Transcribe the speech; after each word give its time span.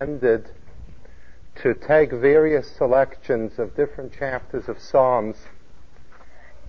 intended 0.00 0.48
to 1.56 1.74
take 1.74 2.12
various 2.12 2.70
selections 2.70 3.58
of 3.58 3.74
different 3.74 4.12
chapters 4.12 4.68
of 4.68 4.78
Psalms 4.78 5.36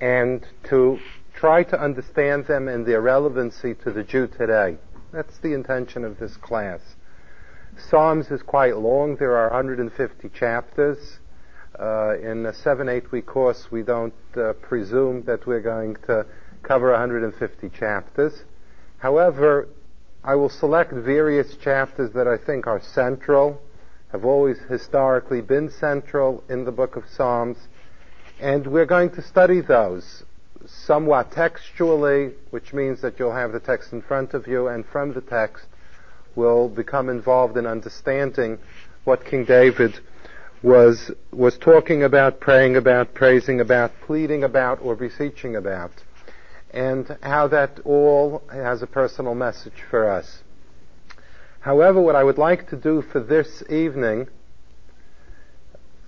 and 0.01 0.47
to 0.63 0.99
try 1.35 1.61
to 1.61 1.79
understand 1.79 2.47
them 2.47 2.67
and 2.67 2.87
their 2.87 3.01
relevancy 3.01 3.75
to 3.75 3.91
the 3.91 4.03
Jew 4.03 4.25
today. 4.27 4.77
That's 5.11 5.37
the 5.39 5.53
intention 5.53 6.03
of 6.03 6.17
this 6.17 6.37
class. 6.37 6.79
Psalms 7.77 8.31
is 8.31 8.41
quite 8.41 8.77
long. 8.77 9.15
There 9.17 9.37
are 9.37 9.49
150 9.49 10.29
chapters. 10.29 11.19
Uh, 11.79 12.17
in 12.17 12.45
a 12.47 12.53
seven, 12.53 12.89
eight 12.89 13.11
week 13.11 13.27
course, 13.27 13.67
we 13.69 13.83
don't 13.83 14.13
uh, 14.35 14.53
presume 14.53 15.23
that 15.25 15.45
we're 15.45 15.61
going 15.61 15.95
to 16.07 16.25
cover 16.63 16.91
150 16.91 17.69
chapters. 17.69 18.43
However, 18.97 19.69
I 20.23 20.35
will 20.35 20.49
select 20.49 20.91
various 20.91 21.55
chapters 21.55 22.11
that 22.11 22.27
I 22.27 22.37
think 22.37 22.67
are 22.67 22.81
central, 22.81 23.61
have 24.11 24.25
always 24.25 24.59
historically 24.67 25.39
been 25.39 25.69
central 25.69 26.43
in 26.49 26.65
the 26.65 26.73
book 26.73 26.97
of 26.97 27.05
Psalms, 27.07 27.57
and 28.39 28.67
we're 28.67 28.85
going 28.85 29.11
to 29.11 29.21
study 29.21 29.61
those 29.61 30.23
somewhat 30.65 31.31
textually, 31.31 32.33
which 32.49 32.73
means 32.73 32.99
that 33.01 33.17
you'll 33.17 33.33
have 33.33 33.53
the 33.53 33.61
text 33.61 33.93
in 33.93 34.01
front 34.01 34.33
of 34.33 34.45
you, 34.45 34.67
and 34.67 34.85
from 34.85 35.13
the 35.13 35.21
text 35.21 35.65
will 36.35 36.67
become 36.67 37.07
involved 37.07 37.55
in 37.55 37.65
understanding 37.65 38.59
what 39.05 39.23
King 39.23 39.45
David 39.45 39.99
was, 40.61 41.11
was 41.31 41.57
talking 41.57 42.03
about, 42.03 42.41
praying 42.41 42.75
about, 42.75 43.13
praising 43.13 43.61
about, 43.61 43.91
pleading 44.01 44.43
about, 44.43 44.81
or 44.81 44.95
beseeching 44.95 45.55
about 45.55 45.91
and 46.71 47.17
how 47.21 47.47
that 47.47 47.79
all 47.85 48.43
has 48.51 48.81
a 48.81 48.87
personal 48.87 49.35
message 49.35 49.83
for 49.89 50.09
us. 50.09 50.43
However, 51.61 51.99
what 51.99 52.15
I 52.15 52.23
would 52.23 52.37
like 52.37 52.69
to 52.69 52.77
do 52.77 53.01
for 53.01 53.19
this 53.19 53.63
evening, 53.69 54.27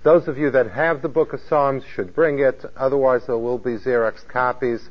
those 0.04 0.28
of 0.28 0.38
you 0.38 0.52
that 0.52 0.72
have 0.72 1.02
the 1.02 1.10
book 1.10 1.34
of 1.34 1.42
Psalms 1.42 1.84
should 1.94 2.16
bring 2.16 2.40
it, 2.40 2.64
otherwise 2.78 3.26
there 3.28 3.38
will 3.38 3.58
be 3.58 3.78
Xerox 3.78 4.28
copies. 4.28 4.90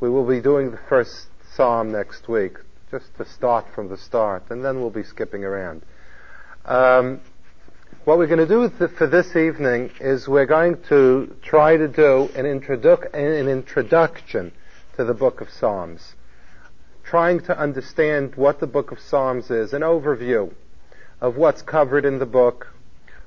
We 0.00 0.08
will 0.08 0.26
be 0.26 0.40
doing 0.40 0.70
the 0.70 0.80
first 0.88 1.26
psalm 1.54 1.92
next 1.92 2.28
week, 2.28 2.58
just 2.90 3.06
to 3.16 3.24
start 3.24 3.66
from 3.74 3.88
the 3.88 3.96
start, 3.96 4.44
and 4.50 4.64
then 4.64 4.80
we'll 4.80 4.90
be 4.90 5.02
skipping 5.02 5.44
around. 5.44 5.82
Um, 6.64 7.20
what 8.04 8.18
we're 8.18 8.28
going 8.28 8.46
to 8.46 8.46
do 8.46 8.68
for 8.96 9.06
this 9.06 9.34
evening 9.34 9.90
is 10.00 10.28
we're 10.28 10.46
going 10.46 10.80
to 10.88 11.34
try 11.42 11.76
to 11.76 11.88
do 11.88 12.28
an, 12.36 12.46
an 12.46 13.48
introduction 13.48 14.52
to 14.96 15.04
the 15.04 15.14
book 15.14 15.40
of 15.40 15.50
Psalms, 15.50 16.14
trying 17.04 17.40
to 17.40 17.58
understand 17.58 18.34
what 18.34 18.60
the 18.60 18.66
book 18.66 18.92
of 18.92 18.98
Psalms 18.98 19.50
is, 19.50 19.72
an 19.72 19.82
overview 19.82 20.52
of 21.20 21.36
what's 21.36 21.62
covered 21.62 22.04
in 22.04 22.18
the 22.18 22.26
book, 22.26 22.72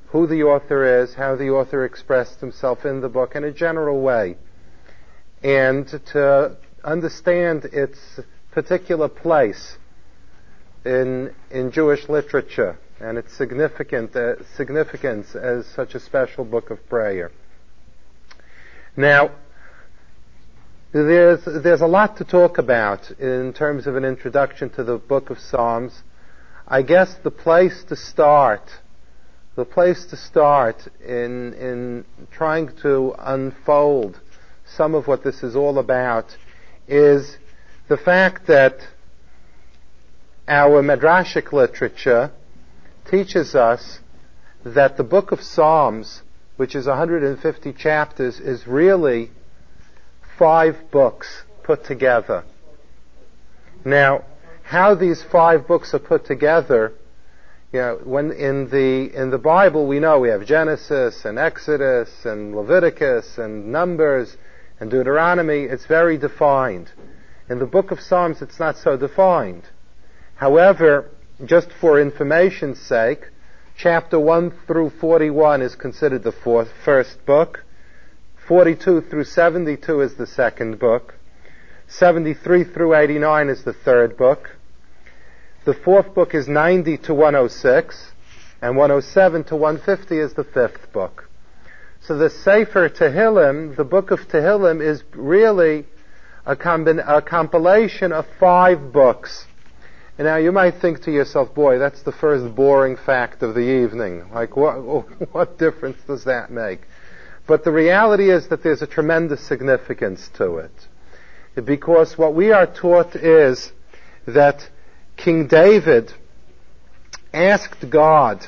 who 0.07 0.27
the 0.27 0.43
author 0.43 1.01
is, 1.01 1.13
how 1.13 1.35
the 1.35 1.49
author 1.49 1.85
expressed 1.85 2.39
himself 2.39 2.85
in 2.85 3.01
the 3.01 3.09
book 3.09 3.35
in 3.35 3.43
a 3.43 3.51
general 3.51 4.01
way, 4.01 4.35
and 5.43 5.87
to 5.87 6.57
understand 6.83 7.65
its 7.65 8.19
particular 8.51 9.07
place 9.07 9.77
in, 10.85 11.33
in 11.51 11.71
Jewish 11.71 12.09
literature 12.09 12.77
and 12.99 13.17
its 13.17 13.33
significant, 13.37 14.15
uh, 14.15 14.35
significance 14.55 15.35
as 15.35 15.65
such 15.67 15.95
a 15.95 15.99
special 15.99 16.43
book 16.43 16.69
of 16.69 16.89
prayer. 16.89 17.31
Now, 18.97 19.31
there's, 20.91 21.45
there's 21.45 21.81
a 21.81 21.87
lot 21.87 22.17
to 22.17 22.23
talk 22.23 22.57
about 22.57 23.11
in 23.19 23.53
terms 23.53 23.85
of 23.85 23.95
an 23.95 24.05
introduction 24.05 24.69
to 24.71 24.83
the 24.83 24.97
book 24.97 25.29
of 25.29 25.39
Psalms. 25.39 26.01
I 26.67 26.81
guess 26.81 27.15
the 27.23 27.31
place 27.31 27.83
to 27.89 27.95
start, 27.95 28.63
the 29.55 29.65
place 29.65 30.05
to 30.07 30.15
start 30.15 30.87
in, 31.05 31.53
in 31.53 32.05
trying 32.31 32.75
to 32.81 33.13
unfold 33.19 34.19
some 34.65 34.95
of 34.95 35.07
what 35.07 35.23
this 35.23 35.43
is 35.43 35.55
all 35.55 35.77
about 35.77 36.35
is 36.87 37.37
the 37.87 37.97
fact 37.97 38.47
that 38.47 38.79
our 40.47 40.81
Midrashic 40.81 41.51
literature 41.51 42.31
teaches 43.09 43.53
us 43.53 43.99
that 44.63 44.97
the 44.97 45.03
book 45.03 45.31
of 45.31 45.41
Psalms, 45.41 46.23
which 46.57 46.75
is 46.75 46.87
150 46.87 47.73
chapters, 47.73 48.39
is 48.39 48.65
really 48.67 49.29
five 50.39 50.77
books 50.89 51.43
put 51.63 51.83
together. 51.83 52.45
Now, 53.83 54.23
how 54.63 54.95
these 54.95 55.21
five 55.21 55.67
books 55.67 55.93
are 55.93 55.99
put 55.99 56.25
together, 56.25 56.93
you 57.73 57.79
know, 57.79 57.99
when 58.03 58.31
in 58.31 58.69
the 58.69 59.11
in 59.13 59.29
the 59.31 59.37
Bible 59.37 59.85
we 59.85 59.99
know 59.99 60.19
we 60.19 60.29
have 60.29 60.45
Genesis 60.45 61.25
and 61.25 61.37
Exodus 61.37 62.09
and 62.23 62.55
Leviticus 62.55 63.37
and 63.37 63.71
Numbers 63.71 64.37
and 64.79 64.89
Deuteronomy, 64.89 65.63
it's 65.63 65.85
very 65.85 66.17
defined. 66.17 66.89
In 67.49 67.59
the 67.59 67.65
book 67.65 67.91
of 67.91 67.99
Psalms 67.99 68.41
it's 68.41 68.59
not 68.59 68.77
so 68.77 68.95
defined. 68.95 69.63
However, 70.35 71.09
just 71.45 71.69
for 71.81 71.99
information's 71.99 72.79
sake, 72.79 73.27
chapter 73.77 74.17
1 74.17 74.51
through 74.67 74.91
41 75.01 75.61
is 75.61 75.75
considered 75.75 76.23
the 76.23 76.31
fourth, 76.31 76.69
first 76.85 77.25
book. 77.25 77.65
42 78.49 79.01
through 79.01 79.25
72 79.25 80.01
is 80.01 80.15
the 80.15 80.25
second 80.25 80.79
book. 80.79 81.13
73 81.87 82.63
through 82.63 82.95
89 82.95 83.47
is 83.47 83.63
the 83.63 83.73
third 83.73 84.17
book. 84.17 84.57
The 85.65 85.75
fourth 85.75 86.15
book 86.15 86.33
is 86.33 86.47
90 86.47 86.97
to 86.97 87.13
106, 87.13 88.11
and 88.59 88.75
107 88.75 89.43
to 89.43 89.55
150 89.55 90.17
is 90.17 90.33
the 90.33 90.43
fifth 90.43 90.91
book. 90.91 91.29
So 92.01 92.17
the 92.17 92.31
Sefer 92.31 92.89
Tehillim, 92.89 93.75
the 93.75 93.83
book 93.83 94.09
of 94.09 94.21
Tehillim, 94.21 94.81
is 94.81 95.03
really 95.13 95.85
a, 96.43 96.55
combin- 96.55 97.07
a 97.07 97.21
compilation 97.21 98.11
of 98.11 98.25
five 98.39 98.91
books. 98.91 99.45
And 100.17 100.25
now 100.25 100.37
you 100.37 100.51
might 100.51 100.81
think 100.81 101.03
to 101.03 101.11
yourself, 101.11 101.53
boy, 101.53 101.77
that's 101.77 102.01
the 102.01 102.11
first 102.11 102.55
boring 102.55 102.97
fact 102.97 103.43
of 103.43 103.53
the 103.53 103.83
evening. 103.83 104.31
Like, 104.33 104.57
what, 104.57 104.73
what 105.33 105.59
difference 105.59 105.97
does 106.07 106.23
that 106.23 106.49
make? 106.49 106.81
But 107.49 107.63
the 107.63 107.71
reality 107.71 108.29
is 108.29 108.49
that 108.49 108.61
there's 108.61 108.83
a 108.83 108.87
tremendous 108.87 109.41
significance 109.41 110.29
to 110.35 110.57
it. 110.57 110.71
Because 111.65 112.15
what 112.15 112.35
we 112.35 112.51
are 112.51 112.67
taught 112.67 113.15
is 113.15 113.71
that 114.27 114.69
King 115.17 115.47
David 115.47 116.13
asked 117.33 117.89
God 117.89 118.45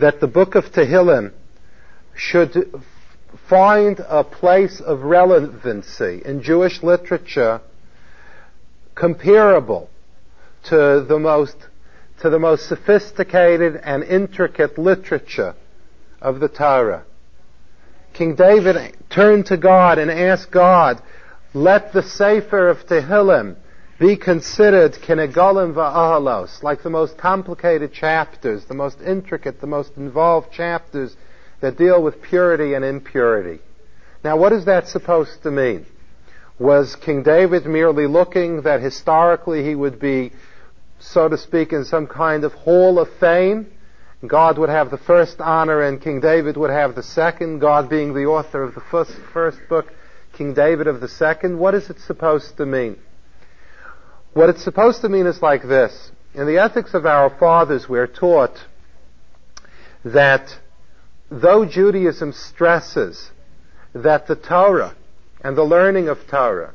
that 0.00 0.18
the 0.18 0.26
book 0.26 0.56
of 0.56 0.72
Tehillim 0.72 1.34
should 2.16 2.74
find 3.48 4.00
a 4.08 4.24
place 4.24 4.80
of 4.80 5.02
relevancy 5.02 6.20
in 6.24 6.42
Jewish 6.42 6.82
literature 6.82 7.60
comparable 8.96 9.88
to 10.64 11.06
the 11.08 11.20
most 11.20 11.56
to 12.22 12.28
the 12.28 12.40
most 12.40 12.66
sophisticated 12.66 13.76
and 13.76 14.02
intricate 14.02 14.78
literature 14.78 15.54
of 16.20 16.40
the 16.40 16.48
Torah. 16.48 17.04
King 18.14 18.36
David 18.36 18.96
turned 19.10 19.46
to 19.46 19.56
God 19.56 19.98
and 19.98 20.10
asked 20.10 20.50
God, 20.50 21.02
let 21.52 21.92
the 21.92 22.02
Sefer 22.02 22.68
of 22.68 22.86
Tehillim 22.86 23.56
be 23.98 24.16
considered 24.16 24.92
kinegolim 24.94 25.74
va'ahalos, 25.74 26.62
like 26.62 26.82
the 26.82 26.90
most 26.90 27.18
complicated 27.18 27.92
chapters, 27.92 28.64
the 28.66 28.74
most 28.74 29.00
intricate, 29.00 29.60
the 29.60 29.66
most 29.66 29.96
involved 29.96 30.52
chapters 30.52 31.16
that 31.60 31.76
deal 31.76 32.02
with 32.02 32.22
purity 32.22 32.74
and 32.74 32.84
impurity. 32.84 33.60
Now 34.22 34.36
what 34.36 34.52
is 34.52 34.64
that 34.64 34.88
supposed 34.88 35.42
to 35.42 35.50
mean? 35.50 35.86
Was 36.58 36.94
King 36.96 37.24
David 37.24 37.66
merely 37.66 38.06
looking 38.06 38.62
that 38.62 38.80
historically 38.80 39.64
he 39.64 39.74
would 39.74 39.98
be, 39.98 40.32
so 41.00 41.28
to 41.28 41.36
speak, 41.36 41.72
in 41.72 41.84
some 41.84 42.06
kind 42.06 42.44
of 42.44 42.52
hall 42.52 43.00
of 43.00 43.08
fame? 43.18 43.72
God 44.26 44.58
would 44.58 44.68
have 44.68 44.90
the 44.90 44.98
first 44.98 45.40
honor 45.40 45.82
and 45.82 46.00
King 46.00 46.20
David 46.20 46.56
would 46.56 46.70
have 46.70 46.94
the 46.94 47.02
second, 47.02 47.58
God 47.58 47.88
being 47.88 48.14
the 48.14 48.26
author 48.26 48.62
of 48.62 48.74
the 48.74 48.80
first, 48.80 49.12
first 49.32 49.58
book, 49.68 49.92
King 50.32 50.54
David 50.54 50.86
of 50.86 51.00
the 51.00 51.08
second. 51.08 51.58
What 51.58 51.74
is 51.74 51.90
it 51.90 52.00
supposed 52.00 52.56
to 52.56 52.66
mean? 52.66 52.96
What 54.32 54.48
it's 54.48 54.64
supposed 54.64 55.00
to 55.02 55.08
mean 55.08 55.26
is 55.26 55.42
like 55.42 55.62
this. 55.62 56.10
In 56.34 56.46
the 56.46 56.58
ethics 56.58 56.94
of 56.94 57.06
our 57.06 57.30
fathers, 57.30 57.88
we're 57.88 58.08
taught 58.08 58.64
that 60.04 60.58
though 61.30 61.64
Judaism 61.64 62.32
stresses 62.32 63.30
that 63.94 64.26
the 64.26 64.36
Torah 64.36 64.94
and 65.42 65.56
the 65.56 65.64
learning 65.64 66.08
of 66.08 66.26
Torah 66.26 66.74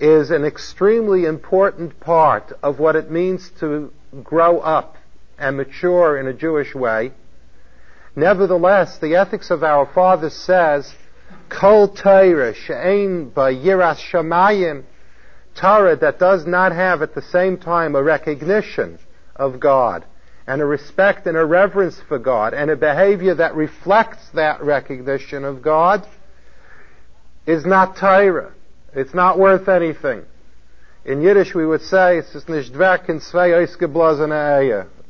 is 0.00 0.30
an 0.30 0.44
extremely 0.44 1.24
important 1.24 2.00
part 2.00 2.52
of 2.62 2.78
what 2.78 2.96
it 2.96 3.10
means 3.10 3.50
to 3.60 3.92
grow 4.22 4.58
up 4.60 4.96
and 5.38 5.56
mature 5.56 6.18
in 6.18 6.26
a 6.26 6.32
Jewish 6.32 6.74
way. 6.74 7.12
Nevertheless, 8.14 8.98
the 8.98 9.16
ethics 9.16 9.50
of 9.50 9.62
our 9.62 9.86
fathers 9.86 10.34
says, 10.34 10.94
Kol 11.48 11.88
Torah 11.88 12.54
she'ein 12.54 13.30
yiras 13.30 14.00
shamayim, 14.10 14.84
Torah 15.54 15.96
that 15.96 16.18
does 16.18 16.46
not 16.46 16.72
have 16.72 17.02
at 17.02 17.14
the 17.14 17.22
same 17.22 17.58
time 17.58 17.94
a 17.94 18.02
recognition 18.02 18.98
of 19.34 19.60
God 19.60 20.04
and 20.46 20.60
a 20.60 20.64
respect 20.64 21.26
and 21.26 21.36
a 21.36 21.44
reverence 21.44 22.00
for 22.08 22.18
God 22.18 22.54
and 22.54 22.70
a 22.70 22.76
behavior 22.76 23.34
that 23.34 23.54
reflects 23.54 24.30
that 24.34 24.62
recognition 24.62 25.44
of 25.44 25.62
God 25.62 26.06
is 27.46 27.64
not 27.64 27.96
Torah. 27.96 28.52
It's 28.94 29.14
not 29.14 29.38
worth 29.38 29.68
anything. 29.68 30.24
In 31.04 31.20
Yiddish 31.22 31.54
we 31.54 31.66
would 31.66 31.82
say, 31.82 32.18
ist 32.18 32.48
nicht 32.48 32.76
weg 32.76 33.08
in 33.08 33.20
zwei. 33.20 33.66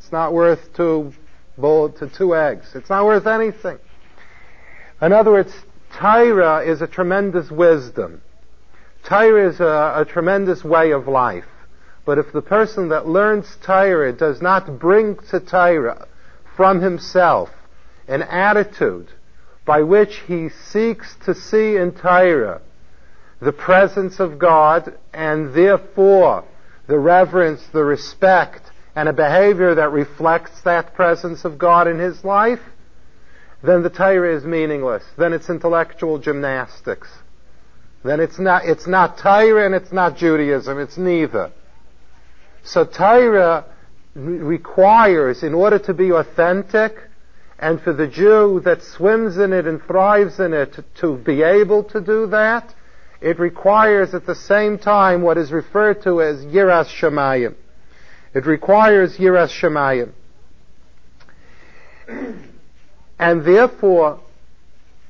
It's 0.06 0.12
not 0.12 0.32
worth 0.32 0.72
two, 0.74 1.12
to 1.60 2.10
two 2.14 2.36
eggs. 2.36 2.76
It's 2.76 2.88
not 2.88 3.06
worth 3.06 3.26
anything. 3.26 3.80
In 5.02 5.12
other 5.12 5.32
words, 5.32 5.52
Torah 5.98 6.64
is 6.64 6.80
a 6.80 6.86
tremendous 6.86 7.50
wisdom. 7.50 8.22
Torah 9.02 9.48
is 9.48 9.58
a, 9.58 9.94
a 9.96 10.04
tremendous 10.08 10.62
way 10.62 10.92
of 10.92 11.08
life. 11.08 11.48
But 12.04 12.18
if 12.18 12.32
the 12.32 12.40
person 12.40 12.90
that 12.90 13.08
learns 13.08 13.58
Torah 13.64 14.12
does 14.12 14.40
not 14.40 14.78
bring 14.78 15.16
to 15.30 15.40
Torah 15.40 16.06
from 16.56 16.82
himself 16.82 17.50
an 18.06 18.22
attitude 18.22 19.08
by 19.64 19.82
which 19.82 20.22
he 20.28 20.50
seeks 20.50 21.16
to 21.24 21.34
see 21.34 21.74
in 21.74 21.90
Torah 21.90 22.60
the 23.40 23.52
presence 23.52 24.20
of 24.20 24.38
God 24.38 24.96
and 25.12 25.52
therefore 25.52 26.44
the 26.86 26.96
reverence, 26.96 27.66
the 27.72 27.82
respect, 27.82 28.70
and 28.96 29.10
a 29.10 29.12
behavior 29.12 29.74
that 29.74 29.92
reflects 29.92 30.62
that 30.62 30.94
presence 30.94 31.44
of 31.44 31.58
God 31.58 31.86
in 31.86 31.98
his 31.98 32.24
life, 32.24 32.60
then 33.62 33.82
the 33.82 33.90
Torah 33.90 34.34
is 34.34 34.44
meaningless. 34.44 35.04
Then 35.18 35.34
it's 35.34 35.50
intellectual 35.50 36.18
gymnastics. 36.18 37.08
Then 38.02 38.20
it's 38.20 38.38
not, 38.38 38.64
it's 38.64 38.86
not 38.86 39.18
Torah 39.18 39.66
and 39.66 39.74
it's 39.74 39.92
not 39.92 40.16
Judaism. 40.16 40.78
It's 40.78 40.96
neither. 40.96 41.52
So 42.64 42.86
Torah 42.86 43.66
requires, 44.14 45.42
in 45.42 45.52
order 45.52 45.78
to 45.80 45.92
be 45.92 46.10
authentic, 46.10 46.94
and 47.58 47.80
for 47.82 47.92
the 47.92 48.06
Jew 48.06 48.62
that 48.64 48.82
swims 48.82 49.36
in 49.36 49.52
it 49.52 49.66
and 49.66 49.82
thrives 49.82 50.40
in 50.40 50.54
it 50.54 50.78
to 51.00 51.16
be 51.18 51.42
able 51.42 51.84
to 51.84 52.00
do 52.00 52.28
that, 52.28 52.74
it 53.20 53.38
requires 53.38 54.14
at 54.14 54.24
the 54.24 54.34
same 54.34 54.78
time 54.78 55.20
what 55.20 55.36
is 55.36 55.52
referred 55.52 56.02
to 56.04 56.22
as 56.22 56.44
Yiras 56.46 56.88
Shemayim. 56.88 57.56
It 58.36 58.44
requires 58.44 59.16
Yiras 59.16 59.48
Shemayim. 59.48 60.12
And 63.18 63.42
therefore, 63.46 64.20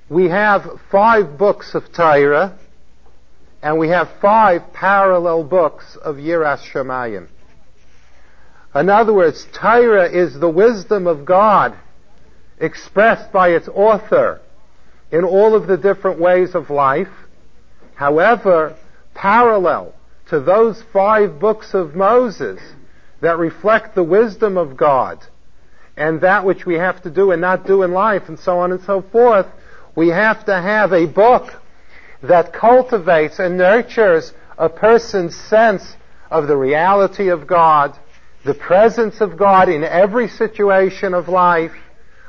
we 0.08 0.28
have 0.28 0.78
five 0.92 1.36
books 1.36 1.74
of 1.74 1.92
Torah, 1.92 2.56
and 3.60 3.80
we 3.80 3.88
have 3.88 4.08
five 4.20 4.72
parallel 4.72 5.42
books 5.42 5.96
of 5.96 6.18
Yiras 6.18 6.60
Shemayim. 6.70 7.26
In 8.76 8.88
other 8.88 9.12
words, 9.12 9.44
Torah 9.52 10.08
is 10.08 10.38
the 10.38 10.48
wisdom 10.48 11.08
of 11.08 11.24
God 11.24 11.76
expressed 12.60 13.32
by 13.32 13.48
its 13.48 13.66
author 13.66 14.40
in 15.10 15.24
all 15.24 15.56
of 15.56 15.66
the 15.66 15.76
different 15.76 16.20
ways 16.20 16.54
of 16.54 16.70
life. 16.70 17.10
However, 17.96 18.76
parallel 19.14 19.94
to 20.28 20.38
those 20.38 20.80
five 20.92 21.40
books 21.40 21.74
of 21.74 21.96
Moses 21.96 22.60
that 23.20 23.38
reflect 23.38 23.94
the 23.94 24.04
wisdom 24.04 24.56
of 24.56 24.76
God 24.76 25.24
and 25.96 26.20
that 26.20 26.44
which 26.44 26.66
we 26.66 26.74
have 26.74 27.02
to 27.02 27.10
do 27.10 27.30
and 27.30 27.40
not 27.40 27.66
do 27.66 27.82
in 27.82 27.92
life 27.92 28.28
and 28.28 28.38
so 28.38 28.58
on 28.58 28.72
and 28.72 28.82
so 28.82 29.00
forth, 29.00 29.46
we 29.94 30.08
have 30.08 30.44
to 30.44 30.54
have 30.54 30.92
a 30.92 31.06
book 31.06 31.54
that 32.22 32.52
cultivates 32.52 33.38
and 33.38 33.56
nurtures 33.56 34.32
a 34.58 34.68
person's 34.68 35.34
sense 35.34 35.96
of 36.30 36.48
the 36.48 36.56
reality 36.56 37.28
of 37.28 37.46
God, 37.46 37.96
the 38.44 38.54
presence 38.54 39.20
of 39.20 39.36
God 39.36 39.68
in 39.68 39.84
every 39.84 40.28
situation 40.28 41.14
of 41.14 41.28
life, 41.28 41.72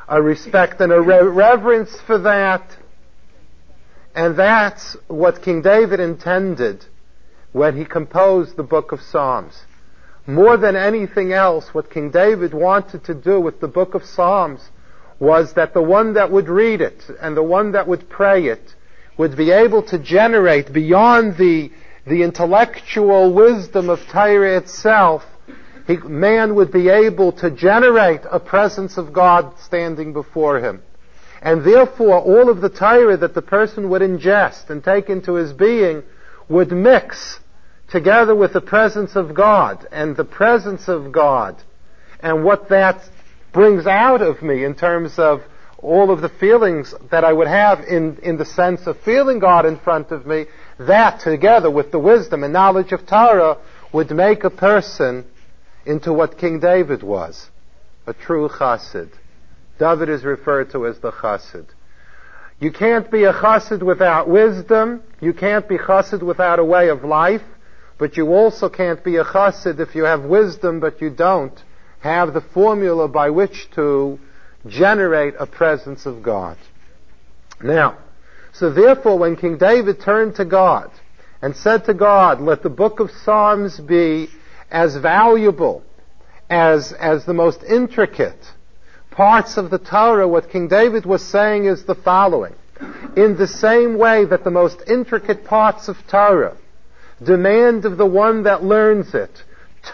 a 0.07 0.21
respect 0.21 0.79
and 0.79 0.91
a 0.91 1.01
re- 1.01 1.23
reverence 1.23 1.99
for 2.01 2.17
that. 2.19 2.77
And 4.15 4.37
that's 4.37 4.95
what 5.07 5.41
King 5.41 5.61
David 5.61 5.99
intended 5.99 6.85
when 7.51 7.77
he 7.77 7.85
composed 7.85 8.55
the 8.55 8.63
book 8.63 8.91
of 8.91 9.01
Psalms. 9.01 9.63
More 10.27 10.57
than 10.57 10.75
anything 10.75 11.31
else, 11.31 11.73
what 11.73 11.89
King 11.89 12.11
David 12.11 12.53
wanted 12.53 13.05
to 13.05 13.13
do 13.13 13.39
with 13.39 13.61
the 13.61 13.67
book 13.67 13.95
of 13.95 14.03
Psalms 14.03 14.69
was 15.19 15.53
that 15.53 15.73
the 15.73 15.81
one 15.81 16.13
that 16.13 16.29
would 16.29 16.49
read 16.49 16.81
it 16.81 17.09
and 17.21 17.35
the 17.35 17.43
one 17.43 17.71
that 17.71 17.87
would 17.87 18.09
pray 18.09 18.47
it 18.47 18.75
would 19.17 19.37
be 19.37 19.51
able 19.51 19.81
to 19.83 19.97
generate 19.97 20.71
beyond 20.73 21.37
the, 21.37 21.71
the 22.05 22.21
intellectual 22.23 23.33
wisdom 23.33 23.89
of 23.89 24.05
Torah 24.09 24.57
itself 24.57 25.25
he, 25.87 25.95
man 25.95 26.55
would 26.55 26.71
be 26.71 26.89
able 26.89 27.31
to 27.31 27.49
generate 27.49 28.21
a 28.29 28.39
presence 28.39 28.97
of 28.97 29.13
God 29.13 29.57
standing 29.59 30.11
before 30.11 30.59
him. 30.59 30.83
And 31.41 31.63
therefore, 31.63 32.19
all 32.19 32.49
of 32.49 32.59
the 32.59 32.69
Torah 32.69 33.15
that 33.17 33.33
the 33.33 33.41
person 33.41 33.89
would 33.89 34.01
ingest 34.01 34.69
and 34.69 34.83
take 34.83 35.09
into 35.09 35.35
his 35.35 35.53
being 35.53 36.03
would 36.49 36.71
mix 36.71 37.39
together 37.89 38.35
with 38.35 38.53
the 38.53 38.61
presence 38.61 39.15
of 39.15 39.33
God 39.33 39.87
and 39.91 40.15
the 40.15 40.25
presence 40.25 40.87
of 40.87 41.11
God 41.11 41.61
and 42.19 42.43
what 42.43 42.69
that 42.69 43.01
brings 43.53 43.87
out 43.87 44.21
of 44.21 44.41
me 44.41 44.63
in 44.63 44.75
terms 44.75 45.17
of 45.17 45.41
all 45.79 46.11
of 46.11 46.21
the 46.21 46.29
feelings 46.29 46.93
that 47.11 47.23
I 47.23 47.31
would 47.31 47.47
have 47.47 47.81
in, 47.81 48.17
in 48.23 48.37
the 48.37 48.45
sense 48.45 48.87
of 48.87 48.99
feeling 49.01 49.39
God 49.39 49.65
in 49.65 49.77
front 49.79 50.11
of 50.11 50.25
me, 50.25 50.45
that 50.79 51.19
together 51.19 51.69
with 51.69 51.91
the 51.91 51.99
wisdom 51.99 52.43
and 52.43 52.51
knowledge 52.51 52.91
of 52.91 53.05
Torah 53.05 53.57
would 53.93 54.11
make 54.11 54.43
a 54.43 54.49
person 54.49 55.25
into 55.85 56.11
what 56.11 56.37
King 56.37 56.59
David 56.59 57.03
was, 57.03 57.49
a 58.05 58.13
true 58.13 58.49
chassid. 58.49 59.09
David 59.79 60.09
is 60.09 60.23
referred 60.23 60.71
to 60.71 60.87
as 60.87 60.99
the 60.99 61.11
chassid. 61.11 61.67
You 62.59 62.71
can't 62.71 63.09
be 63.11 63.23
a 63.23 63.33
chassid 63.33 63.83
without 63.83 64.27
wisdom. 64.27 65.03
You 65.21 65.33
can't 65.33 65.69
be 65.69 65.77
chassid 65.77 66.23
without 66.23 66.57
a 66.57 66.65
way 66.65 66.89
of 66.89 67.03
life. 67.03 67.43
But 67.97 68.15
you 68.15 68.33
also 68.33 68.69
can't 68.69 69.03
be 69.03 69.17
a 69.17 69.23
chassid 69.23 69.79
if 69.79 69.95
you 69.95 70.03
have 70.03 70.23
wisdom 70.23 70.79
but 70.79 71.01
you 71.01 71.09
don't 71.09 71.63
have 71.99 72.33
the 72.33 72.41
formula 72.41 73.07
by 73.07 73.29
which 73.29 73.69
to 73.71 74.19
generate 74.67 75.33
a 75.39 75.47
presence 75.47 76.05
of 76.05 76.21
God. 76.21 76.57
Now, 77.61 77.97
so 78.53 78.71
therefore 78.71 79.17
when 79.17 79.35
King 79.35 79.57
David 79.57 79.99
turned 80.01 80.35
to 80.35 80.45
God 80.45 80.91
and 81.41 81.55
said 81.55 81.85
to 81.85 81.93
God, 81.93 82.39
let 82.39 82.63
the 82.63 82.69
book 82.69 82.99
of 82.99 83.09
Psalms 83.11 83.79
be 83.79 84.29
as 84.69 84.95
valuable 84.97 85.83
as, 86.49 86.93
as 86.93 87.25
the 87.25 87.33
most 87.33 87.63
intricate 87.63 88.53
parts 89.11 89.57
of 89.57 89.71
the 89.71 89.79
Torah, 89.79 90.27
what 90.27 90.51
King 90.51 90.67
David 90.67 91.05
was 91.05 91.23
saying 91.23 91.65
is 91.65 91.85
the 91.85 91.95
following. 91.95 92.53
In 93.15 93.35
the 93.37 93.47
same 93.47 93.97
way 93.97 94.25
that 94.25 94.43
the 94.43 94.51
most 94.51 94.83
intricate 94.87 95.43
parts 95.45 95.87
of 95.87 95.97
Torah 96.07 96.55
demand 97.23 97.85
of 97.85 97.97
the 97.97 98.05
one 98.05 98.43
that 98.43 98.63
learns 98.63 99.13
it 99.13 99.43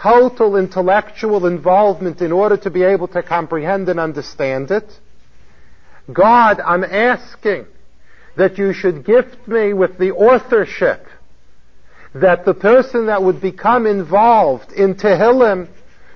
total 0.02 0.56
intellectual 0.56 1.46
involvement 1.46 2.20
in 2.20 2.32
order 2.32 2.56
to 2.56 2.70
be 2.70 2.82
able 2.82 3.08
to 3.08 3.22
comprehend 3.22 3.88
and 3.88 4.00
understand 4.00 4.70
it, 4.70 4.98
God, 6.12 6.60
I'm 6.60 6.84
asking 6.84 7.66
that 8.36 8.58
you 8.58 8.72
should 8.72 9.04
gift 9.04 9.46
me 9.46 9.72
with 9.72 9.98
the 9.98 10.10
authorship 10.10 11.06
that 12.14 12.44
the 12.44 12.54
person 12.54 13.06
that 13.06 13.22
would 13.22 13.40
become 13.40 13.86
involved 13.86 14.72
in 14.72 14.94
Tehillim 14.94 15.68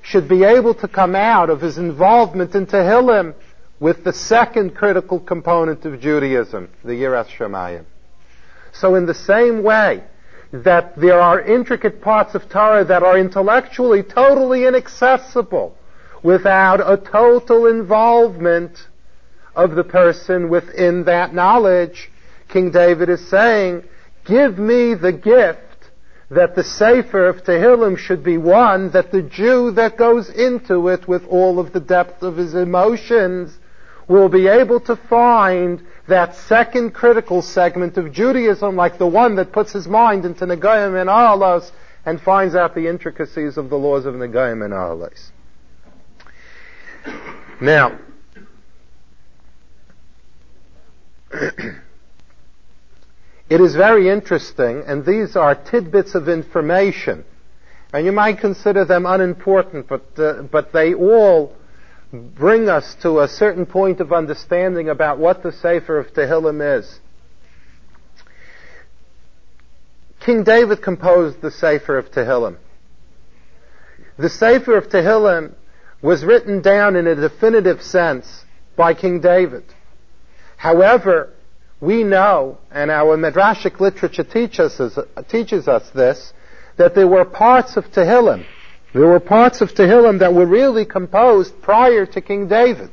should 0.03 0.29
be 0.29 0.45
able 0.45 0.75
to 0.75 0.89
come 0.89 1.15
out 1.15 1.51
of 1.51 1.61
his 1.61 1.79
involvement 1.79 2.55
in 2.55 2.67
Tehillim 2.67 3.35
with 3.81 4.05
the 4.05 4.13
second 4.13 4.75
critical 4.75 5.21
component 5.21 5.85
of 5.85 6.01
Judaism, 6.01 6.69
the 6.85 6.93
Yiras 6.93 7.29
Shemayim. 7.29 7.85
So 8.73 8.95
in 8.95 9.07
the 9.07 9.15
same 9.15 9.63
way 9.63 10.05
that 10.53 10.99
there 10.99 11.21
are 11.21 11.41
intricate 11.41 12.01
parts 12.01 12.35
of 12.35 12.49
Torah 12.49 12.85
that 12.85 13.03
are 13.03 13.19
intellectually 13.19 14.03
totally 14.03 14.65
inaccessible 14.65 15.77
without 16.23 16.81
a 16.81 16.97
total 16.97 17.67
involvement 17.67 18.89
of 19.55 19.75
the 19.75 19.85
person 19.85 20.49
within 20.49 21.05
that 21.05 21.35
knowledge, 21.35 22.11
King 22.49 22.71
David 22.71 23.09
is 23.09 23.29
saying, 23.29 23.85
give 24.25 24.59
me 24.59 24.95
the 24.95 25.13
gift 25.13 25.61
that 26.31 26.55
the 26.55 26.65
Sefer 26.65 27.29
of 27.29 27.43
Tehillim 27.45 27.97
should 27.97 28.23
be 28.23 28.39
one 28.39 28.91
that 28.93 29.11
the 29.11 29.23
Jew 29.23 29.71
that 29.73 29.97
goes 29.97 30.29
into 30.31 30.89
it 30.89 31.09
with 31.09 31.25
all 31.27 31.59
of 31.59 31.73
the 31.73 31.81
depth 31.81 32.23
of 32.23 32.37
his 32.37 32.55
emotions 32.55 33.57
will 34.07 34.29
be 34.29 34.47
able 34.47 34.81
to 34.81 34.97
find 34.97 35.83
that 36.09 36.35
second 36.35 36.93
critical 36.93 37.43
segment 37.43 37.97
of 37.97 38.13
Judaism 38.13 38.77
like 38.77 38.99
the 38.99 39.07
one 39.07 39.37
that 39.37 39.53
puts 39.53 39.73
his 39.73 39.87
mind 39.87 40.25
into 40.25 40.45
Negayim 40.47 41.01
and 41.01 41.09
Ahalos 41.09 41.71
and 42.05 42.21
finds 42.21 42.55
out 42.55 42.75
the 42.75 42.89
intricacies 42.89 43.57
of 43.57 43.71
the 43.71 43.77
laws 43.77 44.07
of 44.07 44.15
Negayim 44.15 44.65
and 44.65 44.73
Ahalos. 44.73 45.31
Now, 47.61 47.99
It 53.51 53.63
is 53.63 53.75
very 53.75 54.11
interesting, 54.11 54.83
and 54.87 55.07
these 55.07 55.35
are 55.35 55.55
tidbits 55.55 56.15
of 56.15 56.29
information. 56.29 57.25
And 57.95 58.05
you 58.05 58.13
might 58.13 58.39
consider 58.39 58.85
them 58.85 59.07
unimportant, 59.07 59.89
but, 59.89 60.05
uh, 60.19 60.43
but 60.43 60.73
they 60.73 60.93
all 60.93 61.55
bring 62.13 62.69
us 62.69 62.95
to 63.03 63.21
a 63.21 63.29
certain 63.29 63.67
point 63.67 64.01
of 64.01 64.13
understanding 64.13 64.89
about 64.89 65.19
what 65.19 65.43
the 65.43 65.53
Sefer 65.53 65.99
of 65.99 66.13
Tehillim 66.13 66.79
is. 66.79 67.01
King 70.21 70.43
David 70.43 70.83
composed 70.83 71.41
the 71.41 71.51
Sefer 71.51 71.99
of 71.99 72.11
Tehillim. 72.11 72.57
The 74.19 74.29
Sefer 74.29 74.77
of 74.77 74.89
Tehillim 74.89 75.55
was 76.03 76.25
written 76.25 76.61
down 76.61 76.97
in 76.97 77.07
a 77.07 77.15
definitive 77.15 77.83
sense 77.83 78.45
by 78.77 78.95
King 78.95 79.21
David. 79.21 79.65
However, 80.57 81.33
we 81.81 82.03
know, 82.03 82.59
and 82.71 82.91
our 82.91 83.17
Midrashic 83.17 83.81
literature 83.81 84.25
teaches 84.25 84.81
us, 84.81 84.99
teaches 85.29 85.69
us 85.69 85.89
this, 85.91 86.33
that 86.77 86.95
there 86.95 87.07
were 87.07 87.25
parts 87.25 87.77
of 87.77 87.85
Tehillim, 87.87 88.45
there 88.93 89.07
were 89.07 89.21
parts 89.21 89.61
of 89.61 89.75
Tehillim 89.75 90.21
that 90.21 90.35
were 90.35 90.47
really 90.47 90.85
composed 90.85 91.61
prior 91.63 92.07
to 92.07 92.21
King 92.21 92.49
David. 92.49 92.91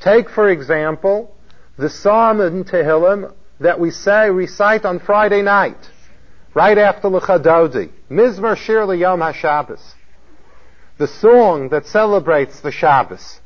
Take, 0.00 0.30
for 0.30 0.48
example, 0.48 1.34
the 1.76 1.90
Psalm 1.90 2.40
in 2.40 2.64
Tehillim 2.64 3.32
that 3.60 3.78
we 3.78 3.90
say, 3.90 4.30
recite 4.30 4.84
on 4.84 4.98
Friday 4.98 5.42
night, 5.42 5.90
right 6.54 6.78
after 6.78 7.08
Lecha 7.08 7.42
Dodi, 7.42 7.90
Mizmor 8.10 8.56
Shir 8.56 8.94
Yom 8.94 9.20
HaShabbos 9.20 9.94
the 11.00 11.08
song 11.08 11.70
that 11.70 11.86
celebrates 11.86 12.60
the 12.60 12.70
Shabbos. 12.70 13.40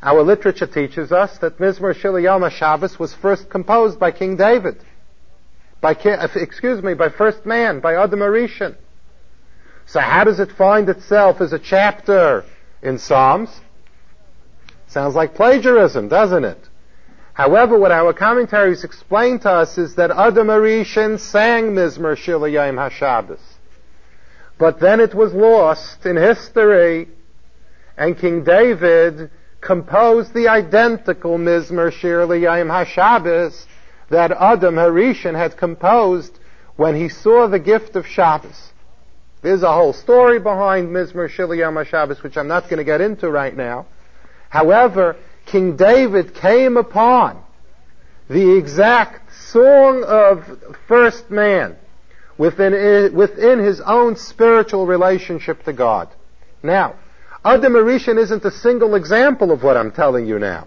Our 0.00 0.22
literature 0.22 0.68
teaches 0.68 1.10
us 1.10 1.36
that 1.38 1.58
Mizmor 1.58 1.96
Shir 1.96 2.16
Yom 2.20 2.48
Shabbos 2.48 2.96
was 2.96 3.12
first 3.12 3.50
composed 3.50 3.98
by 3.98 4.12
King 4.12 4.36
David. 4.36 4.78
By, 5.80 5.94
uh, 5.94 6.28
excuse 6.36 6.84
me, 6.84 6.94
by 6.94 7.08
first 7.08 7.44
man, 7.44 7.80
by 7.80 7.96
Adam 7.96 8.20
HaRishon. 8.20 8.76
So 9.86 10.00
how 10.00 10.24
does 10.24 10.40
it 10.40 10.50
find 10.52 10.88
itself 10.88 11.40
as 11.40 11.52
a 11.52 11.58
chapter 11.58 12.44
in 12.82 12.98
Psalms? 12.98 13.60
Sounds 14.88 15.14
like 15.14 15.34
plagiarism, 15.34 16.08
doesn't 16.08 16.44
it? 16.44 16.68
However, 17.32 17.78
what 17.78 17.92
our 17.92 18.12
commentaries 18.12 18.82
explain 18.82 19.38
to 19.40 19.50
us 19.50 19.78
is 19.78 19.94
that 19.96 20.10
Adam 20.10 20.48
HaRishon 20.48 21.20
sang 21.20 21.72
Mizmor 21.72 22.16
Shir 22.16 22.46
Yom 22.48 22.76
HaShabbos. 22.76 23.40
But 24.58 24.80
then 24.80 25.00
it 25.00 25.14
was 25.14 25.34
lost 25.34 26.06
in 26.06 26.16
history, 26.16 27.08
and 27.96 28.18
King 28.18 28.42
David 28.42 29.30
composed 29.60 30.32
the 30.32 30.48
identical 30.48 31.38
Mizmor 31.38 31.92
Shir 31.92 32.24
L'Yom 32.24 32.68
HaShabbos 32.68 33.66
that 34.08 34.32
Adam 34.32 34.76
HaRishon 34.76 35.34
had 35.34 35.56
composed 35.56 36.38
when 36.76 36.96
he 36.96 37.08
saw 37.08 37.48
the 37.48 37.58
gift 37.58 37.96
of 37.96 38.06
Shabbos. 38.06 38.72
There's 39.46 39.62
a 39.62 39.72
whole 39.72 39.92
story 39.92 40.40
behind 40.40 40.88
Mizmor 40.88 41.30
Shir 41.30 41.46
L'Yom 41.46 41.74
HaShabbos, 41.74 42.20
which 42.24 42.36
I'm 42.36 42.48
not 42.48 42.64
going 42.64 42.78
to 42.78 42.84
get 42.84 43.00
into 43.00 43.30
right 43.30 43.56
now. 43.56 43.86
However, 44.48 45.14
King 45.46 45.76
David 45.76 46.34
came 46.34 46.76
upon 46.76 47.40
the 48.28 48.56
exact 48.58 49.32
song 49.32 50.02
of 50.02 50.44
first 50.88 51.30
man 51.30 51.76
within, 52.36 53.14
within 53.14 53.60
his 53.60 53.80
own 53.80 54.16
spiritual 54.16 54.84
relationship 54.84 55.62
to 55.62 55.72
God. 55.72 56.08
Now, 56.64 56.96
Adam 57.44 57.74
HaRishon 57.74 58.18
isn't 58.18 58.44
a 58.44 58.50
single 58.50 58.96
example 58.96 59.52
of 59.52 59.62
what 59.62 59.76
I'm 59.76 59.92
telling 59.92 60.26
you 60.26 60.40
now. 60.40 60.66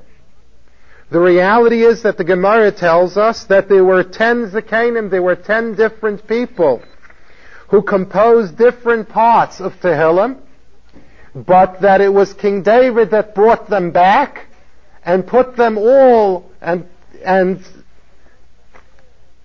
The 1.12 1.20
reality 1.20 1.84
is 1.84 2.04
that 2.04 2.18
the 2.18 2.24
Gemara 2.24 2.72
tells 2.72 3.18
us 3.18 3.44
that 3.48 3.68
there 3.68 3.84
were 3.84 4.06
ten 4.06 4.50
Zakanim, 4.50 5.12
there 5.12 5.22
were 5.22 5.36
ten 5.36 5.76
different 5.76 6.26
people 6.30 6.82
who 7.70 7.82
composed 7.82 8.58
different 8.58 9.10
parts 9.10 9.60
of 9.60 9.74
Tehillim, 9.74 10.38
but 11.36 11.82
that 11.82 12.02
it 12.02 12.12
was 12.12 12.34
King 12.34 12.64
David 12.64 13.12
that 13.12 13.36
brought 13.36 13.70
them 13.70 13.92
back 13.92 14.48
and 15.04 15.26
put 15.26 15.56
them 15.56 15.78
all 15.78 16.52
and, 16.62 16.88
and 17.24 17.64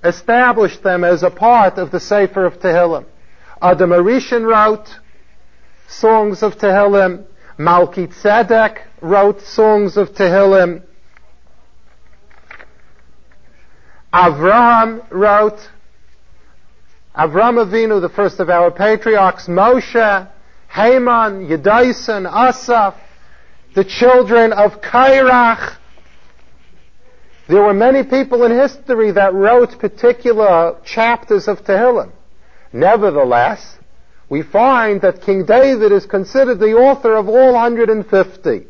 established 0.02 0.82
them 0.82 1.04
as 1.04 1.22
a 1.22 1.30
part 1.30 1.78
of 1.78 1.90
the 1.90 2.00
Sefer 2.00 2.44
of 2.44 2.58
Tehillim. 2.60 3.04
Adam 3.60 3.90
HaRishon 3.90 4.46
wrote 4.46 4.88
songs 5.88 6.42
of 6.42 6.56
Tehillim. 6.56 7.24
Malki 7.58 8.08
Tzedek 8.08 8.82
wrote 9.00 9.40
songs 9.42 9.96
of 9.96 10.10
Tehillim. 10.12 10.82
Avraham 14.12 15.04
wrote. 15.10 15.70
Avram 17.16 17.64
Avinu, 17.64 18.00
the 18.00 18.08
first 18.08 18.40
of 18.40 18.50
our 18.50 18.72
patriarchs, 18.72 19.46
Moshe, 19.46 20.28
Heiman, 20.72 21.48
Yedaisen, 21.48 22.28
Asaph, 22.28 22.96
the 23.74 23.84
children 23.84 24.52
of 24.52 24.80
Kairach, 24.80 25.76
there 27.46 27.62
were 27.62 27.74
many 27.74 28.02
people 28.02 28.42
in 28.44 28.52
history 28.52 29.12
that 29.12 29.34
wrote 29.34 29.78
particular 29.78 30.80
chapters 30.84 31.46
of 31.46 31.62
Tehillim. 31.62 32.10
Nevertheless, 32.72 33.78
we 34.28 34.42
find 34.42 35.02
that 35.02 35.22
King 35.22 35.44
David 35.44 35.92
is 35.92 36.06
considered 36.06 36.58
the 36.58 36.72
author 36.72 37.14
of 37.14 37.28
all 37.28 37.52
150. 37.52 38.66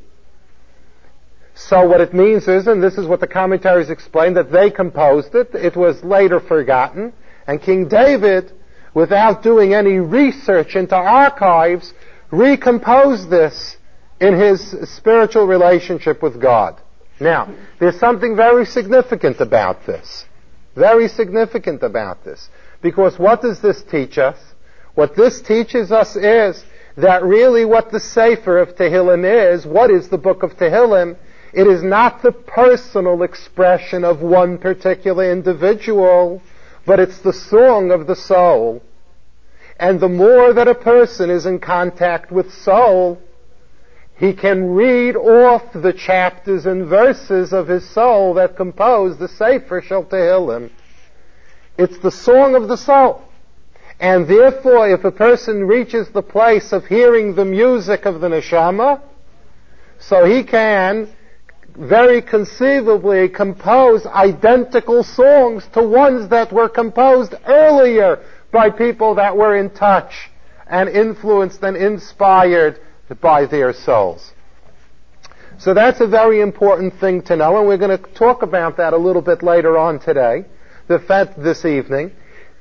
So 1.54 1.86
what 1.86 2.00
it 2.00 2.12
means 2.12 2.48
is, 2.48 2.66
and 2.66 2.82
this 2.82 2.98
is 2.98 3.06
what 3.06 3.20
the 3.20 3.28
commentaries 3.28 3.90
explain, 3.90 4.34
that 4.34 4.50
they 4.50 4.70
composed 4.70 5.34
it, 5.36 5.54
it 5.54 5.76
was 5.76 6.02
later 6.02 6.40
forgotten, 6.40 7.12
and 7.46 7.60
King 7.60 7.88
David, 7.88 8.52
without 8.94 9.42
doing 9.42 9.74
any 9.74 9.98
research 9.98 10.76
into 10.76 10.96
archives, 10.96 11.92
recomposed 12.30 13.30
this 13.30 13.76
in 14.20 14.34
his 14.34 14.74
spiritual 14.90 15.46
relationship 15.46 16.22
with 16.22 16.40
God. 16.40 16.80
Now, 17.20 17.52
there's 17.78 17.98
something 17.98 18.36
very 18.36 18.66
significant 18.66 19.40
about 19.40 19.86
this. 19.86 20.24
Very 20.74 21.08
significant 21.08 21.82
about 21.82 22.24
this. 22.24 22.48
Because 22.82 23.18
what 23.18 23.42
does 23.42 23.60
this 23.60 23.82
teach 23.82 24.18
us? 24.18 24.38
What 24.94 25.16
this 25.16 25.40
teaches 25.40 25.92
us 25.92 26.16
is 26.16 26.64
that 26.96 27.22
really 27.22 27.64
what 27.64 27.90
the 27.90 28.00
Sefer 28.00 28.58
of 28.58 28.76
Tehillim 28.76 29.24
is, 29.24 29.66
what 29.66 29.90
is 29.90 30.08
the 30.08 30.18
book 30.18 30.42
of 30.42 30.56
Tehillim? 30.56 31.16
It 31.52 31.66
is 31.66 31.82
not 31.82 32.22
the 32.22 32.32
personal 32.32 33.22
expression 33.22 34.04
of 34.04 34.20
one 34.20 34.58
particular 34.58 35.30
individual, 35.30 36.42
but 36.86 37.00
it's 37.00 37.18
the 37.18 37.32
song 37.32 37.90
of 37.90 38.06
the 38.06 38.16
soul. 38.16 38.82
And 39.78 40.00
the 40.00 40.08
more 40.08 40.52
that 40.52 40.68
a 40.68 40.74
person 40.74 41.30
is 41.30 41.46
in 41.46 41.58
contact 41.58 42.30
with 42.30 42.52
soul, 42.52 43.20
he 44.16 44.32
can 44.32 44.70
read 44.70 45.16
off 45.16 45.72
the 45.72 45.92
chapters 45.92 46.66
and 46.66 46.86
verses 46.86 47.52
of 47.52 47.66
his 47.66 47.88
soul 47.90 48.34
that 48.34 48.56
compose 48.56 49.18
the 49.18 49.28
Sefer 49.28 49.82
Shel 49.82 50.04
Tehillim. 50.04 50.70
It's 51.76 51.98
the 51.98 52.12
song 52.12 52.54
of 52.54 52.68
the 52.68 52.76
soul. 52.76 53.22
And 53.98 54.28
therefore, 54.28 54.88
if 54.90 55.04
a 55.04 55.10
person 55.10 55.64
reaches 55.64 56.08
the 56.10 56.22
place 56.22 56.72
of 56.72 56.86
hearing 56.86 57.34
the 57.34 57.44
music 57.44 58.06
of 58.06 58.20
the 58.20 58.28
neshama, 58.28 59.00
so 59.98 60.24
he 60.24 60.44
can 60.44 61.08
very 61.76 62.22
conceivably 62.22 63.28
compose 63.28 64.06
identical 64.06 65.02
songs 65.02 65.66
to 65.72 65.82
ones 65.82 66.28
that 66.28 66.52
were 66.52 66.68
composed 66.68 67.34
earlier 67.46 68.24
by 68.52 68.70
people 68.70 69.16
that 69.16 69.36
were 69.36 69.56
in 69.56 69.70
touch 69.70 70.30
and 70.66 70.88
influenced 70.88 71.62
and 71.62 71.76
inspired 71.76 72.78
by 73.20 73.46
their 73.46 73.72
souls. 73.72 74.32
So 75.58 75.74
that's 75.74 76.00
a 76.00 76.06
very 76.06 76.40
important 76.40 76.98
thing 76.98 77.22
to 77.22 77.36
know, 77.36 77.58
and 77.58 77.66
we're 77.66 77.78
going 77.78 77.96
to 77.96 78.12
talk 78.14 78.42
about 78.42 78.76
that 78.78 78.92
a 78.92 78.96
little 78.96 79.22
bit 79.22 79.42
later 79.42 79.78
on 79.78 80.00
today, 80.00 80.44
the 80.88 80.98
fact 80.98 81.40
this 81.42 81.64
evening. 81.64 82.12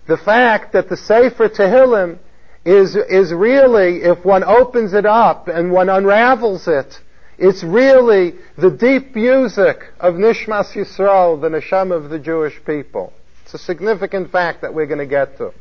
The 0.08 0.18
fact 0.18 0.74
that 0.74 0.90
the 0.90 0.98
Sefer 0.98 1.50
Tehillim 1.50 2.20
is, 2.66 2.96
is 2.96 3.34
really, 3.34 4.04
if 4.04 4.24
one 4.26 4.44
opens 4.44 4.94
it 4.94 5.06
up 5.06 5.48
and 5.48 5.72
one 5.72 5.90
unravels 5.90 6.68
it, 6.68 7.00
it's 7.44 7.64
really 7.64 8.34
the 8.58 8.72
deep 8.72 9.16
music 9.16 9.84
of 10.00 10.16
Nishmas 10.16 10.74
Yisrael, 10.74 11.40
the 11.40 11.50
Neshama 11.50 11.96
of 11.96 12.10
the 12.10 12.20
Jewish 12.20 12.60
people. 12.66 13.14
It's 13.44 13.54
a 13.54 13.58
significant 13.58 14.32
fact 14.32 14.62
that 14.62 14.74
we're 14.74 14.88
going 14.88 15.00
to 15.00 15.06
get 15.06 15.38
to. 15.38 15.54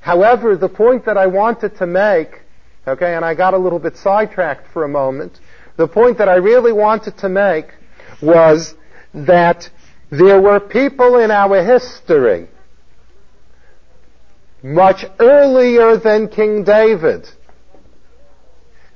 However, 0.00 0.56
the 0.56 0.68
point 0.68 1.06
that 1.06 1.16
I 1.16 1.26
wanted 1.26 1.76
to 1.78 1.86
make 1.86 2.42
Okay, 2.88 3.14
and 3.14 3.22
I 3.22 3.34
got 3.34 3.52
a 3.52 3.58
little 3.58 3.78
bit 3.78 3.98
sidetracked 3.98 4.72
for 4.72 4.84
a 4.84 4.88
moment. 4.88 5.38
The 5.76 5.86
point 5.86 6.16
that 6.18 6.28
I 6.28 6.36
really 6.36 6.72
wanted 6.72 7.18
to 7.18 7.28
make 7.28 7.66
was 8.22 8.74
that 9.12 9.68
there 10.10 10.40
were 10.40 10.58
people 10.58 11.18
in 11.18 11.30
our 11.30 11.62
history 11.62 12.48
much 14.62 15.04
earlier 15.20 15.98
than 15.98 16.28
King 16.28 16.64
David 16.64 17.28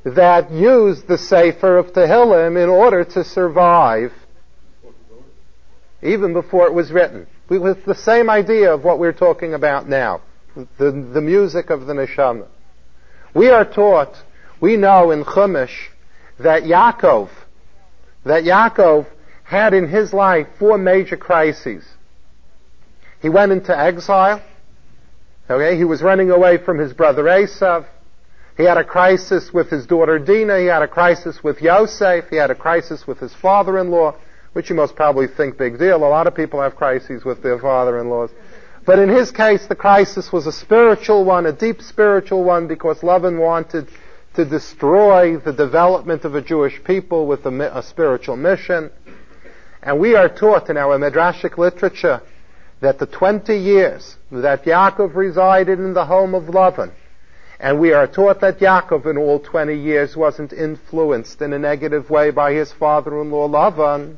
that 0.05 0.51
used 0.51 1.07
the 1.07 1.19
Sefer 1.19 1.79
of 1.79 1.93
Tehillim 1.93 2.63
in 2.63 2.69
order 2.69 3.05
to 3.05 3.25
survive 3.25 4.13
even 6.03 6.33
before 6.33 6.67
it 6.67 6.75
was 6.75 6.91
written. 6.91 7.27
With 7.49 7.85
the 7.85 7.95
same 7.95 8.29
idea 8.29 8.73
of 8.73 8.83
what 8.83 8.99
we're 8.99 9.13
talking 9.13 9.55
about 9.55 9.89
now, 9.89 10.23
the, 10.55 10.91
the 10.91 11.21
music 11.21 11.71
of 11.71 11.87
the 11.87 11.93
neshama. 11.93 12.47
We 13.35 13.49
are 13.49 13.65
taught, 13.65 14.15
we 14.61 14.77
know 14.77 15.11
in 15.11 15.25
Chumash, 15.25 15.89
that 16.39 16.65
Yaakov, 16.65 17.31
that 18.25 18.45
Yaakov 18.45 19.07
had 19.45 19.75
in 19.75 19.89
his 19.89 20.13
life 20.13 20.49
four 20.59 20.79
major 20.79 21.17
crises. 21.17 21.85
He 23.21 23.29
went 23.29 23.53
into 23.53 23.77
exile. 23.79 24.43
Okay, 25.49 25.77
he 25.77 25.85
was 25.85 26.03
running 26.03 26.31
away 26.31 26.59
from 26.59 26.79
his 26.79 26.93
brother 26.93 27.25
Esav. 27.25 27.87
He 28.57 28.65
had 28.65 28.77
a 28.77 28.85
crisis 28.85 29.53
with 29.53 29.71
his 29.71 29.87
daughter 29.87 30.19
Dinah. 30.19 30.61
He 30.61 30.67
had 30.67 30.83
a 30.83 30.89
crisis 30.89 31.43
with 31.43 31.63
Yosef. 31.63 32.29
He 32.29 32.37
had 32.37 32.51
a 32.51 32.55
crisis 32.55 33.07
with 33.07 33.19
his 33.19 33.33
father-in-law, 33.35 34.15
which 34.53 34.69
you 34.69 34.77
most 34.77 34.95
probably 34.95 35.27
think 35.27 35.57
big 35.57 35.79
deal. 35.79 35.97
A 35.97 36.07
lot 36.07 36.27
of 36.27 36.35
people 36.35 36.61
have 36.61 36.77
crises 36.77 37.25
with 37.25 37.43
their 37.43 37.59
father-in-laws. 37.59 38.31
But 38.85 38.99
in 38.99 39.09
his 39.09 39.31
case, 39.31 39.67
the 39.67 39.77
crisis 39.77 40.33
was 40.33 40.47
a 40.47 40.53
spiritual 40.53 41.25
one, 41.25 41.47
a 41.47 41.53
deep 41.53 41.81
spiritual 41.81 42.45
one, 42.45 42.67
because 42.67 42.99
Lavan 43.01 43.39
wanted 43.39 43.89
to 44.35 44.45
destroy 44.45 45.37
the 45.37 45.53
development 45.53 46.25
of 46.25 46.35
a 46.35 46.43
Jewish 46.43 46.83
people 46.85 47.27
with 47.27 47.47
a, 47.47 47.79
a 47.79 47.83
spiritual 47.83 48.37
mission. 48.37 48.91
And 49.83 49.99
we 49.99 50.15
are 50.15 50.29
taught 50.29 50.69
in 50.69 50.77
our 50.77 50.99
Midrashic 50.99 51.59
literature 51.59 52.23
that 52.81 52.99
the 52.99 53.07
20 53.07 53.55
years 53.57 54.17
that 54.31 54.65
Yaakov 54.65 55.15
resided 55.15 55.79
in 55.79 55.95
the 55.95 56.05
home 56.05 56.35
of 56.35 56.45
Lavan, 56.45 56.93
and 57.63 57.79
we 57.79 57.93
are 57.93 58.09
taught 58.09 58.41
that 58.41 58.59
Yaakov 58.59 59.07
in 59.07 59.17
all 59.17 59.39
20 59.39 59.73
years 59.73 60.17
wasn't 60.17 60.53
influenced 60.53 61.41
in 61.41 61.53
a 61.53 61.59
negative 61.61 62.11
way 62.11 62.33
by 62.33 62.53
his 62.53 62.73
father-in-law 62.73 63.49
Lavan, 63.49 64.17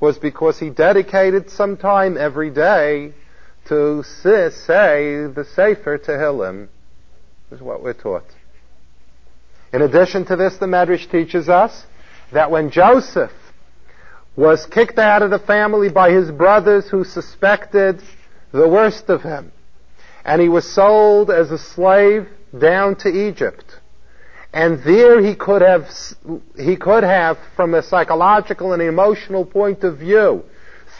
was 0.00 0.18
because 0.18 0.58
he 0.58 0.70
dedicated 0.70 1.50
some 1.50 1.76
time 1.76 2.16
every 2.16 2.48
day 2.48 3.12
to 3.66 4.02
say 4.02 5.26
the 5.26 5.46
Sefer 5.54 5.98
Tehillim, 5.98 6.68
is 7.52 7.60
what 7.60 7.82
we're 7.82 7.92
taught. 7.92 8.24
In 9.74 9.82
addition 9.82 10.24
to 10.24 10.36
this, 10.36 10.56
the 10.56 10.64
Medrash 10.64 11.10
teaches 11.10 11.50
us 11.50 11.84
that 12.32 12.50
when 12.50 12.70
Joseph 12.70 13.32
was 14.36 14.64
kicked 14.64 14.98
out 14.98 15.20
of 15.20 15.30
the 15.30 15.38
family 15.38 15.90
by 15.90 16.12
his 16.12 16.30
brothers 16.30 16.88
who 16.88 17.04
suspected 17.04 18.00
the 18.52 18.68
worst 18.68 19.10
of 19.10 19.22
him. 19.22 19.52
And 20.24 20.40
he 20.40 20.48
was 20.48 20.70
sold 20.70 21.30
as 21.30 21.50
a 21.50 21.58
slave 21.58 22.28
down 22.56 22.96
to 22.96 23.08
Egypt. 23.08 23.80
And 24.52 24.82
there 24.84 25.22
he 25.22 25.34
could 25.34 25.62
have, 25.62 25.90
he 26.58 26.76
could 26.76 27.02
have, 27.02 27.38
from 27.56 27.74
a 27.74 27.82
psychological 27.82 28.72
and 28.72 28.80
emotional 28.80 29.44
point 29.44 29.84
of 29.84 29.98
view, 29.98 30.44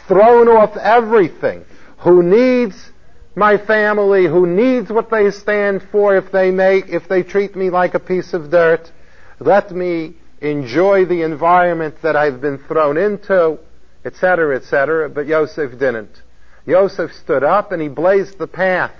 thrown 0.07 0.47
off 0.47 0.77
everything. 0.77 1.65
Who 1.99 2.21
needs 2.21 2.91
my 3.35 3.57
family? 3.57 4.25
Who 4.25 4.45
needs 4.45 4.91
what 4.91 5.09
they 5.09 5.31
stand 5.31 5.87
for 5.91 6.15
if 6.15 6.31
they 6.31 6.51
make, 6.51 6.89
if 6.89 7.07
they 7.07 7.23
treat 7.23 7.55
me 7.55 7.69
like 7.69 7.93
a 7.93 7.99
piece 7.99 8.33
of 8.33 8.51
dirt? 8.51 8.91
Let 9.39 9.71
me 9.71 10.15
enjoy 10.39 11.05
the 11.05 11.23
environment 11.23 11.95
that 12.03 12.15
I've 12.15 12.41
been 12.41 12.59
thrown 12.59 12.97
into, 12.97 13.57
etc., 14.05 14.55
etc., 14.55 15.09
but 15.09 15.25
Yosef 15.25 15.71
didn't. 15.79 16.21
Yosef 16.65 17.13
stood 17.13 17.43
up 17.43 17.71
and 17.71 17.81
he 17.81 17.87
blazed 17.87 18.37
the 18.37 18.47
path 18.47 18.93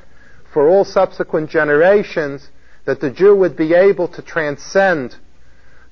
for 0.53 0.69
all 0.69 0.85
subsequent 0.85 1.49
generations 1.49 2.49
that 2.85 3.01
the 3.01 3.09
Jew 3.09 3.35
would 3.35 3.55
be 3.55 3.73
able 3.73 4.07
to 4.09 4.21
transcend 4.21 5.15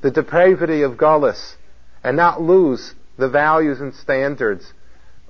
the 0.02 0.12
depravity 0.12 0.82
of 0.82 0.98
Gullus 0.98 1.56
and 2.04 2.16
not 2.16 2.42
lose 2.42 2.96
the 3.18 3.30
values 3.30 3.82
and 3.82 3.94
standards 3.94 4.74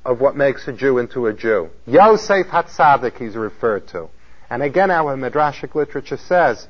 of 0.04 0.20
what 0.20 0.36
makes 0.36 0.68
a 0.68 0.74
Jew 0.74 0.98
into 0.98 1.26
a 1.26 1.34
Jew. 1.34 1.70
Yosef 1.86 2.48
Hatzadik 2.48 3.18
he's 3.18 3.36
referred 3.36 3.88
to. 3.90 4.10
And 4.50 4.62
again 4.62 4.92
our 4.92 5.16
Midrashic 5.16 5.74
literature 5.74 6.18
says 6.18 6.68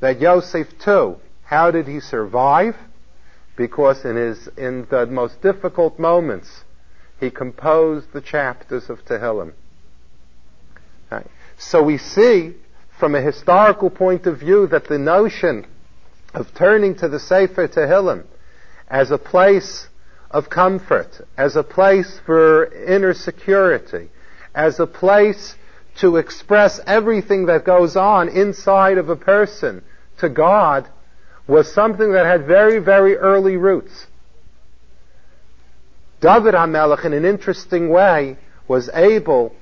that 0.00 0.20
Yosef 0.20 0.78
too 0.78 1.16
how 1.48 1.70
did 1.70 1.88
he 1.88 1.98
survive? 1.98 2.76
Because 3.56 4.04
in 4.04 4.16
his, 4.16 4.48
in 4.58 4.86
the 4.90 5.06
most 5.06 5.40
difficult 5.40 5.98
moments, 5.98 6.64
he 7.18 7.30
composed 7.30 8.12
the 8.12 8.20
chapters 8.20 8.90
of 8.90 9.02
Tehillim. 9.06 9.54
So 11.58 11.82
we 11.82 11.98
see 11.98 12.54
from 12.98 13.14
a 13.14 13.20
historical 13.20 13.90
point 13.90 14.26
of 14.26 14.38
view 14.38 14.68
that 14.68 14.88
the 14.88 14.98
notion 14.98 15.66
of 16.32 16.54
turning 16.54 16.94
to 16.96 17.08
the 17.08 17.18
Sefer 17.18 17.68
Tehillim 17.68 18.24
as 18.88 19.10
a 19.10 19.18
place 19.18 19.88
of 20.30 20.48
comfort, 20.48 21.20
as 21.36 21.56
a 21.56 21.62
place 21.62 22.20
for 22.24 22.72
inner 22.72 23.12
security, 23.12 24.08
as 24.54 24.78
a 24.78 24.86
place 24.86 25.56
to 25.96 26.16
express 26.16 26.80
everything 26.86 27.46
that 27.46 27.64
goes 27.64 27.96
on 27.96 28.28
inside 28.28 28.98
of 28.98 29.08
a 29.08 29.16
person 29.16 29.82
to 30.18 30.28
God 30.28 30.88
was 31.48 31.72
something 31.72 32.12
that 32.12 32.26
had 32.26 32.46
very, 32.46 32.78
very 32.78 33.16
early 33.16 33.56
roots. 33.56 34.06
David 36.20 36.54
HaMelech, 36.54 37.04
in 37.04 37.12
an 37.12 37.24
interesting 37.24 37.88
way, 37.88 38.36
was 38.68 38.90
able 38.92 39.54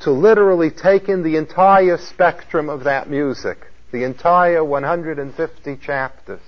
to 0.00 0.10
literally 0.10 0.70
take 0.70 1.08
in 1.08 1.22
the 1.22 1.36
entire 1.36 1.98
spectrum 1.98 2.68
of 2.68 2.84
that 2.84 3.08
music, 3.10 3.58
the 3.92 4.04
entire 4.04 4.64
150 4.64 5.76
chapters. 5.76 6.40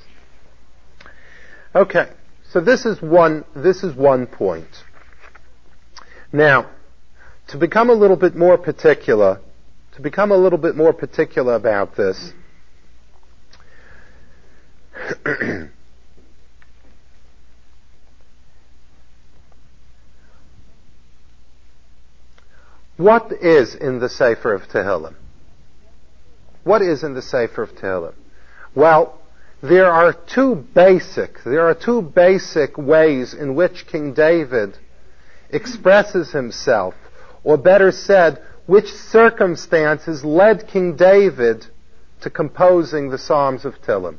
Okay, 1.74 2.10
so 2.50 2.60
this 2.60 2.84
is 2.84 3.00
one, 3.00 3.44
this 3.54 3.82
is 3.82 3.94
one 3.94 4.26
point. 4.26 4.84
Now, 6.32 6.70
to 7.48 7.58
become 7.58 7.90
a 7.90 7.94
little 7.94 8.16
bit 8.16 8.34
more 8.34 8.56
particular, 8.56 9.40
to 9.94 10.00
become 10.00 10.30
a 10.32 10.36
little 10.36 10.58
bit 10.58 10.76
more 10.76 10.92
particular 10.94 11.54
about 11.54 11.96
this, 11.96 12.32
what 23.02 23.32
is 23.32 23.74
in 23.74 23.98
the 23.98 24.08
Sefer 24.08 24.52
of 24.52 24.62
Tehillim? 24.68 25.14
What 26.64 26.82
is 26.82 27.02
in 27.02 27.14
the 27.14 27.22
Sefer 27.22 27.62
of 27.62 27.74
Tehillim? 27.74 28.14
Well, 28.74 29.20
there 29.62 29.90
are 29.90 30.12
two 30.12 30.54
basic, 30.54 31.42
there 31.44 31.68
are 31.68 31.74
two 31.74 32.02
basic 32.02 32.78
ways 32.78 33.34
in 33.34 33.54
which 33.54 33.86
King 33.86 34.14
David 34.14 34.78
expresses 35.50 36.32
himself, 36.32 36.94
or 37.44 37.56
better 37.56 37.92
said, 37.92 38.42
which 38.66 38.92
circumstances 38.92 40.24
led 40.24 40.68
King 40.68 40.96
David 40.96 41.66
to 42.22 42.30
composing 42.30 43.10
the 43.10 43.18
Psalms 43.18 43.64
of 43.64 43.74
Tehillim 43.82 44.18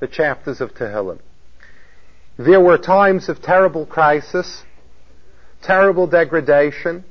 the 0.00 0.08
chapters 0.08 0.60
of 0.60 0.74
Tehillim. 0.74 1.20
There 2.38 2.60
were 2.60 2.78
times 2.78 3.28
of 3.28 3.42
terrible 3.42 3.84
crisis, 3.84 4.64
terrible 5.62 6.06
degradation, 6.06 7.04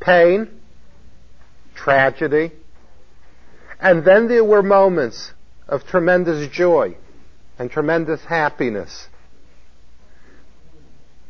pain, 0.00 0.48
tragedy, 1.74 2.52
and 3.80 4.04
then 4.04 4.28
there 4.28 4.44
were 4.44 4.62
moments 4.62 5.32
of 5.68 5.86
tremendous 5.86 6.48
joy 6.48 6.96
and 7.58 7.70
tremendous 7.70 8.24
happiness. 8.24 9.08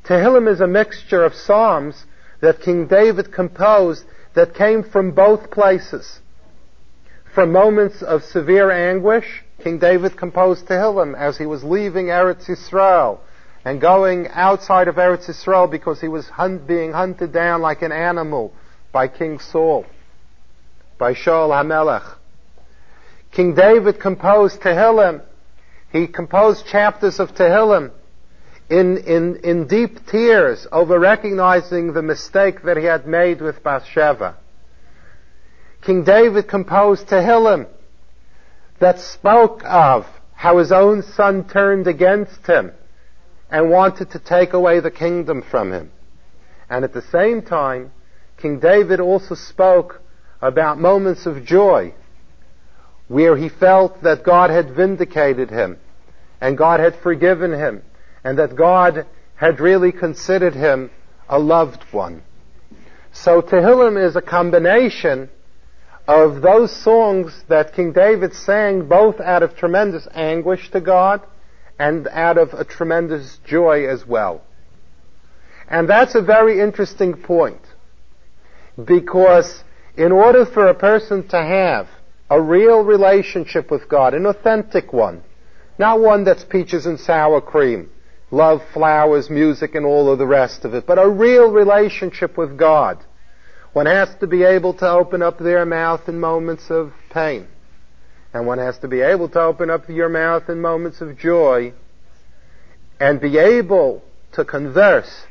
Tehillim 0.05 0.49
is 0.49 0.61
a 0.61 0.67
mixture 0.67 1.25
of 1.25 1.35
psalms 1.35 2.07
that 2.41 2.61
King 2.61 2.87
David 2.87 3.33
composed 3.33 4.05
that 4.35 4.55
came 4.55 4.83
from 4.83 5.13
both 5.13 5.51
places. 5.51 6.21
From 7.35 7.53
moments 7.53 8.03
of 8.03 8.25
severe 8.25 8.71
anguish 8.71 9.45
King 9.63 9.79
David 9.79 10.17
composed 10.17 10.67
Tehillim 10.67 11.17
as 11.17 11.37
he 11.37 11.47
was 11.47 11.63
leaving 11.63 12.07
Eretz 12.07 12.47
Yisrael 12.47 13.19
and 13.65 13.81
going 13.81 14.27
outside 14.29 14.89
of 14.89 14.97
Eretz 14.97 15.27
Yisrael 15.27 15.71
because 15.71 16.01
he 16.01 16.09
was 16.09 16.29
hunt, 16.29 16.67
being 16.67 16.93
hunted 16.93 17.33
down 17.33 17.61
like 17.61 17.83
an 17.83 17.93
animal 17.93 18.55
by 18.93 19.09
King 19.09 19.39
Saul, 19.39 19.87
by 20.99 21.15
Shaul 21.15 21.51
HaMelech. 21.51 22.17
King 23.33 23.55
David 23.55 24.01
composed 24.01 24.61
Tehillim. 24.61 25.23
He 25.93 26.07
composed 26.07 26.67
chapters 26.67 27.21
of 27.21 27.35
Tehillim 27.35 27.93
in, 28.69 28.99
in, 28.99 29.37
in 29.43 29.67
deep 29.67 30.07
tears 30.07 30.67
over 30.71 30.99
recognizing 30.99 31.93
the 31.93 32.03
mistake 32.03 32.63
that 32.63 32.77
he 32.77 32.85
had 32.85 33.07
made 33.07 33.41
with 33.41 33.63
Bathsheba. 33.63 34.37
King 35.83 36.05
David 36.05 36.49
composed 36.49 37.07
Tehillim 37.07 37.67
that 38.79 38.99
spoke 38.99 39.63
of 39.65 40.07
how 40.35 40.59
his 40.59 40.73
own 40.73 41.03
son 41.03 41.47
turned 41.49 41.87
against 41.87 42.47
him 42.47 42.73
and 43.51 43.71
wanted 43.71 44.11
to 44.11 44.19
take 44.19 44.53
away 44.53 44.81
the 44.81 44.91
kingdom 44.91 45.43
from 45.43 45.73
him. 45.73 45.91
And 46.69 46.85
at 46.85 46.95
the 46.95 47.03
same 47.03 47.43
time, 47.43 47.93
King 48.41 48.59
David 48.59 49.01
also 49.01 49.35
spoke 49.35 50.01
about 50.41 50.79
moments 50.79 51.27
of 51.27 51.45
joy 51.45 51.95
where 53.09 53.37
he 53.37 53.49
felt 53.49 54.03
that 54.03 54.25
God 54.25 54.51
had 54.51 54.75
vindicated 54.75 55.51
him 55.51 55.79
and 56.41 56.57
God 56.57 56.81
had 56.81 56.97
forgiven 56.97 57.53
him 57.53 57.83
and 58.25 58.39
that 58.39 58.57
God 58.57 59.07
had 59.35 59.61
really 59.61 59.93
considered 59.93 60.55
him 60.55 60.91
a 61.29 61.39
loved 61.39 61.83
one. 61.93 62.23
So 63.13 63.43
Tehillim 63.43 64.03
is 64.03 64.17
a 64.17 64.23
combination 64.23 65.29
of 66.07 66.43
those 66.43 66.75
songs 66.75 67.45
that 67.49 67.75
King 67.75 67.93
David 67.93 68.35
sang 68.35 68.89
both 68.89 69.21
out 69.21 69.43
of 69.43 69.57
tremendous 69.57 70.07
anguish 70.13 70.71
to 70.71 70.81
God 70.81 71.21
and 71.79 72.09
out 72.09 72.39
of 72.39 72.53
a 72.55 72.65
tremendous 72.65 73.39
joy 73.45 73.87
as 73.87 74.07
well. 74.07 74.43
And 75.69 75.89
that's 75.89 76.15
a 76.15 76.23
very 76.23 76.61
interesting 76.61 77.15
point. 77.15 77.61
Because 78.83 79.65
in 79.97 80.13
order 80.13 80.47
for 80.47 80.69
a 80.69 80.75
person 80.75 81.27
to 81.29 81.37
have 81.37 81.89
a 82.29 82.41
real 82.41 82.83
relationship 82.83 83.71
with 83.71 83.89
God, 83.89 84.15
an 84.15 84.27
authentic 84.27 84.93
one, 84.93 85.23
not 85.79 86.01
one 86.01 86.25
that's 86.25 86.45
peaches 86.45 86.87
and 86.87 86.99
sour 86.99 87.41
cream, 87.41 87.91
love, 88.31 88.63
flowers, 88.73 89.29
music, 89.29 89.75
and 89.75 89.85
all 89.85 90.11
of 90.11 90.19
the 90.19 90.27
rest 90.27 90.65
of 90.65 90.75
it, 90.75 90.87
but 90.87 90.99
a 90.99 91.09
real 91.09 91.51
relationship 91.51 92.37
with 92.39 92.57
God. 92.57 92.99
One 93.73 93.87
has 93.87 94.15
to 94.17 94.27
be 94.27 94.43
able 94.43 94.75
to 94.75 94.89
open 94.89 95.23
up 95.23 95.39
their 95.39 95.65
mouth 95.65 96.09
in 96.09 96.19
moments 96.19 96.71
of 96.71 96.93
pain. 97.11 97.47
And 98.33 98.47
one 98.47 98.59
has 98.59 98.79
to 98.79 98.89
be 98.89 99.01
able 99.01 99.29
to 99.31 99.41
open 99.41 99.71
up 99.71 99.89
your 99.89 100.09
mouth 100.09 100.49
in 100.49 100.61
moments 100.61 101.01
of 101.01 101.19
joy 101.19 101.73
and 103.01 103.21
be 103.21 103.39
able 103.39 104.03
to 104.33 104.45
converse 104.45 105.27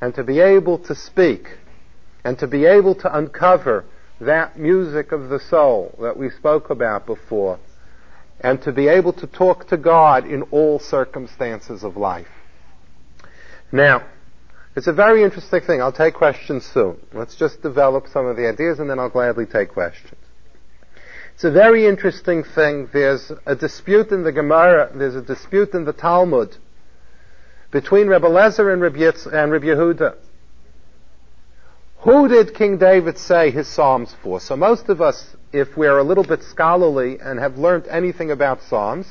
and 0.00 0.14
to 0.14 0.24
be 0.24 0.40
able 0.40 0.78
to 0.78 0.94
speak 0.94 1.48
and 2.24 2.38
to 2.38 2.46
be 2.46 2.64
able 2.64 2.94
to 2.96 3.16
uncover 3.16 3.84
that 4.20 4.58
music 4.58 5.12
of 5.12 5.28
the 5.28 5.40
soul 5.40 5.94
that 6.00 6.16
we 6.16 6.30
spoke 6.30 6.70
about 6.70 7.06
before 7.06 7.58
and 8.40 8.60
to 8.62 8.72
be 8.72 8.88
able 8.88 9.12
to 9.12 9.26
talk 9.26 9.68
to 9.68 9.76
God 9.76 10.26
in 10.26 10.42
all 10.50 10.78
circumstances 10.78 11.82
of 11.82 11.96
life. 11.96 12.28
Now, 13.72 14.04
it's 14.76 14.86
a 14.86 14.92
very 14.92 15.22
interesting 15.22 15.60
thing. 15.60 15.82
I'll 15.82 15.92
take 15.92 16.14
questions 16.14 16.64
soon. 16.64 16.98
Let's 17.12 17.34
just 17.34 17.62
develop 17.62 18.06
some 18.08 18.26
of 18.26 18.36
the 18.36 18.48
ideas 18.48 18.78
and 18.78 18.88
then 18.88 18.98
I'll 18.98 19.10
gladly 19.10 19.46
take 19.46 19.70
questions. 19.70 20.18
It's 21.34 21.44
a 21.44 21.50
very 21.50 21.86
interesting 21.86 22.44
thing. 22.44 22.88
There's 22.92 23.32
a 23.46 23.56
dispute 23.56 24.10
in 24.10 24.24
the 24.24 24.32
Gemara, 24.32 24.90
there's 24.94 25.16
a 25.16 25.22
dispute 25.22 25.72
in 25.72 25.86
the 25.86 25.92
Talmud 25.92 26.56
between 27.70 28.08
Rebbe 28.08 28.26
Lezer 28.26 28.72
and 28.72 28.82
Rebbe, 28.82 29.06
and 29.06 29.52
Yehuda. 29.52 30.16
Who 32.02 32.28
did 32.28 32.54
King 32.54 32.78
David 32.78 33.18
say 33.18 33.50
his 33.50 33.68
Psalms 33.68 34.16
for? 34.22 34.40
So 34.40 34.56
most 34.56 34.88
of 34.88 35.02
us, 35.02 35.36
if 35.52 35.76
we're 35.76 35.98
a 35.98 36.02
little 36.02 36.24
bit 36.24 36.42
scholarly 36.42 37.18
and 37.20 37.38
have 37.38 37.58
learned 37.58 37.88
anything 37.88 38.30
about 38.30 38.62
Psalms, 38.62 39.06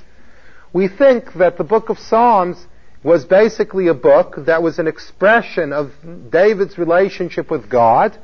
we 0.73 0.87
think 0.87 1.33
that 1.33 1.57
the 1.57 1.63
book 1.63 1.89
of 1.89 1.99
Psalms 1.99 2.65
was 3.03 3.25
basically 3.25 3.87
a 3.89 3.93
book 3.93 4.37
that 4.47 4.63
was 4.63 4.79
an 4.79 4.87
expression 4.87 5.71
of 5.71 5.91
David's 6.31 6.79
relationship 6.79 7.51
with 7.51 7.69
God 7.69 8.17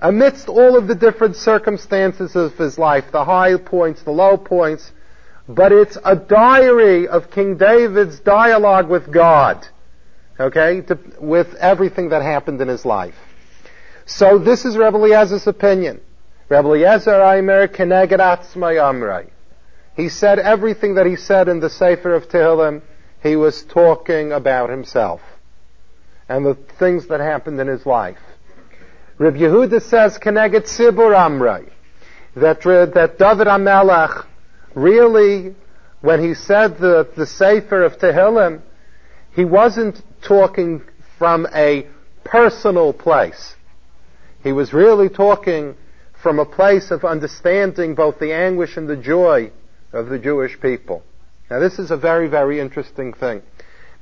amidst 0.00 0.48
all 0.48 0.76
of 0.76 0.88
the 0.88 0.96
different 0.96 1.36
circumstances 1.36 2.34
of 2.34 2.58
his 2.58 2.78
life, 2.78 3.04
the 3.12 3.24
high 3.24 3.56
points, 3.58 4.02
the 4.02 4.10
low 4.10 4.36
points, 4.36 4.90
but 5.48 5.70
it's 5.70 5.96
a 6.04 6.16
diary 6.16 7.06
of 7.06 7.30
King 7.30 7.56
David's 7.56 8.18
dialogue 8.18 8.88
with 8.88 9.12
God, 9.12 9.64
okay, 10.40 10.80
to, 10.80 10.98
with 11.20 11.54
everything 11.54 12.08
that 12.08 12.22
happened 12.22 12.60
in 12.60 12.66
his 12.66 12.84
life. 12.84 13.14
So 14.10 14.38
this 14.38 14.64
is 14.64 14.76
Rebbe 14.76 14.98
Eliezer's 14.98 15.46
opinion. 15.46 16.00
Rebbe 16.48 16.66
Eliezer 16.66 17.22
Aimer 17.22 17.68
Keneged 17.68 18.18
Atzmai 18.18 18.74
Amrei. 18.74 19.30
He 19.94 20.08
said 20.08 20.40
everything 20.40 20.96
that 20.96 21.06
he 21.06 21.14
said 21.14 21.48
in 21.48 21.60
the 21.60 21.70
Sefer 21.70 22.14
of 22.14 22.28
Tehillim, 22.28 22.82
he 23.22 23.36
was 23.36 23.62
talking 23.62 24.32
about 24.32 24.68
himself 24.68 25.20
and 26.28 26.44
the 26.44 26.56
things 26.78 27.06
that 27.06 27.20
happened 27.20 27.60
in 27.60 27.68
his 27.68 27.86
life. 27.86 28.18
Reb 29.18 29.34
Yehuda 29.34 29.80
says 29.80 30.18
Keneged 30.18 30.64
Tzibur 30.64 31.14
Amrei. 31.14 31.70
That, 32.34 32.62
that 32.62 33.16
David 33.16 33.46
HaMelech 33.46 34.26
really, 34.74 35.54
when 36.00 36.20
he 36.20 36.34
said 36.34 36.78
the, 36.78 37.08
the 37.16 37.26
Sefer 37.26 37.84
of 37.84 37.98
Tehillim, 37.98 38.60
he 39.36 39.44
wasn't 39.44 40.02
talking 40.20 40.82
from 41.16 41.46
a 41.54 41.86
personal 42.24 42.92
place. 42.92 43.54
He 44.42 44.52
was 44.52 44.72
really 44.72 45.08
talking 45.08 45.76
from 46.22 46.38
a 46.38 46.44
place 46.44 46.90
of 46.90 47.04
understanding 47.04 47.94
both 47.94 48.18
the 48.18 48.32
anguish 48.32 48.76
and 48.76 48.88
the 48.88 48.96
joy 48.96 49.50
of 49.92 50.08
the 50.08 50.18
Jewish 50.18 50.60
people. 50.60 51.02
Now 51.50 51.58
this 51.58 51.78
is 51.78 51.90
a 51.90 51.96
very, 51.96 52.28
very 52.28 52.60
interesting 52.60 53.12
thing. 53.12 53.42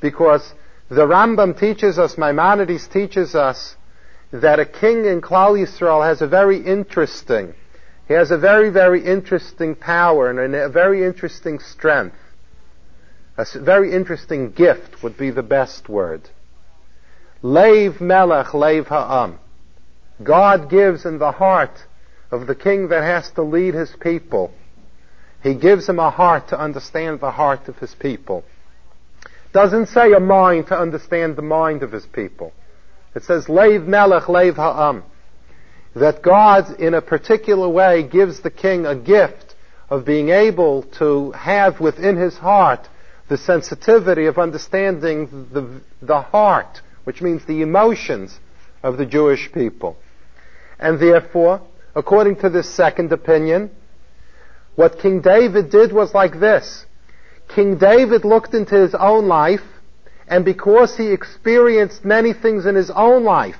Because 0.01 0.55
the 0.88 1.07
Rambam 1.07 1.59
teaches 1.59 1.98
us, 1.98 2.16
Maimonides 2.18 2.88
teaches 2.88 3.35
us, 3.35 3.77
that 4.31 4.61
a 4.61 4.66
king 4.66 5.07
in 5.07 5.20
Klal 5.20 5.59
Yisrael 5.59 6.07
has 6.07 6.20
a 6.20 6.27
very 6.27 6.59
interesting 6.59 7.55
he 8.09 8.14
has 8.14 8.31
a 8.31 8.38
very, 8.38 8.70
very 8.70 9.05
interesting 9.05 9.74
power 9.74 10.31
and 10.31 10.55
a 10.55 10.70
very 10.70 11.05
interesting 11.05 11.59
strength. 11.59 12.16
A 13.37 13.44
very 13.61 13.92
interesting 13.92 14.51
gift 14.51 15.03
would 15.03 15.18
be 15.18 15.31
the 15.31 15.42
best 15.42 15.90
word. 15.90 16.31
Leiv 17.44 18.01
Melech, 18.01 18.46
Leiv 18.46 18.87
Ha'am. 18.87 19.38
God 20.22 20.70
gives 20.70 21.04
in 21.04 21.18
the 21.18 21.33
heart 21.33 21.85
of 22.31 22.46
the 22.46 22.54
king 22.54 22.88
that 22.88 23.02
has 23.02 23.31
to 23.33 23.42
lead 23.42 23.74
his 23.74 23.94
people. 24.00 24.52
He 25.42 25.54
gives 25.54 25.88
him 25.88 25.98
a 25.98 26.11
heart 26.11 26.48
to 26.48 26.61
understand 26.61 27.20
the 27.20 27.31
heart 27.31 27.68
of 27.68 27.78
his 27.78 27.94
people. 27.94 28.44
Doesn't 29.52 29.87
say 29.87 30.12
a 30.12 30.20
mind 30.20 30.66
to 30.68 30.78
understand 30.78 31.37
the 31.37 31.42
mind 31.42 31.83
of 31.83 31.92
his 31.92 32.07
people. 32.07 32.52
It 33.14 33.24
says 33.24 33.46
Leiv 33.46 33.87
Melech, 33.87 34.24
Leiv 34.24 34.57
Ha'am 34.57 35.04
that 35.94 36.22
God, 36.22 36.81
in 36.81 36.94
a 36.94 37.02
particular 37.02 37.68
way, 37.68 38.02
gives 38.02 38.40
the 38.40 38.50
king 38.50 38.87
a 38.87 38.94
gift 38.94 39.54
of 39.90 40.04
being 40.04 40.28
able 40.28 40.83
to 40.83 41.33
have 41.33 41.81
within 41.81 42.16
his 42.16 42.37
heart 42.37 42.88
the 43.28 43.38
sensitivity 43.38 44.26
of 44.26 44.38
understanding 44.38 45.48
the, 45.52 45.81
the 46.02 46.20
heart, 46.20 46.81
which 47.04 47.20
means 47.20 47.44
the 47.44 47.62
emotions 47.62 48.38
of 48.83 48.96
the 48.96 49.07
Jewish 49.07 49.50
people. 49.52 49.96
And 50.78 51.00
therefore, 51.00 51.62
according 51.94 52.36
to 52.36 52.48
this 52.48 52.68
second 52.68 53.12
opinion, 53.12 53.70
what 54.76 55.00
King 55.00 55.20
David 55.20 55.70
did 55.70 55.92
was 55.92 56.14
like 56.14 56.38
this. 56.38 56.86
King 57.48 57.78
David 57.78 58.24
looked 58.24 58.54
into 58.54 58.76
his 58.76 58.94
own 58.94 59.26
life, 59.26 59.64
and 60.28 60.44
because 60.44 60.96
he 60.96 61.10
experienced 61.10 62.04
many 62.04 62.32
things 62.32 62.66
in 62.66 62.74
his 62.74 62.90
own 62.90 63.24
life, 63.24 63.58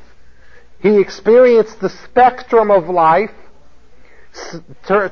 he 0.81 1.01
experienced 1.01 1.81
the 1.81 1.89
spectrum 1.89 2.71
of 2.71 2.89
life, 2.89 3.33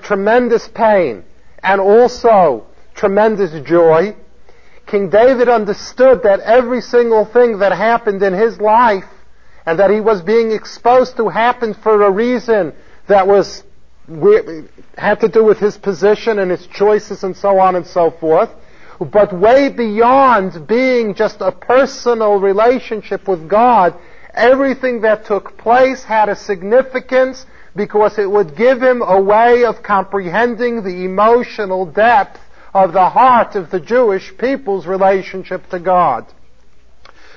tremendous 0.02 0.68
pain, 0.68 1.24
and 1.62 1.80
also 1.80 2.66
tremendous 2.94 3.66
joy. 3.66 4.14
King 4.86 5.10
David 5.10 5.48
understood 5.48 6.22
that 6.22 6.38
every 6.40 6.80
single 6.80 7.24
thing 7.24 7.58
that 7.58 7.72
happened 7.72 8.22
in 8.22 8.32
his 8.32 8.60
life 8.60 9.04
and 9.66 9.78
that 9.78 9.90
he 9.90 10.00
was 10.00 10.22
being 10.22 10.52
exposed 10.52 11.16
to 11.16 11.28
happen 11.28 11.74
for 11.74 12.04
a 12.04 12.10
reason 12.10 12.72
that 13.08 13.26
was 13.26 13.64
had 14.96 15.20
to 15.20 15.28
do 15.28 15.42
with 15.42 15.58
his 15.58 15.76
position 15.76 16.38
and 16.38 16.50
his 16.50 16.66
choices 16.68 17.24
and 17.24 17.36
so 17.36 17.58
on 17.58 17.74
and 17.74 17.86
so 17.86 18.10
forth. 18.12 18.50
But 19.00 19.32
way 19.32 19.68
beyond 19.68 20.66
being 20.66 21.14
just 21.14 21.40
a 21.40 21.50
personal 21.50 22.38
relationship 22.38 23.26
with 23.28 23.48
God, 23.48 23.94
everything 24.32 25.00
that 25.00 25.26
took 25.26 25.58
place 25.58 26.04
had 26.04 26.28
a 26.28 26.36
significance 26.36 27.46
because 27.74 28.18
it 28.18 28.30
would 28.30 28.56
give 28.56 28.80
him 28.80 29.02
a 29.02 29.20
way 29.20 29.64
of 29.64 29.82
comprehending 29.82 30.82
the 30.82 31.04
emotional 31.04 31.84
depth 31.84 32.40
of 32.72 32.92
the 32.92 33.10
heart 33.10 33.56
of 33.56 33.70
the 33.70 33.80
Jewish 33.80 34.36
people's 34.38 34.86
relationship 34.86 35.68
to 35.70 35.80
God. 35.80 36.26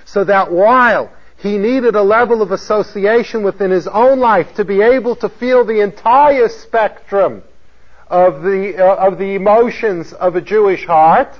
So 0.05 0.23
that 0.23 0.51
while 0.51 1.11
he 1.39 1.57
needed 1.57 1.95
a 1.95 2.03
level 2.03 2.41
of 2.41 2.51
association 2.51 3.43
within 3.43 3.71
his 3.71 3.87
own 3.87 4.19
life 4.19 4.53
to 4.55 4.65
be 4.65 4.81
able 4.81 5.15
to 5.17 5.29
feel 5.29 5.65
the 5.65 5.81
entire 5.81 6.49
spectrum 6.49 7.43
of 8.07 8.41
the, 8.41 8.75
uh, 8.77 9.07
of 9.07 9.17
the 9.17 9.35
emotions 9.35 10.13
of 10.13 10.35
a 10.35 10.41
Jewish 10.41 10.85
heart, 10.85 11.33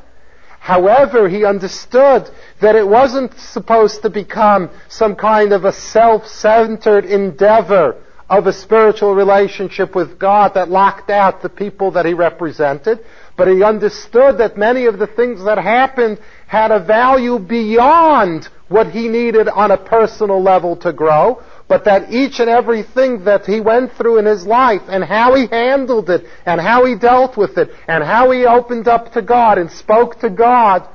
However, 0.60 1.30
he 1.30 1.46
understood 1.46 2.30
that 2.62 2.76
it 2.76 2.88
wasn't 2.88 3.34
supposed 3.40 4.02
to 4.02 4.10
become 4.10 4.70
some 4.90 5.16
kind 5.16 5.54
of 5.54 5.66
a 5.66 5.74
self-centered 5.74 7.06
endeavor 7.06 7.96
of 8.30 8.46
a 8.46 8.54
spiritual 8.54 9.16
relationship 9.16 9.96
with 9.96 10.20
God 10.20 10.54
that 10.54 10.70
locked 10.70 11.10
out 11.10 11.42
the 11.42 11.50
people 11.50 11.92
that 11.92 12.06
he 12.06 12.14
represented, 12.14 13.00
but 13.36 13.48
he 13.48 13.64
understood 13.64 14.38
that 14.38 14.58
many 14.58 14.86
of 14.86 15.00
the 15.00 15.08
things 15.08 15.44
that 15.46 15.58
happened 15.58 16.20
had 16.46 16.72
a 16.72 16.80
value 16.80 17.40
beyond 17.40 18.48
what 18.70 18.92
he 18.92 19.08
needed 19.08 19.50
on 19.50 19.72
a 19.72 19.78
personal 19.78 20.42
level 20.42 20.76
to 20.78 20.94
grow, 20.94 21.44
but 21.68 21.84
that 21.86 22.12
each 22.12 22.40
and 22.40 22.50
everything 22.50 23.26
that 23.26 23.46
he 23.46 23.60
went 23.60 23.92
through 23.94 24.20
in 24.20 24.26
his 24.26 24.46
life 24.46 24.82
and 24.88 25.04
how 25.04 25.36
he 25.36 25.48
handled 25.48 26.10
it 26.10 26.26
and 26.46 26.62
how 26.62 26.86
he 26.86 26.96
dealt 26.96 27.36
with 27.36 27.58
it 27.58 27.70
and 27.88 28.04
how 28.04 28.32
he 28.32 28.46
opened 28.46 28.88
up 28.88 29.12
to 29.14 29.22
God 29.22 29.58
and 29.58 29.72
spoke 29.72 30.20
to 30.20 30.30
God 30.30 30.88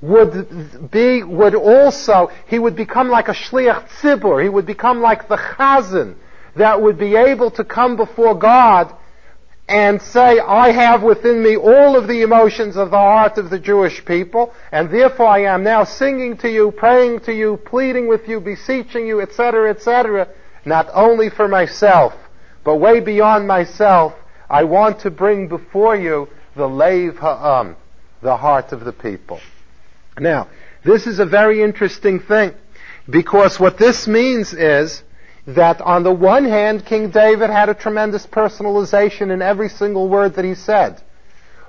would 0.00 0.90
be, 0.90 1.22
would 1.22 1.54
also, 1.54 2.30
he 2.46 2.58
would 2.58 2.76
become 2.76 3.08
like 3.08 3.28
a 3.28 3.34
shliach 3.34 3.88
tzibur. 4.00 4.42
He 4.42 4.48
would 4.48 4.66
become 4.66 5.00
like 5.00 5.28
the 5.28 5.36
chazan 5.36 6.16
that 6.56 6.80
would 6.82 6.98
be 6.98 7.16
able 7.16 7.50
to 7.52 7.64
come 7.64 7.96
before 7.96 8.34
God 8.36 8.94
and 9.68 10.00
say, 10.00 10.40
I 10.40 10.70
have 10.70 11.02
within 11.02 11.42
me 11.42 11.56
all 11.56 11.94
of 11.94 12.08
the 12.08 12.22
emotions 12.22 12.76
of 12.76 12.90
the 12.90 12.96
heart 12.96 13.36
of 13.36 13.50
the 13.50 13.58
Jewish 13.58 14.02
people, 14.04 14.54
and 14.72 14.90
therefore 14.90 15.26
I 15.26 15.40
am 15.42 15.62
now 15.62 15.84
singing 15.84 16.38
to 16.38 16.48
you, 16.48 16.70
praying 16.70 17.20
to 17.20 17.34
you, 17.34 17.58
pleading 17.58 18.08
with 18.08 18.26
you, 18.26 18.40
beseeching 18.40 19.06
you, 19.06 19.20
etc., 19.20 19.70
etc., 19.70 20.28
not 20.64 20.88
only 20.94 21.28
for 21.28 21.48
myself, 21.48 22.14
but 22.64 22.76
way 22.76 23.00
beyond 23.00 23.46
myself, 23.46 24.14
I 24.48 24.64
want 24.64 25.00
to 25.00 25.10
bring 25.10 25.48
before 25.48 25.96
you 25.96 26.28
the 26.56 26.66
Lev 26.66 27.18
Ha'am, 27.18 27.76
the 28.22 28.38
heart 28.38 28.72
of 28.72 28.84
the 28.84 28.92
people. 28.92 29.38
Now, 30.18 30.48
this 30.82 31.06
is 31.06 31.18
a 31.18 31.26
very 31.26 31.62
interesting 31.62 32.20
thing, 32.20 32.54
because 33.08 33.60
what 33.60 33.76
this 33.76 34.08
means 34.08 34.54
is, 34.54 35.02
that 35.54 35.80
on 35.80 36.02
the 36.02 36.12
one 36.12 36.44
hand, 36.44 36.84
King 36.84 37.10
David 37.10 37.48
had 37.48 37.70
a 37.70 37.74
tremendous 37.74 38.26
personalization 38.26 39.32
in 39.32 39.40
every 39.40 39.70
single 39.70 40.08
word 40.08 40.34
that 40.34 40.44
he 40.44 40.54
said. 40.54 41.00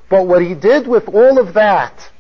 But 0.10 0.28
what 0.28 0.42
he 0.42 0.54
did 0.54 0.86
with 0.86 1.08
all 1.08 1.40
of 1.40 1.54
that 1.54 2.12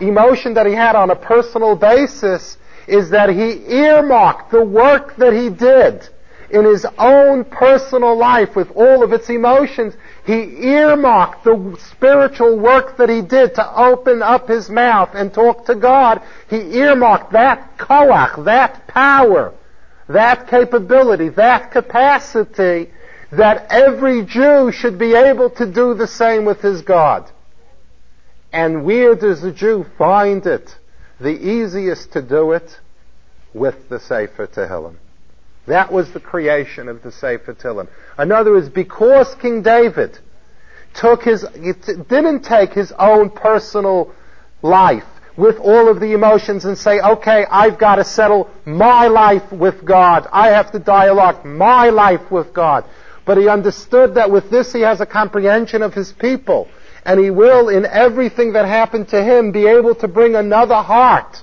emotion 0.00 0.54
that 0.54 0.66
he 0.66 0.74
had 0.74 0.94
on 0.94 1.10
a 1.10 1.16
personal 1.16 1.74
basis 1.74 2.56
is 2.86 3.10
that 3.10 3.30
he 3.30 3.64
earmarked 3.74 4.52
the 4.52 4.64
work 4.64 5.16
that 5.16 5.32
he 5.32 5.50
did 5.50 6.08
in 6.50 6.64
his 6.64 6.86
own 6.98 7.46
personal 7.46 8.16
life 8.16 8.54
with 8.54 8.70
all 8.76 9.02
of 9.02 9.12
its 9.12 9.28
emotions. 9.28 9.94
He 10.24 10.68
earmarked 10.68 11.42
the 11.42 11.76
spiritual 11.90 12.60
work 12.60 12.96
that 12.98 13.08
he 13.08 13.22
did 13.22 13.56
to 13.56 13.76
open 13.76 14.22
up 14.22 14.46
his 14.46 14.70
mouth 14.70 15.10
and 15.14 15.34
talk 15.34 15.66
to 15.66 15.74
God. 15.74 16.22
He 16.48 16.78
earmarked 16.78 17.32
that 17.32 17.76
koach, 17.76 18.44
that 18.44 18.86
power 18.86 19.52
that 20.12 20.48
capability, 20.48 21.28
that 21.30 21.70
capacity, 21.70 22.90
that 23.30 23.66
every 23.70 24.24
Jew 24.24 24.70
should 24.72 24.98
be 24.98 25.14
able 25.14 25.50
to 25.50 25.66
do 25.70 25.94
the 25.94 26.06
same 26.06 26.44
with 26.44 26.60
his 26.60 26.82
God. 26.82 27.30
And 28.52 28.84
where 28.84 29.14
does 29.14 29.40
the 29.40 29.52
Jew 29.52 29.86
find 29.96 30.46
it? 30.46 30.76
The 31.20 31.30
easiest 31.30 32.12
to 32.12 32.22
do 32.22 32.52
it 32.52 32.78
with 33.54 33.88
the 33.88 34.00
Sefer 34.00 34.46
Tehillim. 34.46 34.96
That 35.66 35.92
was 35.92 36.12
the 36.12 36.20
creation 36.20 36.88
of 36.88 37.02
the 37.02 37.12
Sefer 37.12 37.54
Tehillim. 37.54 37.88
In 38.18 38.32
other 38.32 38.52
words, 38.52 38.68
because 38.68 39.34
King 39.36 39.62
David 39.62 40.18
took 40.94 41.22
his, 41.22 41.42
didn't 41.42 42.42
take 42.42 42.72
his 42.72 42.92
own 42.98 43.30
personal 43.30 44.12
life 44.60 45.04
with 45.36 45.58
all 45.58 45.88
of 45.88 46.00
the 46.00 46.12
emotions 46.12 46.64
and 46.64 46.76
say, 46.76 47.00
okay, 47.00 47.46
I've 47.50 47.78
got 47.78 47.96
to 47.96 48.04
settle 48.04 48.50
my 48.64 49.06
life 49.08 49.50
with 49.52 49.84
God. 49.84 50.26
I 50.32 50.48
have 50.48 50.72
to 50.72 50.78
dialogue 50.78 51.44
my 51.44 51.88
life 51.90 52.30
with 52.30 52.52
God. 52.52 52.84
But 53.24 53.38
he 53.38 53.48
understood 53.48 54.16
that 54.16 54.30
with 54.30 54.50
this 54.50 54.72
he 54.72 54.80
has 54.80 55.00
a 55.00 55.06
comprehension 55.06 55.82
of 55.82 55.94
his 55.94 56.12
people. 56.12 56.68
And 57.04 57.18
he 57.18 57.30
will, 57.30 57.68
in 57.68 57.86
everything 57.86 58.52
that 58.52 58.64
happened 58.66 59.08
to 59.08 59.22
him, 59.22 59.52
be 59.52 59.66
able 59.66 59.94
to 59.96 60.08
bring 60.08 60.34
another 60.34 60.76
heart 60.76 61.42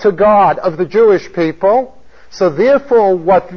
to 0.00 0.12
God 0.12 0.58
of 0.58 0.76
the 0.76 0.86
Jewish 0.86 1.32
people. 1.32 1.96
So 2.30 2.50
therefore, 2.50 3.16
what 3.16 3.50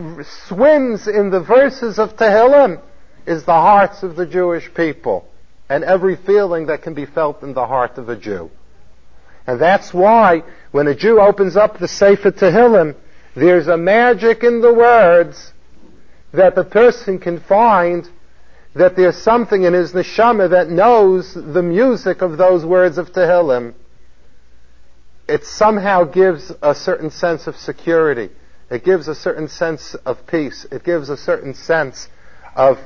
swims 0.47 1.07
in 1.07 1.29
the 1.29 1.41
verses 1.41 1.99
of 1.99 2.15
Tehillim 2.15 2.81
is 3.25 3.43
the 3.43 3.53
hearts 3.53 4.03
of 4.03 4.15
the 4.15 4.25
Jewish 4.25 4.71
people 4.73 5.27
and 5.69 5.83
every 5.83 6.15
feeling 6.15 6.67
that 6.67 6.81
can 6.81 6.93
be 6.93 7.05
felt 7.05 7.43
in 7.43 7.53
the 7.53 7.65
heart 7.65 7.97
of 7.97 8.09
a 8.09 8.15
Jew. 8.15 8.51
And 9.47 9.59
that's 9.59 9.93
why 9.93 10.43
when 10.71 10.87
a 10.87 10.95
Jew 10.95 11.19
opens 11.19 11.55
up 11.55 11.79
the 11.79 11.87
Sefer 11.87 12.31
Tehillim, 12.31 12.95
there's 13.35 13.67
a 13.67 13.77
magic 13.77 14.43
in 14.43 14.61
the 14.61 14.73
words 14.73 15.53
that 16.33 16.55
the 16.55 16.63
person 16.63 17.19
can 17.19 17.39
find 17.39 18.07
that 18.73 18.95
there's 18.95 19.17
something 19.17 19.63
in 19.63 19.73
his 19.73 19.91
neshama 19.91 20.51
that 20.51 20.69
knows 20.69 21.33
the 21.33 21.61
music 21.61 22.21
of 22.21 22.37
those 22.37 22.65
words 22.65 22.97
of 22.97 23.11
Tehillim. 23.11 23.73
It 25.27 25.45
somehow 25.45 26.05
gives 26.05 26.51
a 26.61 26.73
certain 26.73 27.11
sense 27.11 27.47
of 27.47 27.55
security. 27.57 28.29
It 28.69 28.85
gives 28.85 29.07
a 29.07 29.15
certain 29.15 29.49
sense 29.49 29.95
of 30.05 30.25
peace. 30.27 30.65
It 30.71 30.83
gives 30.83 31.09
a 31.09 31.17
certain 31.17 31.53
sense 31.53 32.07
of 32.55 32.79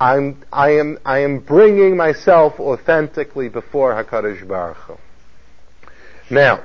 I'm, 0.00 0.44
I 0.52 0.78
am, 0.78 0.98
I 1.04 1.20
am 1.20 1.40
bringing 1.40 1.96
myself 1.96 2.60
authentically 2.60 3.48
before 3.48 3.92
HaKadosh 3.92 4.46
Baruch 4.46 4.76
Hu. 4.76 4.96
Now, 6.30 6.62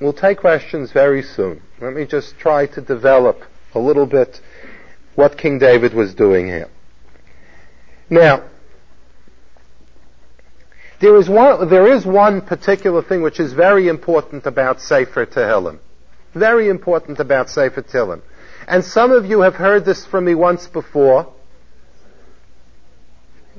we'll 0.00 0.12
take 0.12 0.38
questions 0.38 0.92
very 0.92 1.22
soon. 1.22 1.62
Let 1.80 1.94
me 1.94 2.04
just 2.04 2.38
try 2.38 2.66
to 2.66 2.80
develop 2.80 3.42
a 3.74 3.78
little 3.78 4.06
bit 4.06 4.40
what 5.14 5.38
King 5.38 5.58
David 5.58 5.94
was 5.94 6.14
doing 6.14 6.46
here. 6.46 6.68
Now, 8.10 8.44
there 11.00 11.16
is 11.16 11.28
one, 11.28 11.68
there 11.68 11.86
is 11.92 12.04
one 12.04 12.42
particular 12.42 13.02
thing 13.02 13.22
which 13.22 13.40
is 13.40 13.52
very 13.52 13.88
important 13.88 14.46
about 14.46 14.80
Sefer 14.80 15.26
Tehillim. 15.26 15.78
Very 16.34 16.68
important 16.68 17.18
about 17.18 17.48
Sefer 17.48 17.82
Tehillim. 17.82 18.22
And 18.68 18.84
some 18.84 19.10
of 19.10 19.24
you 19.24 19.40
have 19.40 19.54
heard 19.54 19.84
this 19.84 20.04
from 20.06 20.24
me 20.24 20.34
once 20.34 20.66
before. 20.66 21.32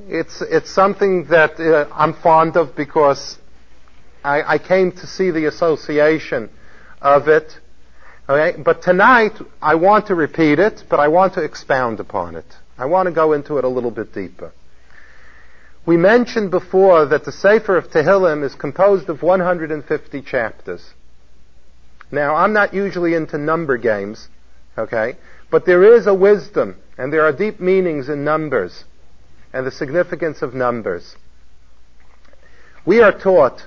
It's, 0.08 0.42
it's 0.42 0.70
something 0.70 1.26
that 1.26 1.60
uh, 1.60 1.88
I'm 1.94 2.14
fond 2.14 2.58
of 2.58 2.76
because 2.76 3.38
I, 4.26 4.56
I 4.56 4.58
came 4.58 4.92
to 4.92 5.08
see 5.08 5.30
the 5.32 5.46
association 5.46 6.50
of 7.02 7.28
it. 7.28 7.60
Okay? 8.28 8.60
But 8.62 8.82
tonight, 8.82 9.34
I 9.62 9.76
want 9.76 10.08
to 10.08 10.16
repeat 10.16 10.58
it, 10.58 10.84
but 10.90 11.00
I 11.00 11.08
want 11.08 11.36
to 11.36 11.44
expound 11.44 12.00
upon 12.00 12.36
it. 12.36 12.46
I 12.78 12.86
want 12.86 13.08
to 13.08 13.14
go 13.14 13.34
into 13.34 13.58
it 13.58 13.64
a 13.64 13.70
little 13.70 13.92
bit 13.92 14.14
deeper. 14.14 14.52
We 15.86 15.98
mentioned 15.98 16.50
before 16.50 17.06
that 17.06 17.26
the 17.26 17.32
Sefer 17.32 17.78
of 17.78 17.92
Tehillim 17.92 18.44
is 18.44 18.56
composed 18.56 19.08
of 19.08 19.22
150 19.22 20.22
chapters. 20.24 20.94
Now, 22.12 22.36
I'm 22.36 22.54
not 22.54 22.74
usually 22.74 23.14
into 23.14 23.38
number 23.38 23.78
games, 23.78 24.28
okay? 24.78 25.18
But 25.52 25.66
there 25.68 25.96
is 25.96 26.08
a 26.08 26.14
wisdom, 26.14 26.78
and 26.98 27.14
there 27.14 27.26
are 27.26 27.32
deep 27.32 27.60
meanings 27.60 28.10
in 28.10 28.24
numbers, 28.24 28.84
and 29.54 29.66
the 29.66 29.72
significance 29.72 30.42
of 30.42 30.56
numbers. 30.56 31.16
We 32.86 33.02
are 33.02 33.12
taught 33.12 33.64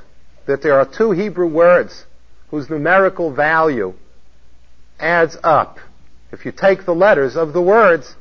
that 0.48 0.62
there 0.62 0.80
are 0.80 0.86
two 0.86 1.10
Hebrew 1.10 1.46
words 1.46 2.06
whose 2.50 2.70
numerical 2.70 3.30
value 3.30 3.92
adds 4.98 5.36
up. 5.44 5.78
If 6.32 6.46
you 6.46 6.52
take 6.52 6.86
the 6.86 6.94
letters 6.94 7.36
of 7.36 7.52
the 7.52 7.60
words, 7.60 8.16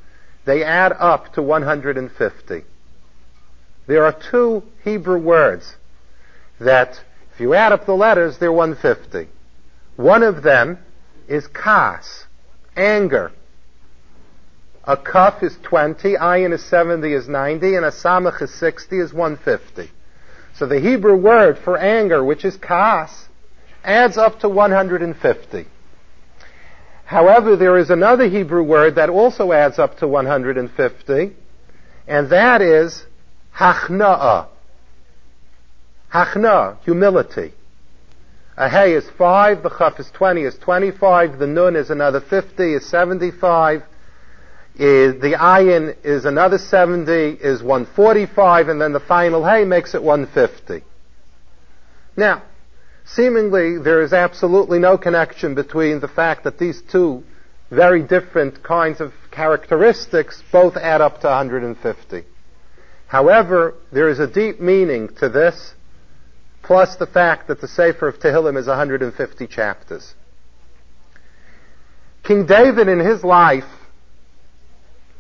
they 0.46 0.62
add 0.62 0.92
up 0.92 1.34
to 1.34 1.42
150. 1.42 2.66
There 3.88 4.06
are 4.06 4.12
two 4.30 4.64
Hebrew 4.84 5.18
words 5.18 5.78
that, 6.60 7.00
if 7.34 7.40
you 7.40 7.54
add 7.54 7.72
up 7.72 7.86
the 7.86 7.96
letters, 7.96 8.38
they're 8.40 8.52
150. 8.52 9.32
One 9.96 10.22
of 10.22 10.44
them 10.44 10.80
is 11.30 11.48
kas, 11.48 12.26
anger. 12.76 13.32
A 14.84 14.98
kaf 14.98 15.42
is 15.44 15.58
20, 15.64 16.16
ayin 16.16 16.52
is 16.52 16.66
70 16.66 17.14
is 17.14 17.30
90, 17.30 17.76
and 17.76 17.86
a 17.86 17.92
samach 17.92 18.42
is 18.42 18.54
60 18.54 19.00
is 19.00 19.14
150. 19.14 19.92
So 20.58 20.66
the 20.66 20.80
Hebrew 20.80 21.16
word 21.16 21.60
for 21.60 21.78
anger, 21.78 22.24
which 22.24 22.44
is 22.44 22.58
kas, 22.58 23.28
adds 23.84 24.18
up 24.18 24.40
to 24.40 24.50
150. 24.50 25.68
However, 27.06 27.56
there 27.56 27.78
is 27.78 27.90
another 27.92 28.28
Hebrew 28.28 28.64
word 28.64 28.96
that 28.96 29.10
also 29.10 29.52
adds 29.52 29.78
up 29.78 30.00
to 30.00 30.08
150, 30.08 31.36
and 32.08 32.30
that 32.32 32.62
is 32.62 33.06
hachna'ah. 33.56 34.48
Hachna, 36.12 36.82
humility. 36.84 37.54
A 38.58 38.68
hay 38.68 38.94
is 38.94 39.08
five, 39.12 39.62
the 39.62 39.70
chaf 39.70 40.00
is 40.00 40.10
20, 40.12 40.42
is 40.42 40.58
25, 40.58 41.38
the 41.38 41.46
nun 41.46 41.76
is 41.76 41.92
another 41.92 42.20
50, 42.20 42.74
is 42.74 42.86
75, 42.90 43.84
is 44.80 45.20
the 45.22 45.34
ayin 45.34 45.96
is 46.04 46.26
another 46.26 46.58
70, 46.58 47.12
is 47.12 47.64
145, 47.64 48.70
and 48.70 48.80
then 48.80 48.94
the 48.94 49.00
final 49.00 49.44
hay 49.44 49.66
makes 49.66 49.96
it 49.96 50.04
150. 50.04 50.86
Now, 52.16 52.44
seemingly 53.06 53.78
there 53.80 54.02
is 54.02 54.14
absolutely 54.14 54.80
no 54.80 54.98
connection 54.98 55.56
between 55.56 56.00
the 56.00 56.08
fact 56.08 56.44
that 56.44 56.60
these 56.60 56.82
two 56.92 57.24
very 57.70 58.04
different 58.04 58.64
kinds 58.64 59.02
of 59.02 59.14
characteristics 59.32 60.44
both 60.52 60.78
add 60.78 61.02
up 61.02 61.22
to 61.22 61.28
150. 61.28 62.24
However, 63.08 63.74
there 63.92 64.10
is 64.10 64.20
a 64.20 64.28
deep 64.28 64.60
meaning 64.60 65.10
to 65.20 65.30
this, 65.30 65.74
plus 66.62 66.96
the 66.98 67.08
fact 67.08 67.48
that 67.48 67.62
the 67.62 67.68
Sefer 67.68 68.08
of 68.08 68.20
Tehillim 68.20 68.58
is 68.58 68.68
150 68.68 69.48
chapters. 69.48 70.14
King 72.24 72.46
David 72.46 72.88
in 72.90 73.00
his 73.00 73.24
life 73.24 73.66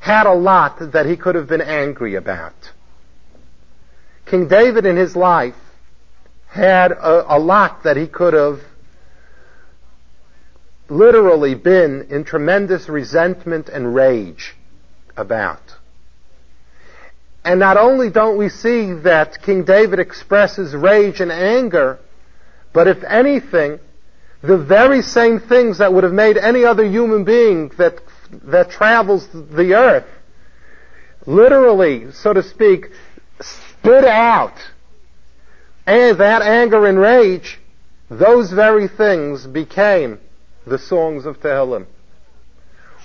had 0.07 0.25
a 0.25 0.33
lot 0.33 0.79
that 0.93 1.05
he 1.05 1.17
could 1.17 1.35
have 1.35 1.47
been 1.47 1.61
angry 1.61 2.15
about. 2.15 2.71
King 4.25 4.47
David 4.47 4.85
in 4.85 4.95
his 4.95 5.15
life 5.15 5.55
had 6.47 6.93
a, 6.93 7.35
a 7.35 7.39
lot 7.39 7.83
that 7.83 7.97
he 7.97 8.07
could 8.07 8.33
have 8.33 8.61
literally 10.89 11.55
been 11.55 12.07
in 12.09 12.23
tremendous 12.23 12.87
resentment 12.87 13.67
and 13.67 13.93
rage 13.93 14.55
about. 15.17 15.75
And 17.43 17.59
not 17.59 17.75
only 17.75 18.09
don't 18.09 18.37
we 18.37 18.47
see 18.47 18.93
that 18.93 19.41
King 19.41 19.65
David 19.65 19.99
expresses 19.99 20.73
rage 20.73 21.19
and 21.19 21.31
anger, 21.31 21.99
but 22.73 22.87
if 22.87 23.03
anything, 23.03 23.79
the 24.41 24.57
very 24.57 25.01
same 25.01 25.39
things 25.41 25.79
that 25.79 25.93
would 25.93 26.05
have 26.05 26.13
made 26.13 26.37
any 26.37 26.63
other 26.63 26.85
human 26.85 27.25
being 27.25 27.71
that, 27.77 28.01
that 28.45 28.69
travels 28.71 29.27
the 29.31 29.73
earth, 29.75 30.07
literally, 31.25 32.11
so 32.11 32.33
to 32.33 32.43
speak, 32.43 32.87
spit 33.41 34.05
out 34.05 34.57
and 35.85 36.19
that 36.19 36.41
anger 36.41 36.85
and 36.85 36.99
rage, 36.99 37.59
those 38.09 38.51
very 38.51 38.89
things 38.89 39.47
became 39.47 40.19
the 40.65 40.77
songs 40.77 41.25
of 41.25 41.39
Tehillim. 41.39 41.85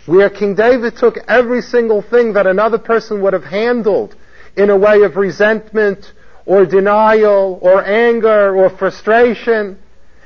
Where 0.07 0.29
King 0.29 0.57
David 0.57 0.97
took 0.97 1.17
every 1.29 1.63
single 1.63 2.03
thing 2.03 2.33
that 2.33 2.49
another 2.49 2.79
person 2.79 3.23
would 3.23 3.35
have 3.35 3.45
handled 3.45 4.17
in 4.57 4.69
a 4.69 4.77
way 4.77 5.03
of 5.03 5.17
resentment 5.17 6.13
or 6.45 6.67
denial 6.67 7.61
or 7.63 7.85
anger 7.85 8.57
or 8.57 8.69
frustration, 8.69 9.79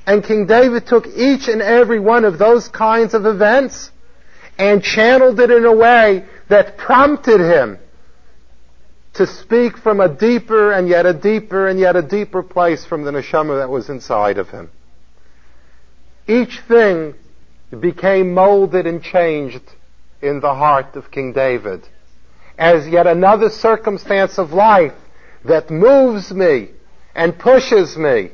and 0.07 0.25
King 0.25 0.47
David 0.47 0.87
took 0.87 1.07
each 1.09 1.49
and 1.49 1.61
every 1.61 2.01
one 2.01 2.25
of 2.25 2.39
those 2.39 2.69
kinds 2.69 3.13
of 3.13 3.27
events 3.27 3.91
and 4.59 4.83
channeled 4.83 5.39
it 5.41 5.51
in 5.51 5.65
a 5.65 5.75
way 5.75 6.25
that 6.49 6.77
prompted 6.77 7.41
him 7.41 7.79
to 9.15 9.27
speak 9.27 9.79
from 9.79 10.01
a 10.01 10.09
deeper 10.09 10.73
and 10.73 10.89
yet 10.89 11.07
a 11.07 11.15
deeper 11.15 11.69
and 11.69 11.79
yet 11.79 11.97
a 11.97 12.03
deeper 12.03 12.43
place 12.43 12.85
from 12.85 13.05
the 13.05 13.11
neshama 13.11 13.59
that 13.59 13.71
was 13.71 13.89
inside 13.89 14.39
of 14.39 14.51
him. 14.51 14.71
Each 16.27 16.61
thing 16.69 17.15
became 17.81 18.35
molded 18.35 18.87
and 18.87 19.03
changed 19.03 19.63
in 20.21 20.41
the 20.41 20.55
heart 20.55 20.97
of 20.97 21.11
King 21.11 21.33
David 21.33 21.89
as 22.59 22.89
yet 22.89 23.07
another 23.07 23.51
circumstance 23.51 24.39
of 24.39 24.53
life 24.53 24.95
that 25.45 25.71
moves 25.71 26.33
me 26.33 26.71
and 27.15 27.39
pushes 27.39 27.97
me 27.97 28.31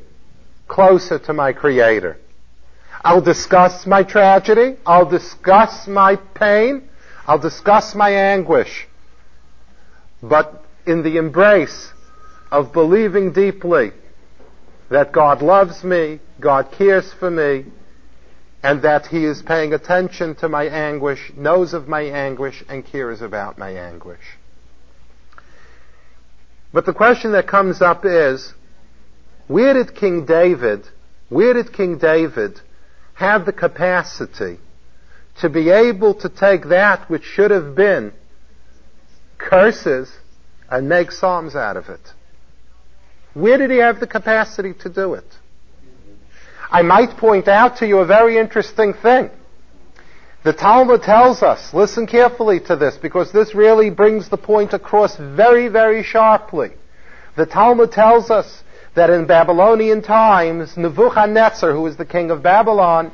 closer 0.69 1.19
to 1.19 1.33
my 1.33 1.53
Creator. 1.53 2.19
I'll 3.05 3.21
discuss 3.21 3.87
my 3.87 4.05
tragedy. 4.05 4.77
I'll 4.87 5.09
discuss 5.09 5.87
my 5.88 6.17
pain. 6.17 6.88
I'll 7.27 7.38
discuss 7.38 7.95
my 7.95 8.11
anguish. 8.11 8.87
But 10.23 10.65
in 10.87 11.03
the 11.03 11.17
embrace 11.17 11.93
of 12.51 12.73
believing 12.73 13.33
deeply 13.33 13.93
that 14.88 15.12
God 15.12 15.43
loves 15.43 15.83
me, 15.83 16.21
God 16.38 16.71
cares 16.71 17.12
for 17.15 17.31
me, 17.31 17.65
and 18.62 18.83
that 18.83 19.07
He 19.07 19.25
is 19.25 19.43
paying 19.43 19.73
attention 19.73 20.35
to 20.37 20.49
my 20.49 20.65
anguish, 20.67 21.33
knows 21.37 21.73
of 21.73 21.88
my 21.88 22.03
anguish, 22.03 22.62
and 22.69 22.85
cares 22.85 23.21
about 23.23 23.59
my 23.59 23.71
anguish. 23.71 24.38
But 26.73 26.87
the 26.87 26.93
question 26.93 27.33
that 27.33 27.49
comes 27.49 27.83
up 27.83 28.05
is, 28.05 28.55
where 29.49 29.75
did 29.75 29.97
King 29.97 30.25
David, 30.25 30.88
where 31.29 31.55
did 31.55 31.73
King 31.73 31.99
David 31.99 32.61
have 33.14 33.46
the 33.46 33.53
capacity 33.53 34.59
to 35.40 35.48
be 35.48 35.70
able 35.70 36.14
to 36.14 36.29
take 36.29 36.68
that 36.68 37.09
which 37.09 37.25
should 37.25 37.51
have 37.51 37.75
been 37.75 38.12
curses 39.38 40.12
and 40.70 40.88
make 40.88 41.11
psalms 41.11 41.55
out 41.55 41.77
of 41.77 41.88
it. 41.88 42.01
Where 43.35 43.59
did 43.59 43.70
he 43.70 43.79
have 43.79 44.01
the 44.01 44.07
capacity 44.07 44.75
to 44.81 44.88
do 44.88 45.14
it? 45.14 45.25
I 46.70 46.83
might 46.83 47.16
point 47.16 47.48
out 47.48 47.79
to 47.79 47.87
you 47.87 47.98
a 47.98 48.07
very 48.07 48.38
interesting 48.38 48.94
thing. 48.94 49.31
The 50.44 50.53
Talmud 50.53 51.03
tells 51.03 51.42
us, 51.42 51.72
listen 51.72 52.07
carefully 52.07 52.61
to 52.61 52.77
this, 52.77 52.96
because 52.96 53.31
this 53.31 53.55
really 53.55 53.90
brings 53.90 54.29
the 54.29 54.37
point 54.37 54.72
across 54.72 55.16
very, 55.16 55.68
very 55.68 56.03
sharply. 56.03 56.70
The 57.37 57.46
Talmud 57.46 57.92
tells 57.92 58.31
us 58.31 58.64
that 58.95 59.11
in 59.11 59.27
Babylonian 59.27 60.03
times, 60.03 60.77
Nebuchadnezzar, 60.77 61.73
who 61.73 61.83
was 61.83 61.97
the 61.97 62.05
king 62.05 62.31
of 62.31 62.43
Babylon, 62.43 63.13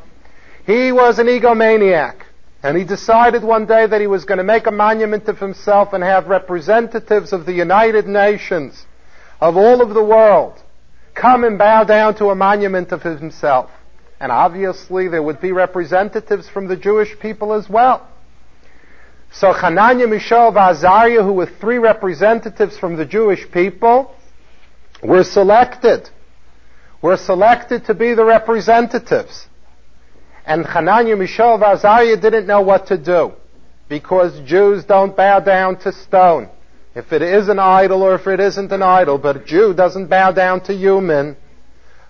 he 0.66 0.92
was 0.92 1.18
an 1.18 1.26
egomaniac. 1.26 2.22
And 2.62 2.76
he 2.76 2.84
decided 2.84 3.44
one 3.44 3.66
day 3.66 3.86
that 3.86 4.00
he 4.00 4.08
was 4.08 4.24
going 4.24 4.38
to 4.38 4.44
make 4.44 4.66
a 4.66 4.72
monument 4.72 5.28
of 5.28 5.38
himself 5.38 5.92
and 5.92 6.02
have 6.02 6.26
representatives 6.26 7.32
of 7.32 7.46
the 7.46 7.52
United 7.52 8.08
Nations 8.08 8.84
of 9.40 9.56
all 9.56 9.80
of 9.80 9.94
the 9.94 10.02
world 10.02 10.60
come 11.14 11.44
and 11.44 11.58
bow 11.58 11.84
down 11.84 12.16
to 12.16 12.30
a 12.30 12.34
monument 12.34 12.92
of 12.92 13.02
himself. 13.02 13.70
And 14.20 14.32
obviously 14.32 15.08
there 15.08 15.22
would 15.22 15.40
be 15.40 15.52
representatives 15.52 16.48
from 16.48 16.66
the 16.66 16.76
Jewish 16.76 17.18
people 17.20 17.52
as 17.52 17.68
well. 17.68 18.06
So 19.30 19.52
Hananiah, 19.52 20.06
Mishael, 20.06 20.56
Azariah, 20.56 21.22
who 21.22 21.32
were 21.32 21.46
three 21.46 21.78
representatives 21.78 22.78
from 22.78 22.96
the 22.96 23.04
Jewish 23.04 23.48
people, 23.50 24.14
were 25.02 25.24
selected. 25.24 26.08
We're 27.00 27.16
selected 27.16 27.86
to 27.86 27.94
be 27.94 28.14
the 28.14 28.24
representatives. 28.24 29.46
And 30.44 30.64
Hananiah, 30.64 31.16
Mishael, 31.16 31.54
and 31.54 31.62
Azariah 31.62 32.16
didn't 32.16 32.46
know 32.46 32.62
what 32.62 32.86
to 32.86 32.98
do. 32.98 33.32
Because 33.88 34.40
Jews 34.46 34.84
don't 34.84 35.16
bow 35.16 35.40
down 35.40 35.78
to 35.80 35.92
stone. 35.92 36.48
If 36.94 37.12
it 37.12 37.22
is 37.22 37.48
an 37.48 37.58
idol 37.58 38.02
or 38.02 38.14
if 38.16 38.26
it 38.26 38.40
isn't 38.40 38.72
an 38.72 38.82
idol, 38.82 39.18
but 39.18 39.36
a 39.36 39.44
Jew 39.44 39.72
doesn't 39.74 40.08
bow 40.08 40.32
down 40.32 40.62
to 40.64 40.74
human. 40.74 41.36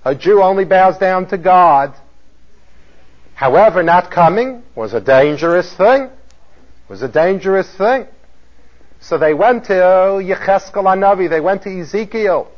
A 0.05 0.15
Jew 0.15 0.43
only 0.43 0.65
bows 0.65 0.99
down 0.99 1.29
to 1.29 1.39
God. 1.39 1.95
However, 3.35 3.83
not 3.83 4.11
coming 4.11 4.63
was 4.75 4.95
a 4.95 5.01
dangerous 5.01 5.73
thing. 5.75 6.03
It 6.05 6.11
Was 6.89 7.03
a 7.03 7.09
dangerous 7.09 7.73
thing. 7.77 8.07
So 9.01 9.19
they 9.19 9.35
went 9.35 9.67
to 9.67 9.75
Yecheskel 9.75 10.85
Anavi, 10.85 11.29
they 11.29 11.41
went 11.41 11.63
to 11.63 11.81
Ezekiel, 11.81 12.51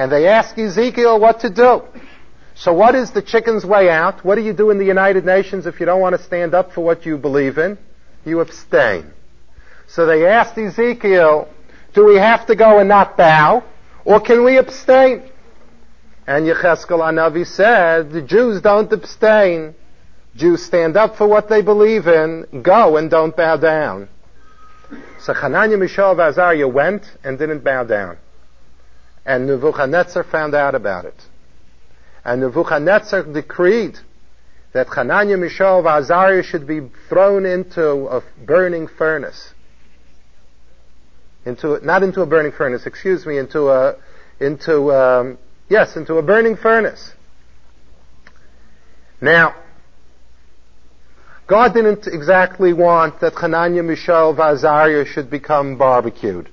and 0.00 0.10
they 0.10 0.26
asked 0.28 0.56
Ezekiel 0.58 1.20
what 1.20 1.40
to 1.40 1.50
do. 1.50 1.82
So 2.54 2.72
what 2.72 2.94
is 2.94 3.10
the 3.10 3.20
chicken's 3.20 3.66
way 3.66 3.90
out? 3.90 4.24
What 4.24 4.36
do 4.36 4.40
you 4.40 4.54
do 4.54 4.70
in 4.70 4.78
the 4.78 4.84
United 4.86 5.26
Nations 5.26 5.66
if 5.66 5.78
you 5.78 5.84
don't 5.84 6.00
want 6.00 6.16
to 6.16 6.22
stand 6.22 6.54
up 6.54 6.72
for 6.72 6.80
what 6.80 7.04
you 7.04 7.18
believe 7.18 7.58
in? 7.58 7.76
You 8.24 8.40
abstain. 8.40 9.12
So 9.88 10.06
they 10.06 10.26
asked 10.26 10.56
Ezekiel, 10.56 11.48
do 11.92 12.06
we 12.06 12.16
have 12.16 12.46
to 12.46 12.56
go 12.56 12.78
and 12.78 12.88
not 12.88 13.18
bow? 13.18 13.62
Or 14.06 14.20
can 14.20 14.42
we 14.42 14.56
abstain? 14.56 15.22
And 16.26 16.46
Yecheskel 16.46 17.00
Anavi 17.00 17.46
said, 17.46 18.10
the 18.10 18.22
Jews 18.22 18.62
don't 18.62 18.90
abstain. 18.90 19.74
Jews 20.34 20.62
stand 20.64 20.96
up 20.96 21.16
for 21.16 21.26
what 21.26 21.50
they 21.50 21.60
believe 21.60 22.06
in, 22.06 22.62
go 22.62 22.96
and 22.96 23.10
don't 23.10 23.36
bow 23.36 23.58
down. 23.58 24.08
So 25.18 25.34
Hananiah, 25.34 25.76
Mishael, 25.76 26.12
and 26.12 26.20
Azariah 26.20 26.68
went 26.68 27.02
and 27.22 27.38
didn't 27.38 27.62
bow 27.62 27.84
down. 27.84 28.16
And 29.24 29.46
Nebuchadnezzar 29.46 30.24
found 30.24 30.54
out 30.54 30.74
about 30.74 31.04
it. 31.04 31.22
And 32.24 32.40
Nebuchadnezzar 32.40 33.24
decreed 33.24 33.98
that 34.72 34.88
Hananiah, 34.88 35.36
Mishael, 35.36 35.78
and 35.78 35.86
Azariah 35.88 36.42
should 36.42 36.66
be 36.66 36.80
thrown 37.08 37.44
into 37.44 38.06
a 38.06 38.22
burning 38.44 38.88
furnace. 38.88 39.52
Into, 41.44 41.84
not 41.84 42.02
into 42.02 42.22
a 42.22 42.26
burning 42.26 42.52
furnace, 42.52 42.86
excuse 42.86 43.26
me, 43.26 43.38
into 43.38 43.68
a, 43.68 43.96
into, 44.38 44.92
um, 44.92 45.38
yes, 45.68 45.96
into 45.96 46.16
a 46.16 46.22
burning 46.22 46.56
furnace. 46.56 47.12
Now, 49.20 49.54
God 51.46 51.74
didn't 51.74 52.06
exactly 52.06 52.72
want 52.72 53.20
that 53.20 53.34
Hananiah, 53.34 53.82
Mishael, 53.82 54.30
and 54.30 54.38
Azariah 54.38 55.04
should 55.04 55.30
become 55.30 55.76
barbecued. 55.76 56.48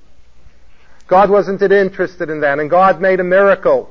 God 1.08 1.30
wasn't 1.30 1.62
interested 1.62 2.30
in 2.30 2.42
that, 2.42 2.58
and 2.58 2.70
God 2.70 3.00
made 3.00 3.18
a 3.18 3.24
miracle 3.24 3.90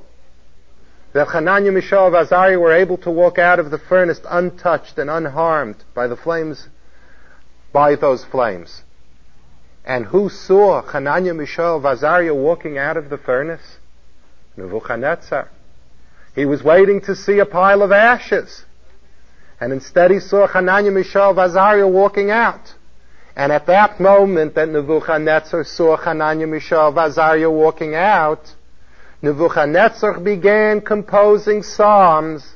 that 1.13 1.29
Hananiah, 1.29 1.71
Mishael, 1.71 2.07
and 2.07 2.15
Azariah 2.15 2.59
were 2.59 2.73
able 2.73 2.97
to 2.99 3.09
walk 3.09 3.39
out 3.39 3.59
of 3.59 3.71
the 3.71 3.79
furnace 3.79 4.21
untouched 4.29 4.99
and 4.99 5.09
unharmed 5.09 5.83
by 5.95 6.05
the 6.05 6.15
flames, 6.15 6.67
by 7.73 7.95
those 7.95 8.23
flames. 8.23 8.83
And 9.83 10.05
who 10.05 10.29
saw 10.29 10.83
Hananiah, 10.83 11.33
Mishael, 11.33 11.77
and 11.77 11.85
Azariah 11.85 12.35
walking 12.35 12.77
out 12.77 12.97
of 12.97 13.09
the 13.09 13.17
furnace? 13.17 13.77
Nebuchadnezzar. 14.55 15.49
He 16.35 16.45
was 16.45 16.61
waiting 16.61 17.01
to 17.01 17.15
see 17.15 17.39
a 17.39 17.45
pile 17.45 17.81
of 17.81 17.91
ashes. 17.91 18.65
And 19.59 19.73
instead 19.73 20.11
he 20.11 20.19
saw 20.19 20.45
Hananiah, 20.45 20.91
Mishael, 20.91 21.31
and 21.31 21.39
Azariah 21.39 21.87
walking 21.87 22.29
out. 22.29 22.75
And 23.37 23.51
at 23.51 23.67
that 23.67 23.99
moment 23.99 24.55
that 24.55 24.67
Nebuchadnezzar 24.67 25.63
saw 25.63 25.95
Hananiah, 25.95 26.47
Mishael, 26.47 26.99
Azariah 26.99 27.51
walking 27.51 27.93
out, 27.93 28.55
Nebuchadnezzar 29.21 30.19
began 30.19 30.81
composing 30.81 31.61
psalms. 31.61 32.55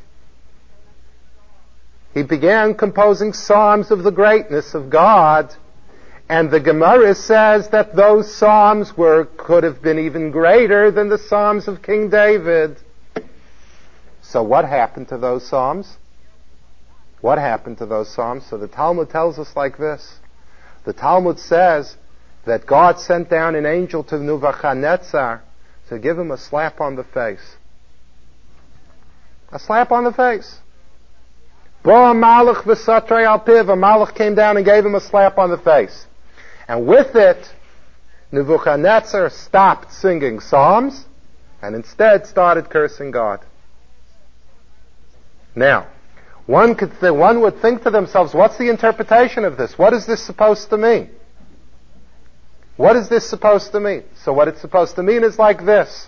He 2.16 2.24
began 2.24 2.74
composing 2.74 3.34
psalms 3.34 3.92
of 3.92 4.02
the 4.02 4.10
greatness 4.10 4.74
of 4.74 4.90
God. 4.90 5.54
And 6.28 6.50
the 6.50 6.60
Gemara 6.60 7.14
says 7.14 7.70
that 7.70 7.96
those 7.96 8.34
psalms 8.34 8.98
were, 8.98 9.26
could 9.38 9.64
have 9.64 9.84
been 9.84 10.00
even 10.00 10.32
greater 10.32 10.90
than 10.90 11.10
the 11.10 11.20
psalms 11.20 11.68
of 11.68 11.84
King 11.84 12.10
David. 12.10 12.78
So 14.24 14.42
what 14.42 14.66
happened 14.66 15.10
to 15.10 15.20
those 15.20 15.48
psalms? 15.48 15.98
What 17.20 17.38
happened 17.38 17.78
to 17.78 17.86
those 17.86 18.10
psalms? 18.10 18.48
So 18.48 18.58
the 18.58 18.68
Talmud 18.68 19.12
tells 19.12 19.38
us 19.38 19.56
like 19.56 19.78
this. 19.78 20.21
The 20.86 20.94
Talmud 20.94 21.40
says 21.40 21.98
that 22.46 22.66
God 22.66 23.00
sent 23.00 23.30
down 23.30 23.56
an 23.56 23.66
angel 23.66 24.04
to 24.06 24.18
Nebuchadnezzar 24.18 25.44
to 25.90 26.00
give 26.00 26.18
him 26.18 26.32
a 26.32 26.38
slap 26.38 26.82
on 26.82 26.96
the 26.96 27.04
face. 27.04 27.58
A 29.52 29.60
slap 29.60 29.92
on 29.92 30.06
the 30.06 30.14
face. 30.14 30.60
Bo 31.84 32.14
Malach 32.14 32.64
v'satrei 32.64 33.26
al 33.26 33.40
piv. 33.40 33.70
A 33.70 33.76
Malach 33.76 34.16
came 34.16 34.36
down 34.36 34.58
and 34.58 34.66
gave 34.66 34.86
him 34.86 34.96
a 34.96 35.02
slap 35.02 35.38
on 35.38 35.50
the 35.50 35.58
face. 35.58 36.08
And 36.68 36.88
with 36.88 37.16
it, 37.16 37.54
Nebuchadnezzar 38.32 39.30
stopped 39.30 39.92
singing 39.92 40.40
psalms 40.40 41.06
and 41.62 41.76
instead 41.76 42.26
started 42.26 42.70
cursing 42.70 43.12
God. 43.12 43.42
Now, 45.54 45.88
one 46.46 46.76
could 46.76 46.92
th- 47.00 47.14
one 47.14 47.42
would 47.42 47.62
think 47.62 47.84
to 47.84 47.90
themselves, 47.90 48.34
what's 48.34 48.58
the 48.58 48.70
interpretation 48.70 49.46
of 49.46 49.58
this? 49.58 49.78
What 49.78 49.94
is 49.94 50.06
this 50.06 50.24
supposed 50.24 50.70
to 50.70 50.78
mean? 50.78 51.10
What 52.78 52.96
is 52.96 53.10
this 53.10 53.30
supposed 53.30 53.72
to 53.74 53.80
mean? 53.80 54.04
So 54.24 54.34
what 54.34 54.48
it's 54.48 54.62
supposed 54.62 54.96
to 54.96 55.04
mean 55.04 55.24
is 55.24 55.38
like 55.38 55.66
this. 55.66 56.08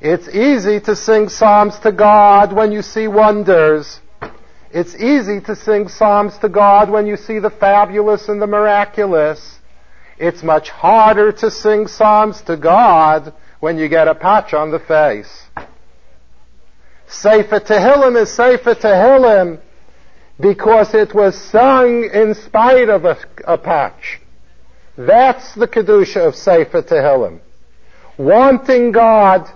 It's 0.00 0.28
easy 0.28 0.80
to 0.80 0.94
sing 0.94 1.28
psalms 1.28 1.78
to 1.80 1.90
God 1.92 2.52
when 2.52 2.72
you 2.72 2.82
see 2.82 3.08
wonders. 3.08 4.00
It's 4.70 4.94
easy 4.96 5.40
to 5.42 5.56
sing 5.56 5.88
psalms 5.88 6.36
to 6.38 6.48
God 6.48 6.90
when 6.90 7.06
you 7.06 7.16
see 7.16 7.38
the 7.38 7.50
fabulous 7.50 8.28
and 8.28 8.42
the 8.42 8.46
miraculous. 8.46 9.58
It's 10.18 10.42
much 10.42 10.70
harder 10.70 11.32
to 11.32 11.50
sing 11.50 11.86
psalms 11.86 12.42
to 12.42 12.56
God 12.56 13.32
when 13.60 13.78
you 13.78 13.88
get 13.88 14.08
a 14.08 14.14
patch 14.14 14.52
on 14.52 14.70
the 14.70 14.78
face. 14.78 15.46
Sefer 17.08 17.60
Tehillim 17.60 18.20
is 18.20 18.32
Sefer 18.32 18.74
Tehillim 18.74 19.60
because 20.40 20.94
it 20.94 21.14
was 21.14 21.36
sung 21.36 22.04
in 22.12 22.34
spite 22.34 22.88
of 22.88 23.04
a, 23.04 23.16
a 23.46 23.58
patch. 23.58 24.20
That's 24.96 25.54
the 25.54 25.68
Kedusha 25.68 26.26
of 26.26 26.34
Sefer 26.34 26.82
Tehillim. 26.82 27.40
Wanting 28.16 28.92
God, 28.92 29.50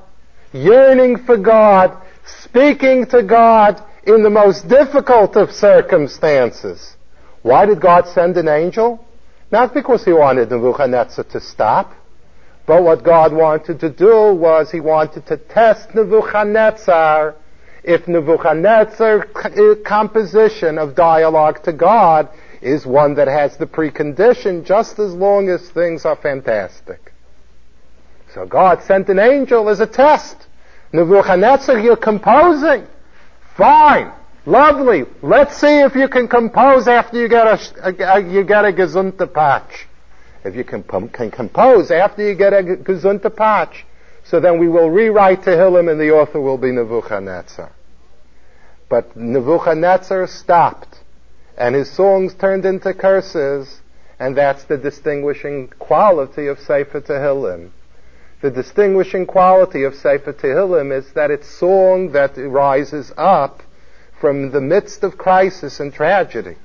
yearning 0.52 1.18
for 1.18 1.36
God, 1.36 1.96
speaking 2.24 3.06
to 3.06 3.22
God 3.22 3.82
in 4.04 4.22
the 4.22 4.30
most 4.30 4.68
difficult 4.68 5.36
of 5.36 5.52
circumstances. 5.52 6.96
Why 7.42 7.66
did 7.66 7.80
God 7.80 8.06
send 8.08 8.36
an 8.36 8.48
angel? 8.48 9.04
Not 9.50 9.74
because 9.74 10.04
he 10.04 10.12
wanted 10.12 10.50
Nebuchadnezzar 10.50 11.24
to 11.24 11.40
stop, 11.40 11.92
but 12.68 12.82
what 12.82 13.02
God 13.02 13.32
wanted 13.32 13.80
to 13.80 13.88
do 13.88 14.34
was 14.34 14.70
he 14.70 14.78
wanted 14.78 15.24
to 15.28 15.38
test 15.38 15.94
Nebuchadnezzar 15.94 17.34
if 17.82 18.06
Nebuchadnezzar's 18.06 19.24
eh, 19.42 19.74
composition 19.86 20.76
of 20.76 20.94
dialogue 20.94 21.62
to 21.62 21.72
God 21.72 22.28
is 22.60 22.84
one 22.84 23.14
that 23.14 23.26
has 23.26 23.56
the 23.56 23.66
precondition 23.66 24.66
just 24.66 24.98
as 24.98 25.14
long 25.14 25.48
as 25.48 25.70
things 25.70 26.04
are 26.04 26.16
fantastic. 26.16 27.14
So 28.34 28.44
God 28.44 28.82
sent 28.82 29.08
an 29.08 29.18
angel 29.18 29.70
as 29.70 29.80
a 29.80 29.86
test. 29.86 30.36
Nebuchadnezzar, 30.92 31.78
you're 31.78 31.96
composing. 31.96 32.86
Fine. 33.56 34.12
Lovely. 34.44 35.04
Let's 35.22 35.56
see 35.56 35.80
if 35.80 35.94
you 35.94 36.08
can 36.08 36.28
compose 36.28 36.86
after 36.86 37.18
you 37.18 37.30
get 37.30 37.46
a, 37.46 38.14
a 38.14 38.20
you 38.20 38.44
get 38.44 38.66
a 38.66 38.72
gesunte 38.72 39.32
patch. 39.32 39.88
If 40.44 40.54
you 40.54 40.64
can, 40.64 40.82
can 41.08 41.30
compose 41.30 41.90
after 41.90 42.26
you 42.26 42.34
get 42.34 42.52
a 42.52 42.62
gesunte 42.62 43.34
patch, 43.34 43.84
so 44.24 44.40
then 44.40 44.58
we 44.58 44.68
will 44.68 44.90
rewrite 44.90 45.42
Tehillim 45.42 45.90
and 45.90 46.00
the 46.00 46.10
author 46.10 46.40
will 46.40 46.58
be 46.58 46.70
Nebuchadnezzar. 46.70 47.72
But 48.88 49.16
Nebuchadnezzar 49.16 50.26
stopped, 50.26 51.00
and 51.56 51.74
his 51.74 51.90
songs 51.90 52.34
turned 52.34 52.64
into 52.64 52.94
curses, 52.94 53.80
and 54.18 54.36
that's 54.36 54.64
the 54.64 54.76
distinguishing 54.76 55.68
quality 55.78 56.46
of 56.46 56.58
Sefer 56.60 57.00
Tehillim. 57.00 57.70
The 58.40 58.50
distinguishing 58.50 59.26
quality 59.26 59.82
of 59.82 59.94
Sefer 59.94 60.32
Tehillim 60.32 60.96
is 60.96 61.12
that 61.14 61.30
it's 61.30 61.48
song 61.48 62.12
that 62.12 62.36
rises 62.36 63.12
up 63.16 63.62
from 64.20 64.52
the 64.52 64.60
midst 64.60 65.02
of 65.02 65.18
crisis 65.18 65.80
and 65.80 65.92
tragedy. 65.92 66.56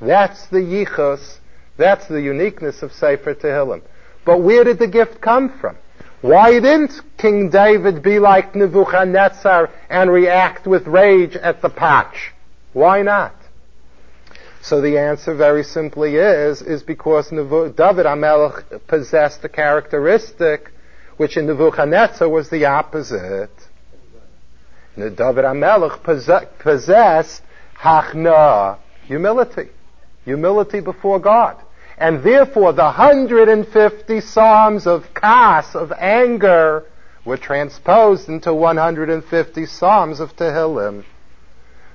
That's 0.00 0.46
the 0.48 0.58
yichus, 0.58 1.38
that's 1.82 2.06
the 2.06 2.22
uniqueness 2.22 2.82
of 2.82 2.92
Sefer 2.92 3.34
Tehillim. 3.34 3.82
But 4.24 4.42
where 4.42 4.64
did 4.64 4.78
the 4.78 4.86
gift 4.86 5.20
come 5.20 5.58
from? 5.60 5.76
Why 6.20 6.52
didn't 6.52 6.92
King 7.18 7.50
David 7.50 8.02
be 8.02 8.20
like 8.20 8.54
Nebuchadnezzar 8.54 9.68
and 9.90 10.10
react 10.10 10.68
with 10.68 10.86
rage 10.86 11.34
at 11.34 11.60
the 11.62 11.68
patch? 11.68 12.32
Why 12.72 13.02
not? 13.02 13.34
So 14.62 14.80
the 14.80 14.96
answer 14.98 15.34
very 15.34 15.64
simply 15.64 16.14
is, 16.14 16.62
is 16.62 16.84
because 16.84 17.30
David 17.30 17.74
HaMelech 17.76 18.86
possessed 18.86 19.44
a 19.44 19.48
characteristic 19.48 20.70
which 21.16 21.36
in 21.36 21.46
Nebuchadnezzar 21.46 22.28
was 22.28 22.48
the 22.48 22.66
opposite. 22.66 23.50
David 24.96 25.16
HaMelech 25.18 26.04
possessed 26.60 27.42
hachna, 27.76 28.78
humility. 29.06 29.70
Humility 30.24 30.78
before 30.78 31.18
God. 31.18 31.56
And 32.02 32.24
therefore 32.24 32.72
the 32.72 32.82
150 32.82 34.20
Psalms 34.22 34.88
of 34.88 35.14
kas, 35.14 35.76
of 35.76 35.92
anger, 35.92 36.82
were 37.24 37.36
transposed 37.36 38.28
into 38.28 38.52
150 38.52 39.66
Psalms 39.66 40.18
of 40.18 40.34
Tehillim. 40.34 41.04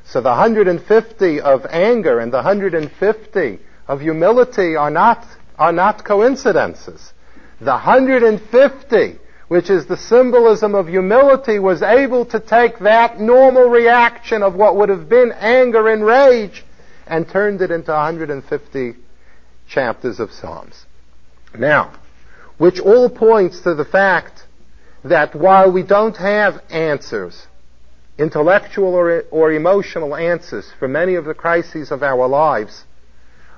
So 0.05 0.21
the 0.21 0.29
150 0.29 1.41
of 1.41 1.65
anger 1.69 2.21
and 2.21 2.31
the 2.31 2.37
150 2.37 3.59
of 3.89 3.99
humility 3.99 4.77
are 4.77 4.89
not, 4.89 5.27
are 5.59 5.73
not 5.73 6.05
coincidences. 6.05 7.11
The 7.59 7.71
150, 7.71 9.19
which 9.49 9.69
is 9.69 9.87
the 9.87 9.97
symbolism 9.97 10.73
of 10.73 10.87
humility, 10.87 11.59
was 11.59 11.81
able 11.81 12.23
to 12.27 12.39
take 12.39 12.79
that 12.79 13.19
normal 13.19 13.67
reaction 13.67 14.41
of 14.41 14.55
what 14.55 14.77
would 14.77 14.87
have 14.87 15.09
been 15.09 15.33
anger 15.33 15.89
and 15.89 16.05
rage 16.05 16.63
and 17.07 17.27
turned 17.27 17.61
it 17.61 17.71
into 17.71 17.91
150 17.91 18.95
chapters 19.67 20.19
of 20.19 20.31
Psalms. 20.31 20.85
Now, 21.57 21.93
which 22.57 22.79
all 22.79 23.09
points 23.09 23.61
to 23.61 23.75
the 23.75 23.85
fact 23.85 24.47
that 25.03 25.35
while 25.35 25.71
we 25.71 25.83
don't 25.83 26.17
have 26.17 26.61
answers, 26.69 27.47
intellectual 28.17 28.95
or, 28.95 29.23
or 29.29 29.51
emotional 29.51 30.15
answers 30.15 30.71
for 30.79 30.87
many 30.87 31.15
of 31.15 31.25
the 31.25 31.33
crises 31.33 31.91
of 31.91 32.01
our 32.01 32.27
lives, 32.27 32.83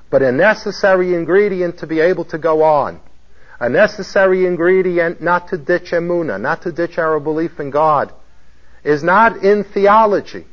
but 0.10 0.22
a 0.22 0.32
necessary 0.32 1.14
ingredient 1.14 1.80
to 1.80 1.88
be 1.88 2.00
able 2.00 2.26
to 2.26 2.38
go 2.38 2.64
on, 2.64 3.00
a 3.60 3.70
necessary 3.70 4.46
ingredient 4.46 5.22
not 5.22 5.50
to 5.50 5.58
ditch 5.58 5.92
emuna, 5.92 6.40
not 6.40 6.62
to 6.64 6.72
ditch 6.72 6.98
our 6.98 7.20
belief 7.20 7.60
in 7.60 7.70
God, 7.70 8.12
is 8.84 9.04
not 9.04 9.44
in 9.44 9.64
theology, 9.64 10.46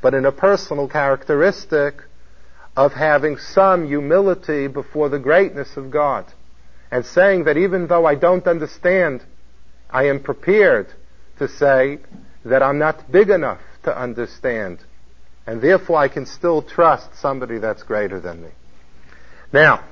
but 0.00 0.14
in 0.14 0.24
a 0.24 0.32
personal 0.32 0.88
characteristic 0.88 1.94
of 2.76 2.92
having 2.92 3.36
some 3.38 3.86
humility 3.86 4.66
before 4.66 5.08
the 5.08 5.18
greatness 5.18 5.76
of 5.76 5.90
God 5.90 6.26
and 6.90 7.04
saying 7.04 7.44
that 7.44 7.56
even 7.56 7.86
though 7.86 8.06
I 8.06 8.14
don't 8.14 8.46
understand, 8.46 9.24
I 9.90 10.08
am 10.08 10.20
prepared 10.20 10.92
to 11.38 11.48
say 11.48 11.98
that 12.44 12.62
I'm 12.62 12.78
not 12.78 13.10
big 13.10 13.30
enough 13.30 13.60
to 13.84 13.96
understand 13.96 14.80
and 15.46 15.60
therefore 15.60 15.98
I 15.98 16.08
can 16.08 16.26
still 16.26 16.62
trust 16.62 17.16
somebody 17.20 17.58
that's 17.58 17.82
greater 17.82 18.18
than 18.18 18.42
me. 18.42 18.50
Now, 19.52 19.84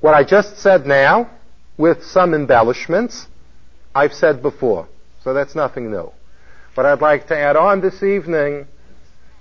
what 0.00 0.14
I 0.14 0.24
just 0.24 0.58
said 0.58 0.86
now, 0.86 1.30
with 1.76 2.04
some 2.04 2.32
embellishments, 2.32 3.26
I've 3.94 4.12
said 4.12 4.40
before, 4.40 4.88
so 5.22 5.34
that's 5.34 5.54
nothing 5.54 5.90
new. 5.90 6.10
But 6.74 6.86
I'd 6.86 7.00
like 7.00 7.26
to 7.28 7.36
add 7.36 7.56
on 7.56 7.80
this 7.80 8.02
evening 8.02 8.66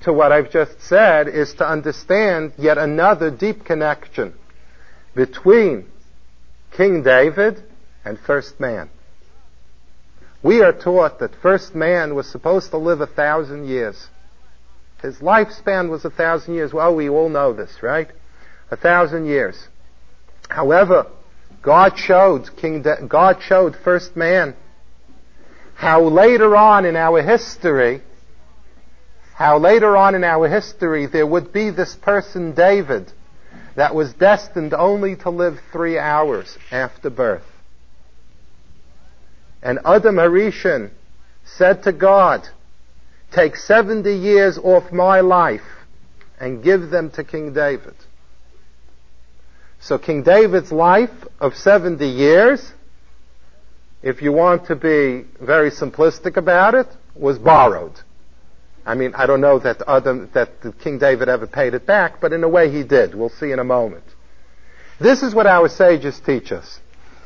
to 0.01 0.13
what 0.13 0.31
I've 0.31 0.51
just 0.51 0.81
said 0.81 1.27
is 1.27 1.53
to 1.55 1.67
understand 1.67 2.53
yet 2.57 2.77
another 2.77 3.31
deep 3.31 3.65
connection 3.65 4.33
between 5.15 5.85
King 6.75 7.03
David 7.03 7.63
and 8.03 8.19
first 8.19 8.59
man. 8.59 8.89
We 10.43 10.61
are 10.61 10.73
taught 10.73 11.19
that 11.19 11.33
first 11.41 11.73
man 11.73 12.13
was 12.13 12.29
supposed 12.29 12.69
to 12.71 12.77
live 12.77 13.01
a 13.01 13.07
thousand 13.07 13.67
years. 13.67 14.09
His 15.01 15.17
lifespan 15.17 15.89
was 15.89 16.05
a 16.05 16.09
thousand 16.09 16.53
years. 16.53 16.73
Well, 16.73 16.95
we 16.95 17.09
all 17.09 17.29
know 17.29 17.53
this, 17.53 17.81
right? 17.81 18.09
A 18.69 18.75
thousand 18.75 19.25
years. 19.25 19.67
However, 20.49 21.07
God 21.61 21.97
showed 21.97 22.55
King 22.57 22.83
da- 22.83 23.01
God 23.07 23.41
showed 23.41 23.75
first 23.75 24.15
man 24.15 24.55
how 25.73 26.03
later 26.03 26.55
on 26.55 26.85
in 26.85 26.95
our 26.95 27.21
history 27.21 28.01
how 29.35 29.57
later 29.59 29.97
on 29.97 30.15
in 30.15 30.23
our 30.23 30.47
history 30.47 31.07
there 31.07 31.27
would 31.27 31.51
be 31.51 31.69
this 31.69 31.93
person, 31.93 32.55
David, 32.55 33.11
that 33.75 33.93
was 33.93 34.13
destined 34.13 34.73
only 34.73 35.17
to 35.17 35.29
live 35.29 35.59
three 35.73 35.99
hours 35.99 36.57
after 36.71 37.09
birth. 37.09 37.43
And 39.61 39.79
Adam 39.83 40.15
Harishon 40.15 40.91
said 41.43 41.83
to 41.83 41.91
God, 41.91 42.47
take 43.33 43.57
70 43.57 44.09
years 44.09 44.57
off 44.57 44.93
my 44.93 45.19
life 45.19 45.67
and 46.39 46.63
give 46.63 46.89
them 46.89 47.11
to 47.11 47.23
King 47.25 47.53
David. 47.53 47.95
So 49.81 49.97
King 49.97 50.23
David's 50.23 50.71
life 50.71 51.09
of 51.41 51.55
70 51.55 52.05
years, 52.05 52.71
if 54.01 54.21
you 54.21 54.31
want 54.31 54.67
to 54.67 54.77
be 54.77 55.25
very 55.41 55.71
simplistic 55.71 56.37
about 56.37 56.73
it, 56.73 56.87
was 57.15 57.37
borrowed. 57.37 57.99
I 58.85 58.93
mean, 58.95 59.15
I 59.15 59.25
don't 59.25 59.41
know 59.41 59.57
that 59.59 59.81
other, 59.81 60.27
that 60.33 60.79
King 60.79 60.99
David 60.99 61.27
ever 61.27 61.47
paid 61.47 61.73
it 61.73 61.85
back, 61.85 62.21
but 62.21 62.33
in 62.33 62.43
a 62.43 62.49
way 62.49 62.71
he 62.71 62.83
did. 62.83 63.15
We'll 63.15 63.29
see 63.29 63.51
in 63.51 63.59
a 63.59 63.63
moment. 63.63 64.03
This 64.99 65.23
is 65.23 65.33
what 65.33 65.47
our 65.47 65.67
sages 65.67 66.19
teach 66.19 66.51
us. 66.51 66.79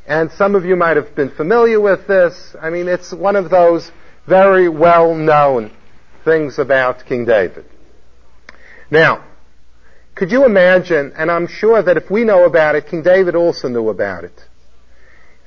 And 0.07 0.32
some 0.32 0.55
of 0.55 0.66
you 0.66 0.76
might 0.76 0.97
have 0.97 1.14
been 1.16 1.30
familiar 1.30 1.80
with 1.80 2.07
this. 2.07 2.55
I 2.60 2.70
mean, 2.70 2.88
it's 2.88 3.14
one 3.14 3.36
of 3.36 3.49
those 3.49 3.91
very 4.28 4.70
well 4.70 5.14
known 5.14 5.72
things 6.24 6.57
about 6.57 7.05
King 7.05 7.26
David. 7.26 7.66
Now, 8.89 9.26
could 10.16 10.32
you 10.32 10.45
imagine, 10.45 11.14
and 11.16 11.30
I'm 11.30 11.47
sure 11.47 11.82
that 11.82 11.97
if 11.97 12.10
we 12.10 12.24
know 12.24 12.45
about 12.45 12.76
it, 12.76 12.88
King 12.88 13.03
David 13.03 13.36
also 13.36 13.68
knew 13.68 13.89
about 13.89 14.24
it, 14.24 14.43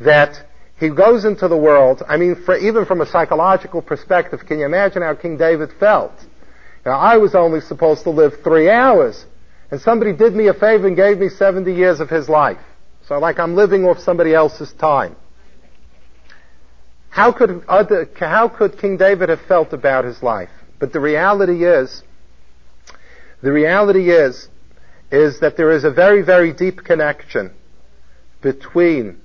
that 0.00 0.46
he 0.82 0.90
goes 0.90 1.24
into 1.24 1.46
the 1.46 1.56
world, 1.56 2.02
I 2.08 2.16
mean, 2.16 2.34
for, 2.44 2.56
even 2.56 2.86
from 2.86 3.00
a 3.00 3.06
psychological 3.06 3.80
perspective, 3.82 4.40
can 4.44 4.58
you 4.58 4.66
imagine 4.66 5.02
how 5.02 5.14
King 5.14 5.36
David 5.36 5.70
felt? 5.78 6.12
Now, 6.84 6.98
I 6.98 7.18
was 7.18 7.36
only 7.36 7.60
supposed 7.60 8.02
to 8.02 8.10
live 8.10 8.42
three 8.42 8.68
hours, 8.68 9.24
and 9.70 9.80
somebody 9.80 10.12
did 10.12 10.34
me 10.34 10.48
a 10.48 10.54
favor 10.54 10.88
and 10.88 10.96
gave 10.96 11.18
me 11.18 11.28
70 11.28 11.72
years 11.72 12.00
of 12.00 12.10
his 12.10 12.28
life. 12.28 12.58
So 13.06 13.16
like 13.20 13.38
I'm 13.38 13.54
living 13.54 13.84
off 13.84 14.00
somebody 14.00 14.34
else's 14.34 14.72
time. 14.72 15.14
How 17.10 17.30
could, 17.30 17.64
other, 17.68 18.08
how 18.18 18.48
could 18.48 18.76
King 18.76 18.96
David 18.96 19.28
have 19.28 19.42
felt 19.42 19.72
about 19.72 20.04
his 20.04 20.20
life? 20.20 20.50
But 20.80 20.92
the 20.92 20.98
reality 20.98 21.64
is, 21.64 22.02
the 23.40 23.52
reality 23.52 24.10
is 24.10 24.48
is 25.12 25.38
that 25.40 25.56
there 25.56 25.70
is 25.70 25.84
a 25.84 25.90
very, 25.92 26.22
very 26.22 26.52
deep 26.52 26.82
connection 26.82 27.52
between 28.40 29.21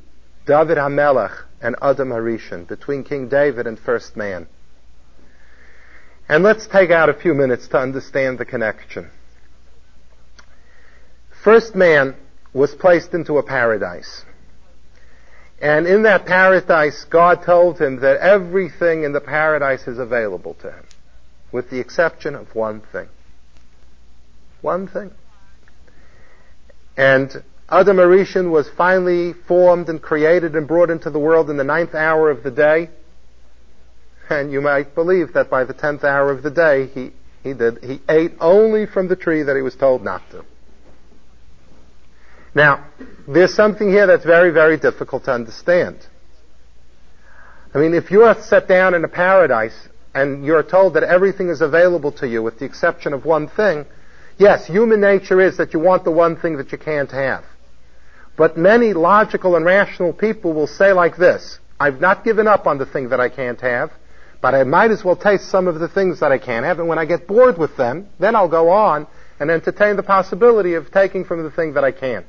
David 0.48 0.78
HaMelech 0.78 1.44
and 1.62 1.76
Adam 1.82 2.10
HaRishon, 2.10 2.68
between 2.68 3.04
King 3.04 3.28
David 3.28 3.68
and 3.68 3.78
first 3.78 4.16
man. 4.16 4.48
And 6.30 6.44
let's 6.44 6.66
take 6.68 6.90
out 6.90 7.10
a 7.10 7.14
few 7.14 7.34
minutes 7.34 7.68
to 7.70 7.78
understand 7.78 8.38
the 8.38 8.46
connection. 8.46 9.12
First 11.44 11.76
man 11.76 12.16
was 12.54 12.74
placed 12.74 13.14
into 13.14 13.38
a 13.38 13.44
paradise. 13.44 14.24
And 15.62 15.88
in 15.88 16.04
that 16.04 16.26
paradise, 16.26 17.06
God 17.06 17.44
told 17.44 17.80
him 17.80 18.00
that 18.02 18.18
everything 18.18 19.04
in 19.04 19.12
the 19.12 19.22
paradise 19.22 19.88
is 19.88 20.00
available 20.00 20.54
to 20.56 20.72
him, 20.72 20.86
with 21.52 21.70
the 21.70 21.80
exception 21.80 22.36
of 22.36 22.54
one 22.56 22.82
thing. 22.92 23.10
One 24.62 24.88
thing. 24.88 25.12
And 26.96 27.44
Adam 27.70 27.98
HaRishon 27.98 28.50
was 28.50 28.70
finally 28.70 29.34
formed 29.34 29.90
and 29.90 30.02
created 30.02 30.56
and 30.56 30.68
brought 30.68 30.90
into 30.90 31.10
the 31.10 31.20
world 31.20 31.50
in 31.50 31.58
the 31.58 31.64
ninth 31.64 31.94
hour 31.94 32.30
of 32.30 32.44
the 32.44 32.52
day. 32.52 32.90
And 34.30 34.52
you 34.52 34.62
might 34.62 34.96
believe 34.96 35.34
that 35.34 35.50
by 35.50 35.66
the 35.66 35.74
tenth 35.74 36.04
hour 36.04 36.32
of 36.32 36.44
the 36.44 36.52
day, 36.52 36.88
he, 36.88 37.12
he 37.44 37.54
did, 37.54 37.84
he 37.84 38.02
ate 38.10 38.34
only 38.40 38.86
from 38.86 39.10
the 39.10 39.16
tree 39.16 39.44
that 39.44 39.56
he 39.56 39.62
was 39.62 39.76
told 39.76 40.04
not 40.04 40.22
to. 40.32 40.46
Now, 42.56 42.88
there's 43.28 43.54
something 43.54 43.90
here 43.90 44.08
that's 44.08 44.26
very, 44.26 44.52
very 44.52 44.78
difficult 44.78 45.26
to 45.26 45.34
understand. 45.34 46.08
I 47.74 47.80
mean, 47.80 47.94
if 47.94 48.12
you're 48.12 48.34
set 48.42 48.68
down 48.68 48.94
in 48.94 49.04
a 49.04 49.10
paradise 49.10 49.90
and 50.16 50.44
you're 50.46 50.64
told 50.64 50.94
that 50.96 51.04
everything 51.04 51.50
is 51.50 51.62
available 51.62 52.14
to 52.14 52.28
you 52.28 52.42
with 52.42 52.60
the 52.60 52.66
exception 52.66 53.14
of 53.14 53.26
one 53.26 53.50
thing, 53.50 53.86
Yes, 54.38 54.68
human 54.68 55.02
nature 55.02 55.42
is 55.42 55.58
that 55.58 55.74
you 55.74 55.80
want 55.80 56.04
the 56.04 56.12
one 56.12 56.36
thing 56.36 56.58
that 56.58 56.72
you 56.72 56.78
can't 56.78 57.12
have. 57.12 57.44
But 58.38 58.56
many 58.56 58.94
logical 58.94 59.56
and 59.56 59.66
rational 59.66 60.14
people 60.14 60.54
will 60.54 60.68
say 60.68 60.94
like 60.94 61.18
this, 61.18 61.60
I've 61.80 62.00
not 62.00 62.24
given 62.24 62.48
up 62.48 62.68
on 62.68 62.78
the 62.78 62.86
thing 62.86 63.10
that 63.10 63.20
I 63.20 63.30
can't 63.30 63.60
have, 63.62 63.92
but 64.42 64.54
I 64.54 64.64
might 64.64 64.92
as 64.92 65.04
well 65.04 65.16
taste 65.16 65.50
some 65.50 65.68
of 65.68 65.80
the 65.80 65.88
things 65.88 66.20
that 66.20 66.32
I 66.32 66.38
can't 66.38 66.64
have, 66.64 66.78
and 66.80 66.88
when 66.88 67.00
I 67.00 67.06
get 67.06 67.28
bored 67.28 67.58
with 67.58 67.76
them, 67.78 68.08
then 68.20 68.36
I'll 68.36 68.48
go 68.48 68.70
on 68.70 69.08
and 69.40 69.50
entertain 69.50 69.96
the 69.96 70.04
possibility 70.04 70.76
of 70.76 70.92
taking 70.92 71.26
from 71.26 71.44
the 71.44 71.52
thing 71.52 71.74
that 71.74 71.84
I 71.84 71.92
can't. 71.92 72.28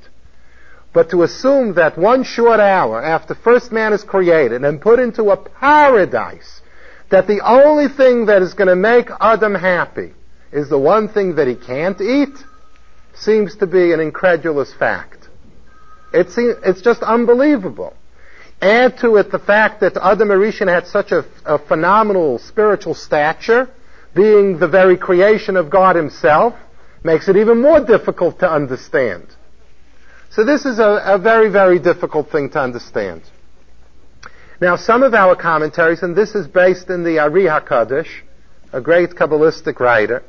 But 0.95 1.11
to 1.11 1.23
assume 1.23 1.75
that 1.75 1.99
one 1.99 2.25
short 2.25 2.61
hour 2.61 3.03
after 3.03 3.35
first 3.35 3.71
man 3.71 3.93
is 3.93 4.03
created 4.03 4.65
and 4.65 4.81
put 4.81 4.99
into 4.99 5.31
a 5.31 5.37
paradise, 5.37 6.63
that 7.11 7.27
the 7.27 7.41
only 7.45 7.89
thing 7.89 8.27
that 8.27 8.41
is 8.41 8.55
going 8.55 8.69
to 8.69 8.77
make 8.77 9.09
Adam 9.21 9.55
happy 9.55 10.15
is 10.53 10.71
the 10.71 10.79
one 10.79 11.09
thing 11.09 11.35
that 11.37 11.47
he 11.47 11.55
can't 11.55 12.01
eat 12.01 12.35
seems 13.15 13.57
to 13.57 13.67
be 13.67 13.93
an 13.93 14.01
incredulous 14.01 14.73
fact. 14.73 15.18
It's, 16.13 16.35
it's 16.39 16.81
just 16.81 17.03
unbelievable. 17.03 17.95
Add 18.61 18.99
to 18.99 19.17
it 19.17 19.31
the 19.31 19.39
fact 19.39 19.81
that 19.81 19.97
Adam 19.97 20.29
HaRishon 20.29 20.69
had 20.69 20.87
such 20.87 21.13
a, 21.13 21.25
a 21.45 21.59
phenomenal 21.59 22.39
spiritual 22.39 22.95
stature, 22.95 23.69
being 24.15 24.59
the 24.59 24.69
very 24.69 24.97
creation 24.97 25.57
of 25.57 25.71
God 25.71 25.95
himself, 25.97 26.55
makes 27.05 27.29
it 27.29 27.37
even 27.37 27.61
more 27.61 27.85
difficult 27.85 28.41
to 28.41 28.51
understand. 28.51 29.27
So 30.31 30.45
this 30.45 30.65
is 30.65 30.79
a, 30.79 31.03
a 31.05 31.19
very, 31.19 31.51
very 31.51 31.79
difficult 31.79 32.31
thing 32.31 32.51
to 32.51 32.61
understand. 32.61 33.23
Now, 34.61 34.77
some 34.77 35.05
of 35.05 35.15
our 35.15 35.37
commentaries, 35.37 36.03
and 36.03 36.17
this 36.17 36.35
is 36.35 36.49
based 36.49 36.91
in 36.91 37.05
the 37.05 37.21
Ari 37.21 37.45
HaKadosh, 37.45 38.09
a 38.73 38.81
great 38.81 39.11
Kabbalistic 39.11 39.79
writer, 39.79 40.25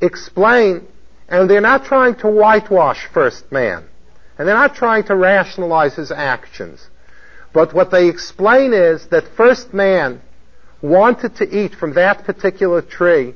explain, 0.00 0.86
and 1.28 1.48
they're 1.48 1.62
not 1.62 1.84
trying 1.84 2.16
to 2.16 2.28
whitewash 2.28 3.06
first 3.14 3.50
man, 3.50 3.88
and 4.38 4.46
they're 4.46 4.54
not 4.54 4.74
trying 4.74 5.04
to 5.04 5.16
rationalize 5.16 5.94
his 5.94 6.10
actions. 6.10 6.88
But 7.52 7.72
what 7.72 7.90
they 7.90 8.08
explain 8.08 8.72
is 8.72 9.06
that 9.08 9.28
first 9.36 9.72
man 9.72 10.20
wanted 10.82 11.36
to 11.36 11.44
eat 11.44 11.74
from 11.74 11.94
that 11.94 12.24
particular 12.24 12.82
tree 12.82 13.34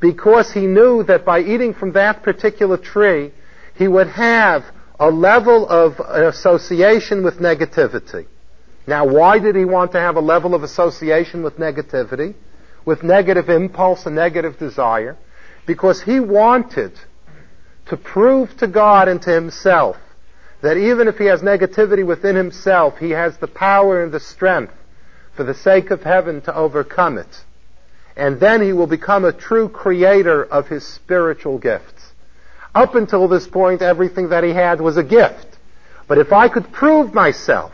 because 0.00 0.52
he 0.52 0.66
knew 0.66 1.02
that 1.04 1.24
by 1.24 1.40
eating 1.40 1.74
from 1.74 1.92
that 1.92 2.22
particular 2.22 2.76
tree, 2.76 3.32
he 3.74 3.86
would 3.86 4.08
have 4.08 4.64
a 4.98 5.10
level 5.10 5.68
of 5.68 6.00
association 6.00 7.22
with 7.22 7.38
negativity. 7.38 8.26
Now, 8.86 9.06
why 9.06 9.38
did 9.38 9.56
he 9.56 9.64
want 9.64 9.92
to 9.92 10.00
have 10.00 10.16
a 10.16 10.20
level 10.20 10.54
of 10.54 10.62
association 10.62 11.42
with 11.42 11.58
negativity? 11.58 12.34
With 12.84 13.02
negative 13.02 13.48
impulse 13.48 14.04
and 14.06 14.14
negative 14.14 14.58
desire? 14.58 15.16
because 15.66 16.02
he 16.02 16.20
wanted 16.20 16.92
to 17.86 17.96
prove 17.96 18.56
to 18.58 18.66
God 18.66 19.08
and 19.08 19.20
to 19.22 19.30
himself 19.30 19.96
that 20.62 20.76
even 20.76 21.08
if 21.08 21.18
he 21.18 21.26
has 21.26 21.42
negativity 21.42 22.04
within 22.06 22.36
himself, 22.36 22.98
he 22.98 23.10
has 23.10 23.36
the 23.38 23.46
power 23.46 24.02
and 24.02 24.12
the 24.12 24.20
strength 24.20 24.72
for 25.34 25.44
the 25.44 25.54
sake 25.54 25.90
of 25.90 26.02
heaven 26.02 26.40
to 26.42 26.54
overcome 26.54 27.18
it. 27.18 27.44
And 28.16 28.38
then 28.38 28.62
he 28.62 28.72
will 28.72 28.86
become 28.86 29.24
a 29.24 29.32
true 29.32 29.68
creator 29.68 30.44
of 30.44 30.68
his 30.68 30.86
spiritual 30.86 31.58
gifts. 31.58 32.12
Up 32.74 32.94
until 32.94 33.28
this 33.28 33.46
point, 33.46 33.82
everything 33.82 34.28
that 34.30 34.44
he 34.44 34.50
had 34.50 34.80
was 34.80 34.96
a 34.96 35.02
gift. 35.02 35.58
But 36.06 36.18
if 36.18 36.32
I 36.32 36.48
could 36.48 36.72
prove 36.72 37.14
myself, 37.14 37.72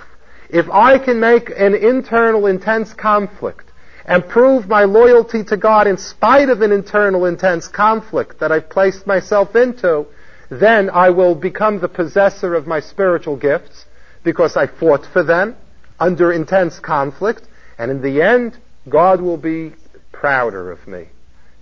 if 0.49 0.69
I 0.71 0.99
can 0.99 1.21
make 1.21 1.51
an 1.51 1.75
internal 1.75 2.47
intense 2.47 2.93
conflict 2.93 3.71
and 4.05 4.27
prove 4.29 4.69
my 4.69 4.85
loyalty 4.85 5.45
to 5.45 5.57
God 5.57 5.87
in 5.87 5.97
spite 5.97 6.49
of 6.49 6.63
an 6.63 6.73
internal 6.73 7.27
intense 7.27 7.69
conflict 7.69 8.41
that 8.41 8.51
I've 8.51 8.69
placed 8.69 9.07
myself 9.07 9.55
into, 9.55 10.07
then 10.51 10.91
I 10.91 11.11
will 11.11 11.35
become 11.35 11.81
the 11.81 11.89
possessor 11.89 12.55
of 12.55 12.67
my 12.67 12.81
spiritual 12.81 13.37
gifts 13.37 13.87
because 14.25 14.57
I 14.57 14.67
fought 14.67 15.07
for 15.07 15.23
them 15.23 15.57
under 15.99 16.33
intense 16.33 16.79
conflict, 16.79 17.43
and 17.79 17.91
in 17.91 18.03
the 18.03 18.21
end, 18.21 18.59
God 18.89 19.21
will 19.21 19.37
be 19.37 19.73
prouder 20.13 20.71
of 20.71 20.87
me. 20.87 21.07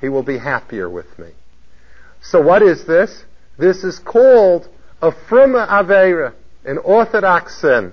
He 0.00 0.08
will 0.08 0.22
be 0.22 0.38
happier 0.38 0.88
with 0.88 1.18
me. 1.18 1.30
So 2.20 2.40
what 2.40 2.62
is 2.62 2.86
this? 2.86 3.24
This 3.58 3.84
is 3.84 3.98
called 3.98 4.68
a 5.02 5.12
fruma 5.12 5.68
avera, 5.68 6.34
an 6.64 6.78
orthodox 6.78 7.60
sin 7.60 7.92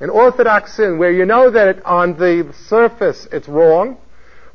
an 0.00 0.08
orthodox 0.08 0.74
sin 0.74 0.98
where 0.98 1.12
you 1.12 1.26
know 1.26 1.50
that 1.50 1.84
on 1.84 2.14
the 2.18 2.52
surface 2.66 3.28
it's 3.30 3.48
wrong, 3.48 3.98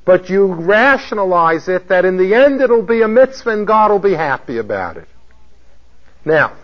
but 0.04 0.30
you 0.30 0.46
rationalize 0.46 1.68
it 1.68 1.88
that 1.90 2.04
in 2.04 2.18
the 2.18 2.34
end 2.34 2.62
it'll 2.62 2.82
be 2.82 3.04
a 3.04 3.08
mitzvah 3.08 3.52
and 3.52 3.68
God 3.68 3.92
will 3.92 4.00
be 4.00 4.14
happy 4.14 4.58
about 4.58 4.98
it. 4.98 5.08
Now, 6.26 6.58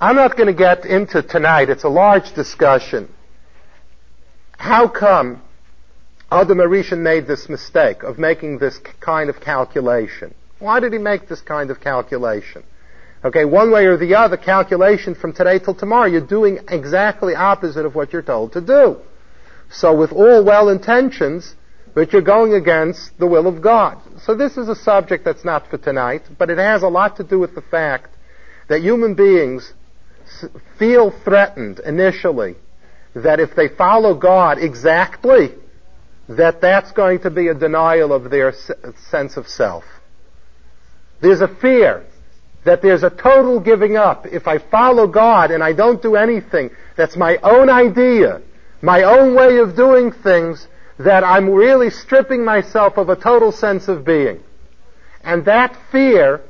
I'm 0.00 0.16
not 0.16 0.36
going 0.38 0.46
to 0.46 0.54
get 0.54 0.86
into 0.86 1.22
tonight, 1.22 1.68
it's 1.68 1.84
a 1.84 1.88
large 1.88 2.32
discussion. 2.34 3.12
How 4.56 4.88
come 4.88 5.42
Adam 6.32 6.58
HaRishon 6.58 6.98
made 6.98 7.26
this 7.26 7.50
mistake 7.50 8.02
of 8.02 8.18
making 8.18 8.58
this 8.58 8.78
kind 9.00 9.28
of 9.28 9.40
calculation? 9.40 10.34
Why 10.58 10.80
did 10.80 10.94
he 10.94 10.98
make 10.98 11.28
this 11.28 11.42
kind 11.42 11.70
of 11.70 11.80
calculation? 11.80 12.62
Okay, 13.22 13.44
one 13.44 13.70
way 13.70 13.84
or 13.84 13.98
the 13.98 14.14
other, 14.14 14.38
calculation 14.38 15.14
from 15.14 15.34
today 15.34 15.58
till 15.58 15.74
tomorrow, 15.74 16.06
you're 16.06 16.26
doing 16.26 16.60
exactly 16.68 17.34
opposite 17.34 17.84
of 17.84 17.94
what 17.94 18.14
you're 18.14 18.22
told 18.22 18.54
to 18.54 18.62
do. 18.62 18.96
So 19.70 19.94
with 19.94 20.12
all 20.12 20.42
well 20.42 20.70
intentions, 20.70 21.54
but 21.94 22.14
you're 22.14 22.22
going 22.22 22.54
against 22.54 23.18
the 23.18 23.26
will 23.26 23.46
of 23.46 23.60
God. 23.60 23.98
So 24.22 24.34
this 24.34 24.56
is 24.56 24.68
a 24.68 24.74
subject 24.74 25.26
that's 25.26 25.44
not 25.44 25.68
for 25.68 25.76
tonight, 25.76 26.22
but 26.38 26.48
it 26.48 26.56
has 26.56 26.82
a 26.82 26.88
lot 26.88 27.16
to 27.16 27.24
do 27.24 27.38
with 27.38 27.54
the 27.54 27.60
fact 27.60 28.16
that 28.70 28.82
human 28.82 29.14
beings 29.14 29.74
feel 30.78 31.10
threatened 31.24 31.80
initially 31.80 32.54
that 33.16 33.40
if 33.40 33.56
they 33.56 33.66
follow 33.66 34.14
God 34.14 34.58
exactly, 34.58 35.50
that 36.28 36.60
that's 36.60 36.92
going 36.92 37.18
to 37.22 37.30
be 37.30 37.48
a 37.48 37.54
denial 37.54 38.12
of 38.12 38.30
their 38.30 38.54
sense 39.10 39.36
of 39.36 39.48
self. 39.48 39.82
There's 41.20 41.40
a 41.40 41.48
fear 41.48 42.06
that 42.64 42.80
there's 42.80 43.02
a 43.02 43.10
total 43.10 43.58
giving 43.58 43.96
up. 43.96 44.26
If 44.26 44.46
I 44.46 44.58
follow 44.58 45.08
God 45.08 45.50
and 45.50 45.64
I 45.64 45.72
don't 45.72 46.00
do 46.00 46.14
anything 46.14 46.70
that's 46.96 47.16
my 47.16 47.38
own 47.42 47.68
idea, 47.68 48.40
my 48.82 49.02
own 49.02 49.34
way 49.34 49.58
of 49.58 49.74
doing 49.74 50.12
things, 50.12 50.68
that 51.00 51.24
I'm 51.24 51.50
really 51.50 51.90
stripping 51.90 52.44
myself 52.44 52.98
of 52.98 53.08
a 53.08 53.16
total 53.16 53.50
sense 53.50 53.88
of 53.88 54.04
being. 54.04 54.38
And 55.24 55.44
that 55.46 55.76
fear 55.90 56.42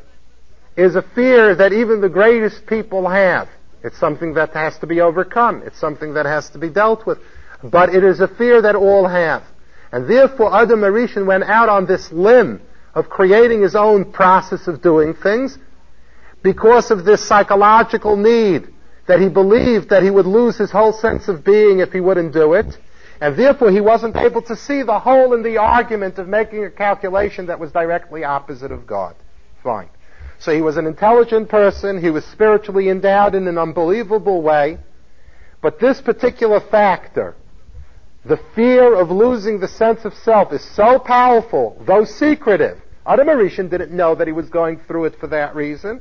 is 0.81 0.97
a 0.97 1.03
fear 1.15 1.55
that 1.55 1.73
even 1.73 2.01
the 2.01 2.09
greatest 2.09 2.67
people 2.67 3.09
have. 3.09 3.49
It's 3.83 3.99
something 3.99 4.35
that 4.35 4.55
has 4.55 4.79
to 4.79 4.87
be 4.87 5.01
overcome. 5.01 5.63
It's 5.65 5.79
something 5.79 6.15
that 6.15 6.27
has 6.27 6.51
to 6.51 6.59
be 6.59 6.71
dealt 6.71 7.07
with. 7.07 7.19
But 7.63 7.95
it 7.95 8.03
is 8.03 8.21
a 8.21 8.29
fear 8.29 8.63
that 8.63 8.75
all 8.75 9.07
have. 9.07 9.43
And 9.93 10.09
therefore 10.09 10.55
Adam 10.55 10.81
HaRishon 10.81 11.27
went 11.27 11.45
out 11.45 11.69
on 11.69 11.87
this 11.87 12.11
limb 12.13 12.63
of 12.95 13.09
creating 13.09 13.63
his 13.63 13.75
own 13.75 14.13
process 14.13 14.67
of 14.69 14.83
doing 14.83 15.15
things 15.15 15.59
because 16.43 16.91
of 16.91 17.05
this 17.05 17.27
psychological 17.27 18.17
need 18.17 18.69
that 19.07 19.21
he 19.21 19.29
believed 19.29 19.91
that 19.91 20.03
he 20.03 20.11
would 20.11 20.27
lose 20.27 20.57
his 20.57 20.71
whole 20.71 20.93
sense 20.93 21.29
of 21.29 21.45
being 21.45 21.81
if 21.81 21.93
he 21.93 22.01
wouldn't 22.01 22.33
do 22.33 22.55
it. 22.55 22.79
And 23.21 23.37
therefore 23.37 23.71
he 23.71 23.81
wasn't 23.81 24.17
able 24.17 24.43
to 24.43 24.57
see 24.57 24.83
the 24.83 24.99
hole 24.99 25.35
in 25.35 25.43
the 25.43 25.59
argument 25.59 26.19
of 26.19 26.27
making 26.27 26.65
a 26.65 26.71
calculation 26.71 27.47
that 27.47 27.59
was 27.59 27.71
directly 27.73 28.25
opposite 28.25 28.73
of 28.73 28.87
God. 28.87 29.15
Fine. 29.63 29.91
So 30.41 30.55
he 30.55 30.63
was 30.63 30.79
an 30.79 30.87
intelligent 30.87 31.51
person, 31.51 32.01
he 32.01 32.09
was 32.09 32.25
spiritually 32.25 32.89
endowed 32.89 33.35
in 33.35 33.47
an 33.47 33.59
unbelievable 33.59 34.41
way, 34.41 34.79
but 35.61 35.79
this 35.79 36.01
particular 36.01 36.61
factor, 36.61 37.37
the 38.25 38.41
fear 38.55 38.95
of 38.95 39.11
losing 39.11 39.61
the 39.61 39.69
sense 39.69 40.07
of 40.07 40.15
self 40.15 40.51
is 40.55 40.65
so 40.65 40.99
powerful, 40.99 41.77
though 41.87 42.07
secretive. 42.07 42.81
Adam 43.07 43.29
HaRishon 43.29 43.69
didn't 43.69 43.93
know 43.93 44.15
that 44.15 44.27
he 44.27 44.33
was 44.33 44.49
going 44.49 44.79
through 44.89 45.05
it 45.05 45.21
for 45.21 45.27
that 45.27 45.55
reason, 45.55 46.01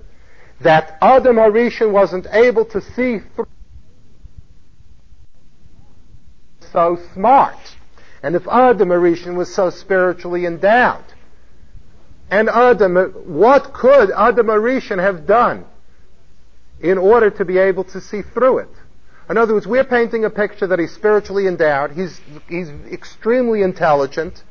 that 0.61 0.97
Adam 1.01 1.35
HaRishon 1.35 1.91
wasn't 1.91 2.25
able 2.31 2.63
to 2.63 2.79
see 2.79 3.19
through 3.35 3.47
so 6.71 6.97
smart. 7.13 7.57
And 8.23 8.35
if 8.35 8.47
Adam 8.47 8.87
HaRishon 8.87 9.35
was 9.35 9.53
so 9.53 9.69
spiritually 9.69 10.45
endowed, 10.45 11.03
and 12.31 12.47
Adam, 12.49 12.95
what 13.25 13.73
could 13.73 14.11
Adam 14.11 14.47
HaRishon 14.47 14.99
have 14.99 15.25
done 15.25 15.65
in 16.79 16.97
order 16.97 17.29
to 17.31 17.45
be 17.45 17.57
able 17.57 17.83
to 17.85 17.99
see 17.99 18.21
through 18.21 18.59
it? 18.59 18.69
In 19.29 19.37
other 19.37 19.53
words, 19.53 19.67
we're 19.67 19.83
painting 19.83 20.25
a 20.25 20.29
picture 20.29 20.67
that 20.67 20.79
he's 20.79 20.93
spiritually 20.93 21.47
endowed, 21.47 21.91
he's, 21.91 22.19
he's 22.47 22.69
extremely 22.91 23.61
intelligent, 23.61 24.43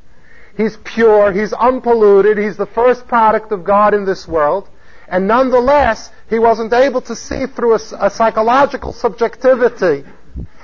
he's 0.56 0.76
pure, 0.78 1.32
he's 1.32 1.52
unpolluted, 1.52 2.38
he's 2.38 2.56
the 2.56 2.66
first 2.66 3.06
product 3.06 3.52
of 3.52 3.64
God 3.64 3.94
in 3.94 4.04
this 4.04 4.26
world, 4.26 4.68
and 5.08 5.26
nonetheless, 5.26 6.10
he 6.28 6.38
wasn't 6.38 6.72
able 6.72 7.00
to 7.02 7.16
see 7.16 7.46
through 7.46 7.72
a, 7.72 7.80
a 8.00 8.10
psychological 8.10 8.92
subjectivity 8.92 10.04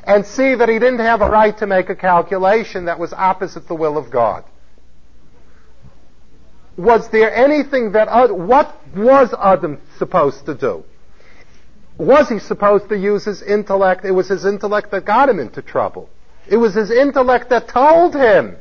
and 0.04 0.26
see 0.26 0.54
that 0.54 0.68
he 0.68 0.78
didn't 0.78 0.98
have 0.98 1.22
a 1.22 1.28
right 1.30 1.56
to 1.58 1.66
make 1.66 1.88
a 1.88 1.96
calculation 1.96 2.84
that 2.84 2.98
was 2.98 3.12
opposite 3.12 3.66
the 3.68 3.74
will 3.74 3.96
of 3.96 4.10
God 4.10 4.44
was 6.76 7.08
there 7.10 7.34
anything 7.34 7.92
that, 7.92 8.08
what 8.36 8.76
was 8.96 9.34
Adam 9.38 9.80
supposed 9.98 10.46
to 10.46 10.54
do? 10.54 10.84
Was 11.98 12.28
he 12.28 12.40
supposed 12.40 12.88
to 12.88 12.98
use 12.98 13.24
his 13.24 13.42
intellect? 13.42 14.04
It 14.04 14.10
was 14.10 14.28
his 14.28 14.44
intellect 14.44 14.90
that 14.90 15.04
got 15.04 15.28
him 15.28 15.38
into 15.38 15.62
trouble. 15.62 16.10
It 16.48 16.56
was 16.56 16.74
his 16.74 16.90
intellect 16.90 17.50
that 17.50 17.68
told 17.68 18.14
him 18.14 18.56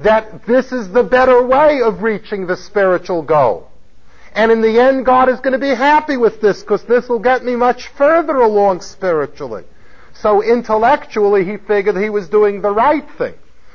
that 0.00 0.44
this 0.46 0.72
is 0.72 0.90
the 0.90 1.04
better 1.04 1.46
way 1.46 1.80
of 1.80 2.02
reaching 2.02 2.46
the 2.46 2.56
spiritual 2.56 3.22
goal. 3.22 3.70
And 4.34 4.50
in 4.50 4.60
the 4.60 4.80
end, 4.80 5.06
God 5.06 5.28
is 5.28 5.38
going 5.38 5.52
to 5.52 5.60
be 5.60 5.68
happy 5.68 6.16
with 6.16 6.40
this 6.40 6.60
because 6.60 6.82
this 6.84 7.08
will 7.08 7.20
get 7.20 7.44
me 7.44 7.54
much 7.54 7.86
further 7.88 8.36
along 8.36 8.80
spiritually. 8.80 9.64
So 10.14 10.42
intellectually, 10.42 11.44
he 11.44 11.56
figured 11.56 11.96
he 11.96 12.10
was 12.10 12.28
doing 12.28 12.60
the 12.60 12.70
right 12.70 13.08
thing. 13.16 13.34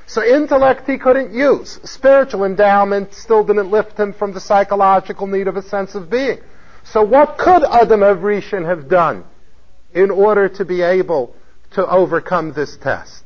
So 0.09 0.23
intellect 0.23 0.89
he 0.89 0.97
couldn't 0.97 1.35
use. 1.35 1.79
Spiritual 1.83 2.43
endowment 2.43 3.13
still 3.13 3.43
didn't 3.43 3.69
lift 3.69 3.95
him 3.95 4.11
from 4.11 4.33
the 4.33 4.39
psychological 4.39 5.27
need 5.27 5.47
of 5.47 5.55
a 5.55 5.61
sense 5.61 5.93
of 5.93 6.09
being. 6.09 6.39
So 6.83 7.03
what 7.03 7.37
could 7.37 7.63
Adam 7.63 7.99
HaRishon 7.99 8.65
have 8.65 8.89
done 8.89 9.23
in 9.93 10.09
order 10.09 10.49
to 10.49 10.65
be 10.65 10.81
able 10.81 11.35
to 11.73 11.87
overcome 11.87 12.53
this 12.53 12.75
test? 12.77 13.23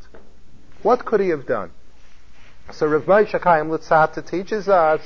What 0.82 1.06
could 1.06 1.22
he 1.22 1.30
have 1.30 1.48
done? 1.48 1.72
So 2.74 2.88
Rav 2.88 3.04
Moshe 3.04 3.42
Chaim 3.42 3.68
Luzzatto 3.68 4.30
teaches 4.30 4.68
us, 4.68 5.00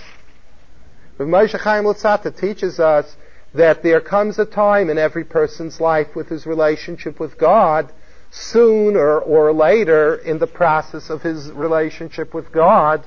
Rav 1.19 1.29
Moshe 1.29 1.59
Chaim 1.59 1.83
Luzzatto 1.83 2.35
teaches 2.35 2.79
us 2.79 3.15
that 3.53 3.83
there 3.83 4.01
comes 4.01 4.39
a 4.39 4.45
time 4.45 4.89
in 4.89 4.97
every 4.97 5.25
person's 5.25 5.79
life 5.79 6.15
with 6.15 6.29
his 6.29 6.47
relationship 6.47 7.19
with 7.19 7.37
God 7.37 7.93
sooner 8.29 9.19
or 9.19 9.53
later 9.53 10.15
in 10.15 10.39
the 10.39 10.47
process 10.47 11.09
of 11.09 11.21
his 11.21 11.51
relationship 11.51 12.33
with 12.33 12.51
God 12.51 13.05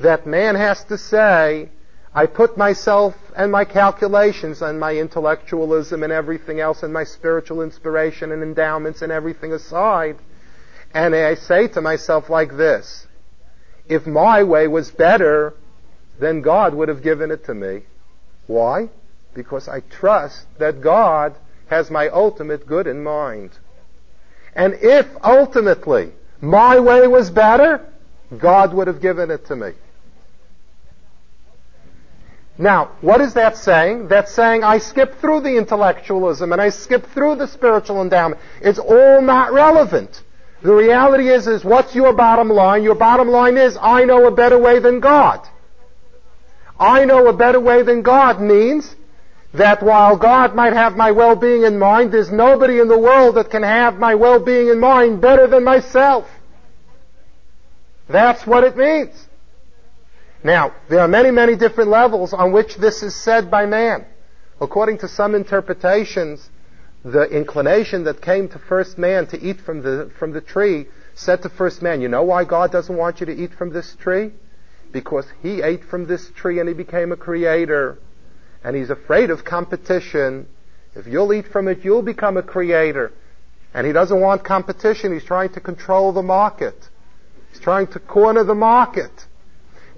that 0.00 0.26
man 0.26 0.54
has 0.54 0.84
to 0.84 0.98
say, 0.98 1.68
I 2.14 2.26
put 2.26 2.56
myself 2.56 3.14
and 3.36 3.52
my 3.52 3.64
calculations 3.64 4.62
and 4.62 4.80
my 4.80 4.96
intellectualism 4.96 6.02
and 6.02 6.12
everything 6.12 6.60
else 6.60 6.82
and 6.82 6.92
my 6.92 7.04
spiritual 7.04 7.62
inspiration 7.62 8.32
and 8.32 8.42
endowments 8.42 9.02
and 9.02 9.12
everything 9.12 9.52
aside, 9.52 10.16
and 10.94 11.14
I 11.14 11.34
say 11.34 11.68
to 11.68 11.80
myself 11.80 12.30
like 12.30 12.56
this, 12.56 13.06
if 13.88 14.06
my 14.06 14.42
way 14.42 14.68
was 14.68 14.90
better, 14.90 15.54
then 16.18 16.40
God 16.40 16.74
would 16.74 16.88
have 16.88 17.02
given 17.02 17.30
it 17.30 17.44
to 17.44 17.54
me. 17.54 17.82
Why? 18.46 18.88
Because 19.34 19.68
I 19.68 19.80
trust 19.80 20.46
that 20.58 20.80
God 20.80 21.36
has 21.68 21.90
my 21.90 22.08
ultimate 22.08 22.66
good 22.66 22.86
in 22.86 23.02
mind. 23.02 23.50
And 24.58 24.74
if 24.82 25.06
ultimately 25.22 26.10
my 26.40 26.80
way 26.80 27.06
was 27.06 27.30
better, 27.30 27.86
God 28.36 28.74
would 28.74 28.88
have 28.88 29.00
given 29.00 29.30
it 29.30 29.46
to 29.46 29.56
me. 29.56 29.70
Now, 32.58 32.90
what 33.00 33.20
is 33.20 33.34
that 33.34 33.56
saying? 33.56 34.08
That's 34.08 34.34
saying 34.34 34.64
I 34.64 34.78
skip 34.78 35.20
through 35.20 35.42
the 35.42 35.56
intellectualism 35.56 36.52
and 36.52 36.60
I 36.60 36.70
skip 36.70 37.06
through 37.06 37.36
the 37.36 37.46
spiritual 37.46 38.02
endowment. 38.02 38.40
It's 38.60 38.80
all 38.80 39.22
not 39.22 39.52
relevant. 39.52 40.24
The 40.62 40.74
reality 40.74 41.28
is, 41.28 41.46
is 41.46 41.64
what's 41.64 41.94
your 41.94 42.12
bottom 42.12 42.48
line? 42.48 42.82
Your 42.82 42.96
bottom 42.96 43.28
line 43.28 43.56
is, 43.56 43.78
I 43.80 44.04
know 44.06 44.26
a 44.26 44.32
better 44.32 44.58
way 44.58 44.80
than 44.80 44.98
God. 44.98 45.46
I 46.80 47.04
know 47.04 47.28
a 47.28 47.32
better 47.32 47.60
way 47.60 47.82
than 47.82 48.02
God 48.02 48.40
means 48.40 48.96
that 49.54 49.82
while 49.82 50.16
God 50.16 50.54
might 50.54 50.74
have 50.74 50.96
my 50.96 51.10
well-being 51.10 51.64
in 51.64 51.78
mind, 51.78 52.12
there's 52.12 52.30
nobody 52.30 52.80
in 52.80 52.88
the 52.88 52.98
world 52.98 53.36
that 53.36 53.50
can 53.50 53.62
have 53.62 53.98
my 53.98 54.14
well-being 54.14 54.68
in 54.68 54.78
mind 54.78 55.20
better 55.20 55.46
than 55.46 55.64
myself. 55.64 56.28
That's 58.08 58.46
what 58.46 58.64
it 58.64 58.76
means. 58.76 59.26
Now, 60.44 60.74
there 60.88 61.00
are 61.00 61.08
many, 61.08 61.30
many 61.30 61.56
different 61.56 61.90
levels 61.90 62.32
on 62.32 62.52
which 62.52 62.76
this 62.76 63.02
is 63.02 63.14
said 63.14 63.50
by 63.50 63.66
man. 63.66 64.06
According 64.60 64.98
to 64.98 65.08
some 65.08 65.34
interpretations, 65.34 66.50
the 67.04 67.24
inclination 67.24 68.04
that 68.04 68.20
came 68.20 68.48
to 68.48 68.58
first 68.58 68.98
man 68.98 69.26
to 69.28 69.40
eat 69.40 69.60
from 69.60 69.82
the, 69.82 70.10
from 70.18 70.32
the 70.32 70.40
tree 70.40 70.86
said 71.14 71.42
to 71.42 71.48
first 71.48 71.82
man, 71.82 72.00
you 72.00 72.08
know 72.08 72.22
why 72.22 72.44
God 72.44 72.70
doesn't 72.70 72.96
want 72.96 73.20
you 73.20 73.26
to 73.26 73.32
eat 73.32 73.54
from 73.54 73.72
this 73.72 73.96
tree? 73.96 74.32
Because 74.92 75.26
he 75.42 75.62
ate 75.62 75.84
from 75.84 76.06
this 76.06 76.30
tree 76.30 76.60
and 76.60 76.68
he 76.68 76.74
became 76.74 77.12
a 77.12 77.16
creator 77.16 77.98
and 78.64 78.76
he's 78.76 78.90
afraid 78.90 79.30
of 79.30 79.44
competition. 79.44 80.46
If 80.94 81.06
you'll 81.06 81.32
eat 81.32 81.46
from 81.48 81.68
it, 81.68 81.84
you'll 81.84 82.02
become 82.02 82.36
a 82.36 82.42
creator. 82.42 83.12
And 83.74 83.86
he 83.86 83.92
doesn't 83.92 84.20
want 84.20 84.44
competition. 84.44 85.12
He's 85.12 85.24
trying 85.24 85.50
to 85.50 85.60
control 85.60 86.12
the 86.12 86.22
market. 86.22 86.88
He's 87.50 87.60
trying 87.60 87.86
to 87.88 88.00
corner 88.00 88.44
the 88.44 88.54
market. 88.54 89.26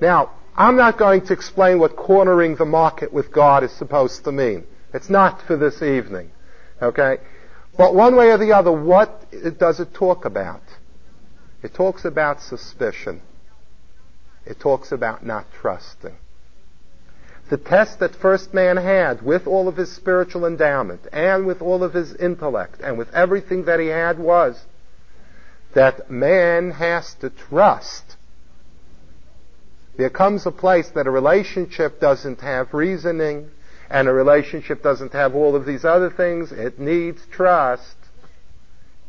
Now, 0.00 0.32
I'm 0.56 0.76
not 0.76 0.98
going 0.98 1.24
to 1.26 1.32
explain 1.32 1.78
what 1.78 1.96
cornering 1.96 2.56
the 2.56 2.64
market 2.64 3.12
with 3.12 3.32
God 3.32 3.64
is 3.64 3.72
supposed 3.72 4.24
to 4.24 4.32
mean. 4.32 4.64
It's 4.92 5.08
not 5.08 5.42
for 5.42 5.56
this 5.56 5.82
evening. 5.82 6.30
Okay? 6.82 7.18
But 7.76 7.94
one 7.94 8.16
way 8.16 8.30
or 8.30 8.38
the 8.38 8.52
other, 8.52 8.72
what 8.72 9.26
does 9.58 9.80
it 9.80 9.94
talk 9.94 10.24
about? 10.24 10.62
It 11.62 11.74
talks 11.74 12.04
about 12.04 12.42
suspicion. 12.42 13.22
It 14.44 14.58
talks 14.58 14.92
about 14.92 15.24
not 15.24 15.46
trusting. 15.60 16.16
The 17.50 17.56
test 17.56 17.98
that 17.98 18.14
first 18.14 18.54
man 18.54 18.76
had 18.76 19.22
with 19.22 19.48
all 19.48 19.66
of 19.66 19.76
his 19.76 19.92
spiritual 19.92 20.46
endowment 20.46 21.08
and 21.12 21.46
with 21.46 21.60
all 21.60 21.82
of 21.82 21.92
his 21.92 22.14
intellect 22.14 22.80
and 22.80 22.96
with 22.96 23.12
everything 23.12 23.64
that 23.64 23.80
he 23.80 23.88
had 23.88 24.20
was 24.20 24.64
that 25.74 26.08
man 26.08 26.70
has 26.70 27.14
to 27.14 27.28
trust. 27.30 28.16
There 29.96 30.10
comes 30.10 30.46
a 30.46 30.52
place 30.52 30.90
that 30.90 31.08
a 31.08 31.10
relationship 31.10 32.00
doesn't 32.00 32.40
have 32.40 32.72
reasoning 32.72 33.50
and 33.90 34.06
a 34.06 34.12
relationship 34.12 34.80
doesn't 34.80 35.12
have 35.12 35.34
all 35.34 35.56
of 35.56 35.66
these 35.66 35.84
other 35.84 36.08
things, 36.08 36.52
it 36.52 36.78
needs 36.78 37.26
trust. 37.32 37.96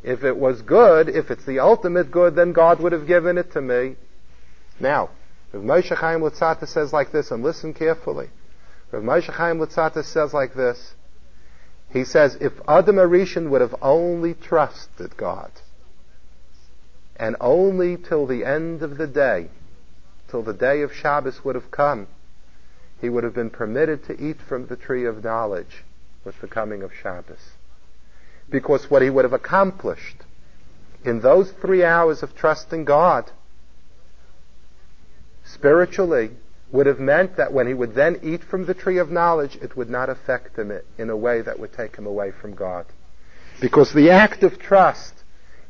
If 0.02 0.24
it 0.24 0.36
was 0.36 0.64
good, 0.64 1.10
if 1.10 1.30
it's 1.30 1.46
the 1.46 1.60
ultimate 1.60 2.10
good, 2.10 2.34
then 2.34 2.54
God 2.54 2.80
would 2.80 2.92
have 2.92 3.06
given 3.06 3.38
it 3.38 3.52
to 3.52 3.62
me. 3.62 3.98
Now, 4.80 5.12
Rav 5.54 5.64
Moshe 5.64 5.96
Chaim 5.96 6.22
Luzzatto 6.22 6.68
says 6.68 6.94
like 6.94 7.12
this, 7.12 7.32
and 7.32 7.44
listen 7.44 7.74
carefully. 7.74 8.30
Rav 8.92 9.04
Moshe 9.04 9.32
Chaim 9.32 9.60
Luzzatto 9.60 10.04
says 10.04 10.34
like 10.34 10.54
this. 10.54 10.94
He 11.90 12.06
says, 12.06 12.38
if 12.40 12.54
Adam 12.68 12.96
HaRishon 12.96 13.50
would 13.50 13.62
have 13.62 13.76
only 13.82 14.34
trusted 14.34 15.18
God, 15.18 15.52
and 17.18 17.36
only 17.42 17.98
till 17.98 18.26
the 18.26 18.46
end 18.46 18.82
of 18.82 18.98
the 18.98 19.08
day, 19.08 19.50
till 20.30 20.42
the 20.42 20.54
day 20.54 20.82
of 20.82 20.94
Shabbos 20.94 21.44
would 21.44 21.56
have 21.56 21.70
come, 21.70 22.08
he 23.02 23.10
would 23.10 23.24
have 23.24 23.34
been 23.34 23.50
permitted 23.50 24.06
to 24.06 24.20
eat 24.24 24.38
from 24.42 24.68
the 24.68 24.78
tree 24.78 25.06
of 25.06 25.24
knowledge 25.24 25.84
with 26.24 26.40
the 26.40 26.48
coming 26.48 26.82
of 26.82 26.94
Shabbos. 26.94 27.52
Because 28.50 28.90
what 28.90 29.02
he 29.02 29.10
would 29.10 29.26
have 29.26 29.34
accomplished 29.34 30.18
in 31.04 31.20
those 31.20 31.52
three 31.52 31.84
hours 31.84 32.24
of 32.24 32.36
trusting 32.36 32.86
God, 32.86 33.32
spiritually, 35.54 36.32
would 36.72 36.86
have 36.86 37.00
meant 37.00 37.36
that 37.36 37.52
when 37.52 37.68
he 37.68 37.74
would 37.74 37.94
then 37.94 38.20
eat 38.24 38.44
from 38.44 38.66
the 38.66 38.74
tree 38.74 38.98
of 38.98 39.12
knowledge, 39.12 39.58
it 39.62 39.76
would 39.76 39.90
not 39.90 40.10
affect 40.10 40.58
him 40.58 40.72
in 40.98 41.10
a 41.10 41.18
way 41.18 41.42
that 41.42 41.60
would 41.60 41.74
take 41.74 41.96
him 41.96 42.06
away 42.06 42.32
from 42.32 42.56
God. 42.56 42.86
Because 43.60 43.94
the 43.94 44.10
act 44.10 44.44
of 44.44 44.58
trust 44.58 45.14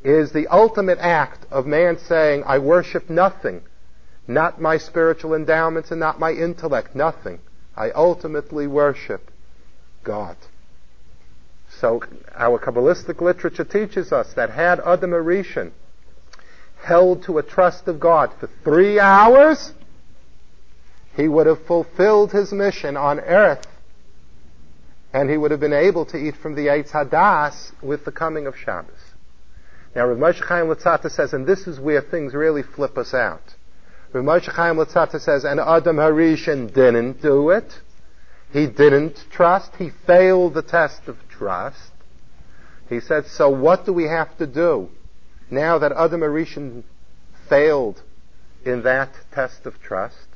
is 0.04 0.32
the 0.32 0.48
ultimate 0.48 1.00
act 1.00 1.46
of 1.52 1.66
man 1.66 1.98
saying, 1.98 2.44
I 2.46 2.60
worship 2.60 3.10
nothing, 3.10 3.62
not 4.28 4.62
my 4.62 4.78
spiritual 4.78 5.34
endowments 5.34 5.92
and 5.92 6.00
not 6.00 6.20
my 6.20 6.32
intellect, 6.32 6.96
nothing. 6.96 7.40
I 7.76 7.92
ultimately 7.92 8.68
worship 8.68 9.32
God. 10.04 10.38
So 11.80 12.04
our 12.36 12.60
Kabbalistic 12.60 13.22
literature 13.22 13.64
teaches 13.64 14.12
us 14.12 14.34
that 14.34 14.52
had 14.52 14.80
Adam 14.82 15.12
HaRishon 15.12 15.72
held 16.84 17.24
to 17.24 17.38
a 17.38 17.44
trust 17.44 17.88
of 17.88 18.00
God 18.00 18.32
for 18.40 18.50
three 18.64 19.00
hours, 19.00 19.74
he 21.16 21.28
would 21.28 21.48
have 21.48 21.66
fulfilled 21.66 22.32
his 22.32 22.52
mission 22.52 22.98
on 22.98 23.20
earth 23.20 23.68
and 25.14 25.30
he 25.30 25.38
would 25.38 25.52
have 25.52 25.60
been 25.60 25.74
able 25.74 26.06
to 26.06 26.18
eat 26.18 26.36
from 26.38 26.56
the 26.56 26.68
Eitz 26.68 26.92
Hadas 26.92 27.72
with 27.82 28.06
the 28.06 28.12
coming 28.12 28.48
of 28.48 28.58
Shabbos. 28.58 29.14
Now, 29.94 30.08
Rav 30.08 30.18
Moshe 30.18 30.42
Chaim 30.42 30.68
Luzzatto 30.68 31.12
says, 31.12 31.34
and 31.34 31.46
this 31.46 31.68
is 31.68 31.80
where 31.80 32.02
things 32.02 32.34
really 32.34 32.64
flip 32.64 32.98
us 32.98 33.14
out. 33.14 33.56
Rav 34.14 34.24
Moshe 34.24 34.48
Chaim 34.48 34.78
Luzzatto 34.78 35.20
says, 35.20 35.44
and 35.44 35.60
Adam 35.60 35.98
HaRishon 35.98 36.74
didn't 36.74 37.22
do 37.22 37.50
it. 37.50 37.82
He 38.54 38.68
didn't 38.68 39.26
trust. 39.32 39.76
He 39.76 39.90
failed 39.90 40.54
the 40.54 40.62
test 40.62 41.08
of 41.08 41.18
trust. 41.30 41.92
He 42.88 43.02
said, 43.02 43.28
so 43.28 43.50
what 43.50 43.86
do 43.86 43.92
we 43.92 44.06
have 44.06 44.38
to 44.38 44.48
do 44.48 44.90
now 45.52 45.78
that 45.78 45.92
Adam 45.92 46.22
HaRishon 46.22 46.84
failed 47.50 48.02
in 48.64 48.84
that 48.84 49.10
test 49.32 49.66
of 49.66 49.82
trust? 49.82 50.28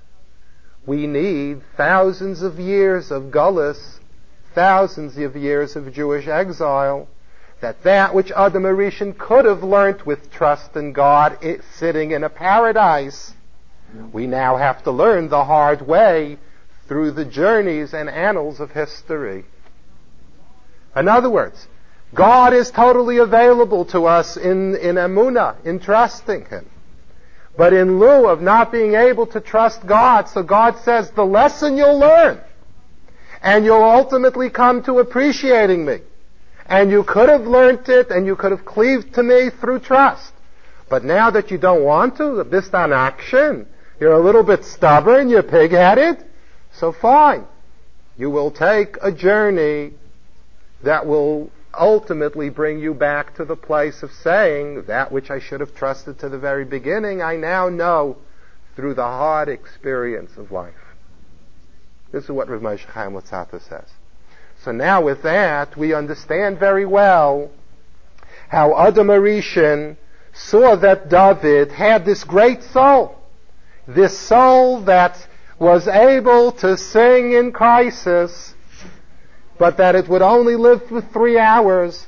We 0.85 1.07
need 1.07 1.61
thousands 1.77 2.41
of 2.41 2.59
years 2.59 3.09
of 3.11 3.31
gullus, 3.31 3.99
thousands 4.53 5.17
of 5.17 5.35
years 5.35 5.75
of 5.75 5.91
Jewish 5.93 6.27
exile, 6.27 7.07
that 7.61 7.83
that 7.83 8.13
which 8.13 8.31
Adam 8.31 8.63
HaRishon 8.63 9.17
could 9.17 9.45
have 9.45 9.63
learnt 9.63 10.05
with 10.05 10.31
trust 10.31 10.75
in 10.75 10.93
God 10.93 11.37
it, 11.41 11.61
sitting 11.73 12.11
in 12.11 12.23
a 12.23 12.29
paradise, 12.29 13.33
we 14.11 14.27
now 14.27 14.57
have 14.57 14.83
to 14.83 14.91
learn 14.91 15.29
the 15.29 15.45
hard 15.45 15.81
way 15.81 16.37
through 16.87 17.11
the 17.11 17.25
journeys 17.25 17.93
and 17.93 18.09
annals 18.09 18.59
of 18.59 18.71
history. 18.71 19.45
In 20.95 21.07
other 21.07 21.29
words, 21.29 21.67
God 22.15 22.53
is 22.53 22.71
totally 22.71 23.17
available 23.17 23.85
to 23.85 24.05
us 24.05 24.37
in, 24.37 24.75
in 24.77 24.95
Amunah, 24.95 25.63
in 25.65 25.79
trusting 25.79 26.45
Him. 26.45 26.65
But 27.57 27.73
in 27.73 27.99
lieu 27.99 28.27
of 28.27 28.41
not 28.41 28.71
being 28.71 28.95
able 28.95 29.27
to 29.27 29.41
trust 29.41 29.85
God, 29.85 30.29
so 30.29 30.41
God 30.41 30.77
says, 30.79 31.11
the 31.11 31.25
lesson 31.25 31.77
you'll 31.77 31.99
learn, 31.99 32.39
and 33.41 33.65
you'll 33.65 33.83
ultimately 33.83 34.49
come 34.49 34.81
to 34.83 34.99
appreciating 34.99 35.85
me. 35.85 35.99
And 36.65 36.89
you 36.89 37.03
could 37.03 37.29
have 37.29 37.45
learnt 37.45 37.89
it, 37.89 38.09
and 38.09 38.25
you 38.25 38.35
could 38.35 38.51
have 38.51 38.65
cleaved 38.65 39.15
to 39.15 39.23
me 39.23 39.49
through 39.49 39.79
trust. 39.79 40.33
But 40.89 41.03
now 41.03 41.31
that 41.31 41.51
you 41.51 41.57
don't 41.57 41.83
want 41.83 42.17
to, 42.17 42.43
this 42.43 42.73
on 42.73 42.93
action, 42.93 43.67
you're 43.99 44.13
a 44.13 44.23
little 44.23 44.43
bit 44.43 44.65
stubborn, 44.65 45.29
you're 45.29 45.43
pig-headed, 45.43 46.25
so 46.73 46.91
fine. 46.91 47.45
You 48.17 48.29
will 48.29 48.51
take 48.51 48.97
a 49.01 49.11
journey 49.11 49.93
that 50.83 51.05
will 51.05 51.51
ultimately 51.79 52.49
bring 52.49 52.79
you 52.79 52.93
back 52.93 53.35
to 53.35 53.45
the 53.45 53.55
place 53.55 54.03
of 54.03 54.11
saying, 54.11 54.85
that 54.85 55.11
which 55.11 55.29
I 55.29 55.39
should 55.39 55.59
have 55.59 55.75
trusted 55.75 56.19
to 56.19 56.29
the 56.29 56.37
very 56.37 56.65
beginning, 56.65 57.21
I 57.21 57.35
now 57.35 57.69
know 57.69 58.17
through 58.75 58.95
the 58.95 59.03
hard 59.03 59.47
experience 59.49 60.37
of 60.37 60.51
life. 60.51 60.73
This 62.11 62.25
is 62.25 62.31
what 62.31 62.49
Rav 62.49 62.61
Moshe 62.61 62.85
Chaim 62.85 63.13
Luzzatto 63.13 63.61
says. 63.61 63.89
So 64.63 64.71
now 64.71 65.01
with 65.01 65.21
that, 65.23 65.77
we 65.77 65.93
understand 65.93 66.59
very 66.59 66.85
well 66.85 67.51
how 68.49 68.77
Adam 68.77 69.07
HaRishon 69.07 69.97
saw 70.33 70.75
that 70.75 71.09
David 71.09 71.71
had 71.71 72.05
this 72.05 72.23
great 72.23 72.63
soul. 72.63 73.15
This 73.87 74.17
soul 74.17 74.81
that 74.81 75.27
was 75.59 75.87
able 75.87 76.51
to 76.53 76.77
sing 76.77 77.33
in 77.33 77.51
crisis 77.51 78.54
but 79.57 79.77
that 79.77 79.95
it 79.95 80.07
would 80.07 80.21
only 80.21 80.55
live 80.55 80.87
for 80.87 81.01
three 81.01 81.37
hours. 81.37 82.07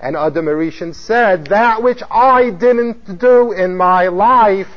And 0.00 0.16
Adam 0.16 0.46
HaRishon 0.46 0.94
said, 0.94 1.46
that 1.46 1.82
which 1.82 2.02
I 2.10 2.50
didn't 2.50 3.18
do 3.18 3.52
in 3.52 3.76
my 3.76 4.08
life, 4.08 4.68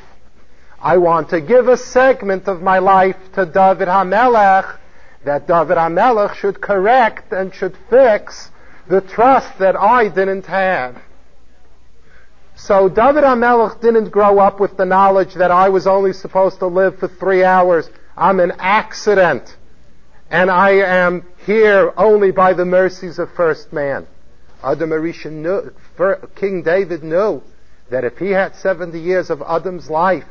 I 0.80 0.98
want 0.98 1.30
to 1.30 1.42
give 1.42 1.68
a 1.68 1.76
segment 1.76 2.48
of 2.48 2.62
my 2.62 2.80
life 2.80 3.18
to 3.34 3.46
David 3.46 3.88
HaMelech, 3.88 4.78
that 5.26 5.48
David 5.48 5.78
HaMelech 5.78 6.36
should 6.36 6.62
correct 6.62 7.34
and 7.34 7.54
should 7.54 7.76
fix 7.90 8.52
the 8.88 9.02
trust 9.02 9.58
that 9.60 9.76
I 9.76 10.08
didn't 10.08 10.46
have. 10.46 11.02
So 12.56 12.90
David 12.90 13.24
HaMelech 13.24 13.82
didn't 13.82 14.10
grow 14.10 14.40
up 14.40 14.60
with 14.60 14.78
the 14.78 14.86
knowledge 14.86 15.34
that 15.36 15.52
I 15.52 15.70
was 15.70 15.88
only 15.88 16.14
supposed 16.14 16.60
to 16.60 16.68
live 16.68 17.00
for 17.00 17.08
three 17.08 17.44
hours. 17.44 17.90
I'm 18.16 18.40
an 18.40 18.54
accident. 18.58 19.58
And 20.30 20.50
I 20.50 20.72
am 20.72 21.26
here 21.48 21.94
only 21.96 22.30
by 22.30 22.52
the 22.52 22.66
mercies 22.66 23.18
of 23.18 23.32
first 23.32 23.72
man. 23.72 24.06
Adam 24.62 24.90
HaRishon 24.90 25.32
knew, 25.42 25.72
King 26.36 26.62
David 26.62 27.04
knew 27.04 27.42
that 27.90 28.04
if 28.04 28.18
he 28.18 28.32
had 28.32 28.54
70 28.54 29.00
years 29.00 29.30
of 29.30 29.42
Adam's 29.42 29.90
life, 29.90 30.28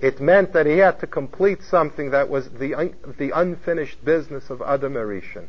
it 0.00 0.22
meant 0.22 0.54
that 0.54 0.64
he 0.64 0.78
had 0.78 1.00
to 1.00 1.06
complete 1.06 1.62
something 1.62 2.12
that 2.12 2.30
was 2.30 2.48
the, 2.48 2.94
the 3.18 3.30
unfinished 3.38 4.02
business 4.02 4.48
of 4.48 4.62
Adam 4.62 4.94
HaRishon. 4.94 5.48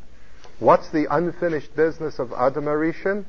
What's 0.59 0.89
the 0.89 1.07
unfinished 1.09 1.73
business 1.77 2.19
of 2.19 2.33
Adam 2.33 2.65
HaRishon? 2.65 3.23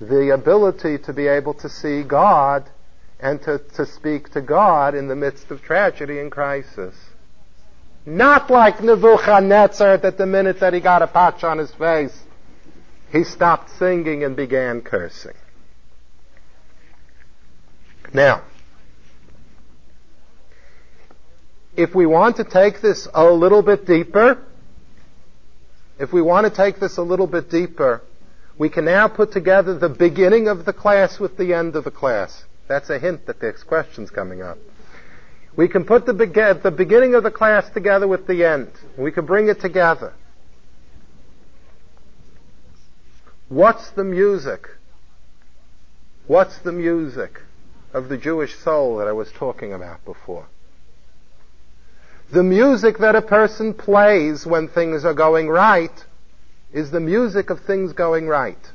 The 0.00 0.32
ability 0.32 0.98
to 0.98 1.12
be 1.12 1.26
able 1.26 1.54
to 1.54 1.68
see 1.68 2.04
God 2.04 2.70
and 3.18 3.42
to, 3.42 3.58
to 3.74 3.84
speak 3.84 4.30
to 4.34 4.40
God 4.40 4.94
in 4.94 5.08
the 5.08 5.16
midst 5.16 5.50
of 5.50 5.60
tragedy 5.60 6.20
and 6.20 6.30
crisis. 6.30 6.94
Not 8.04 8.50
like 8.50 8.82
Nebuchadnezzar 8.82 9.98
that 9.98 10.18
the 10.18 10.26
minute 10.26 10.60
that 10.60 10.74
he 10.74 10.80
got 10.80 11.02
a 11.02 11.06
patch 11.06 11.44
on 11.44 11.58
his 11.58 11.72
face, 11.72 12.18
he 13.10 13.24
stopped 13.24 13.70
singing 13.78 14.24
and 14.24 14.34
began 14.34 14.80
cursing. 14.80 15.34
Now, 18.12 18.42
if 21.76 21.94
we 21.94 22.06
want 22.06 22.36
to 22.36 22.44
take 22.44 22.80
this 22.80 23.08
a 23.14 23.24
little 23.30 23.62
bit 23.62 23.86
deeper, 23.86 24.38
if 25.98 26.12
we 26.12 26.20
want 26.20 26.46
to 26.46 26.54
take 26.54 26.80
this 26.80 26.96
a 26.96 27.02
little 27.02 27.26
bit 27.26 27.50
deeper, 27.50 28.02
we 28.58 28.68
can 28.68 28.84
now 28.84 29.08
put 29.08 29.32
together 29.32 29.78
the 29.78 29.88
beginning 29.88 30.48
of 30.48 30.64
the 30.64 30.72
class 30.72 31.18
with 31.18 31.36
the 31.36 31.54
end 31.54 31.76
of 31.76 31.84
the 31.84 31.90
class. 31.90 32.44
That's 32.68 32.90
a 32.90 32.98
hint 32.98 33.26
that 33.26 33.40
there's 33.40 33.62
questions 33.62 34.10
coming 34.10 34.42
up. 34.42 34.58
We 35.54 35.68
can 35.68 35.84
put 35.84 36.06
the, 36.06 36.14
be- 36.14 36.26
the 36.26 36.74
beginning 36.74 37.14
of 37.14 37.22
the 37.22 37.30
class 37.30 37.68
together 37.70 38.08
with 38.08 38.26
the 38.26 38.44
end. 38.44 38.70
We 38.96 39.12
can 39.12 39.26
bring 39.26 39.48
it 39.48 39.60
together. 39.60 40.14
What's 43.48 43.90
the 43.90 44.04
music? 44.04 44.66
What's 46.26 46.56
the 46.58 46.72
music 46.72 47.42
of 47.92 48.08
the 48.08 48.16
Jewish 48.16 48.54
soul 48.56 48.96
that 48.96 49.08
I 49.08 49.12
was 49.12 49.30
talking 49.32 49.74
about 49.74 50.02
before? 50.06 50.46
The 52.32 52.42
music 52.42 52.96
that 52.98 53.14
a 53.14 53.20
person 53.20 53.74
plays 53.74 54.46
when 54.46 54.68
things 54.68 55.04
are 55.04 55.12
going 55.12 55.48
right 55.48 55.92
is 56.72 56.90
the 56.90 57.00
music 57.00 57.50
of 57.50 57.60
things 57.60 57.92
going 57.92 58.26
right. 58.26 58.72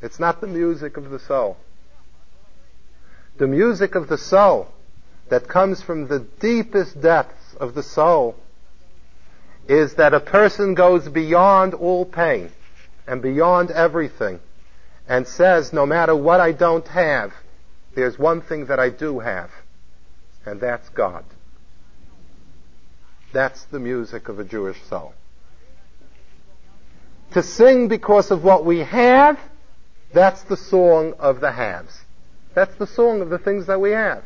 It's 0.00 0.20
not 0.20 0.40
the 0.40 0.46
music 0.46 0.96
of 0.96 1.10
the 1.10 1.18
soul. 1.18 1.56
The 3.38 3.48
music 3.48 3.96
of 3.96 4.06
the 4.06 4.18
soul 4.18 4.68
that 5.34 5.48
comes 5.48 5.82
from 5.82 6.06
the 6.06 6.20
deepest 6.20 7.00
depths 7.00 7.56
of 7.58 7.74
the 7.74 7.82
soul 7.82 8.36
is 9.66 9.94
that 9.94 10.14
a 10.14 10.20
person 10.20 10.74
goes 10.74 11.08
beyond 11.08 11.74
all 11.74 12.04
pain 12.04 12.52
and 13.08 13.20
beyond 13.20 13.72
everything 13.72 14.38
and 15.08 15.26
says, 15.26 15.72
no 15.72 15.84
matter 15.86 16.14
what 16.14 16.38
I 16.38 16.52
don't 16.52 16.86
have, 16.86 17.32
there's 17.96 18.16
one 18.16 18.42
thing 18.42 18.66
that 18.66 18.78
I 18.78 18.90
do 18.90 19.18
have, 19.18 19.50
and 20.46 20.60
that's 20.60 20.88
God. 20.90 21.24
That's 23.32 23.64
the 23.64 23.80
music 23.80 24.28
of 24.28 24.38
a 24.38 24.44
Jewish 24.44 24.80
soul. 24.84 25.14
To 27.32 27.42
sing 27.42 27.88
because 27.88 28.30
of 28.30 28.44
what 28.44 28.64
we 28.64 28.78
have, 28.78 29.40
that's 30.12 30.44
the 30.44 30.56
song 30.56 31.14
of 31.18 31.40
the 31.40 31.50
haves. 31.50 32.02
That's 32.54 32.76
the 32.76 32.86
song 32.86 33.20
of 33.20 33.30
the 33.30 33.38
things 33.38 33.66
that 33.66 33.80
we 33.80 33.90
have. 33.90 34.22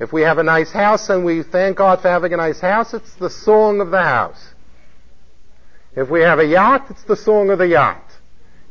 If 0.00 0.14
we 0.14 0.22
have 0.22 0.38
a 0.38 0.42
nice 0.42 0.72
house 0.72 1.10
and 1.10 1.26
we 1.26 1.42
thank 1.42 1.76
God 1.76 2.00
for 2.00 2.08
having 2.08 2.32
a 2.32 2.38
nice 2.38 2.58
house, 2.58 2.94
it's 2.94 3.14
the 3.16 3.28
song 3.28 3.82
of 3.82 3.90
the 3.90 4.02
house. 4.02 4.54
If 5.94 6.08
we 6.08 6.22
have 6.22 6.38
a 6.38 6.46
yacht, 6.46 6.86
it's 6.88 7.04
the 7.04 7.16
song 7.16 7.50
of 7.50 7.58
the 7.58 7.68
yacht. 7.68 8.02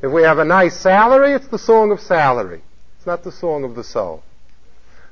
If 0.02 0.12
we 0.12 0.24
have 0.24 0.40
a 0.40 0.46
nice 0.46 0.76
salary, 0.76 1.34
it's 1.34 1.48
the 1.48 1.60
song 1.60 1.92
of 1.92 2.00
salary. 2.00 2.64
It's 2.98 3.06
not 3.06 3.24
the 3.24 3.32
song 3.32 3.64
of 3.64 3.76
the 3.76 3.84
soul. 3.84 4.24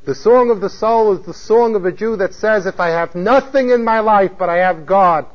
The 0.05 0.15
song 0.15 0.49
of 0.49 0.59
the 0.59 0.72
soul 0.72 1.13
is 1.13 1.26
the 1.26 1.36
song 1.36 1.76
of 1.76 1.86
a 1.86 1.91
Jew 1.91 2.15
that 2.15 2.34
says, 2.34 2.65
if 2.65 2.80
I 2.80 2.89
have 2.89 3.13
nothing 3.13 3.70
in 3.70 3.84
my 3.84 3.99
life 3.99 4.32
but 4.39 4.49
I 4.49 4.57
have 4.57 4.88
God, 4.88 5.28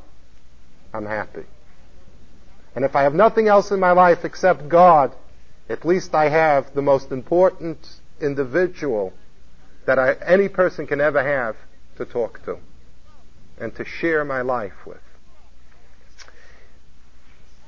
I'm 0.93 1.07
happy. 1.07 1.45
And 2.75 2.85
if 2.85 2.97
I 2.97 3.03
have 3.03 3.15
nothing 3.15 3.47
else 3.47 3.71
in 3.71 3.79
my 3.79 3.93
life 3.93 4.25
except 4.25 4.69
God, 4.69 5.13
at 5.69 5.85
least 5.85 6.13
I 6.15 6.29
have 6.29 6.75
the 6.75 6.83
most 6.83 7.13
important 7.13 7.87
individual 8.21 9.13
that 9.87 9.99
I, 9.99 10.13
any 10.27 10.49
person 10.49 10.87
can 10.87 11.01
ever 11.01 11.23
have 11.23 11.57
to 11.97 12.05
talk 12.05 12.45
to 12.45 12.59
and 13.59 13.75
to 13.77 13.85
share 13.85 14.25
my 14.25 14.43
life 14.43 14.87
with. 14.87 14.99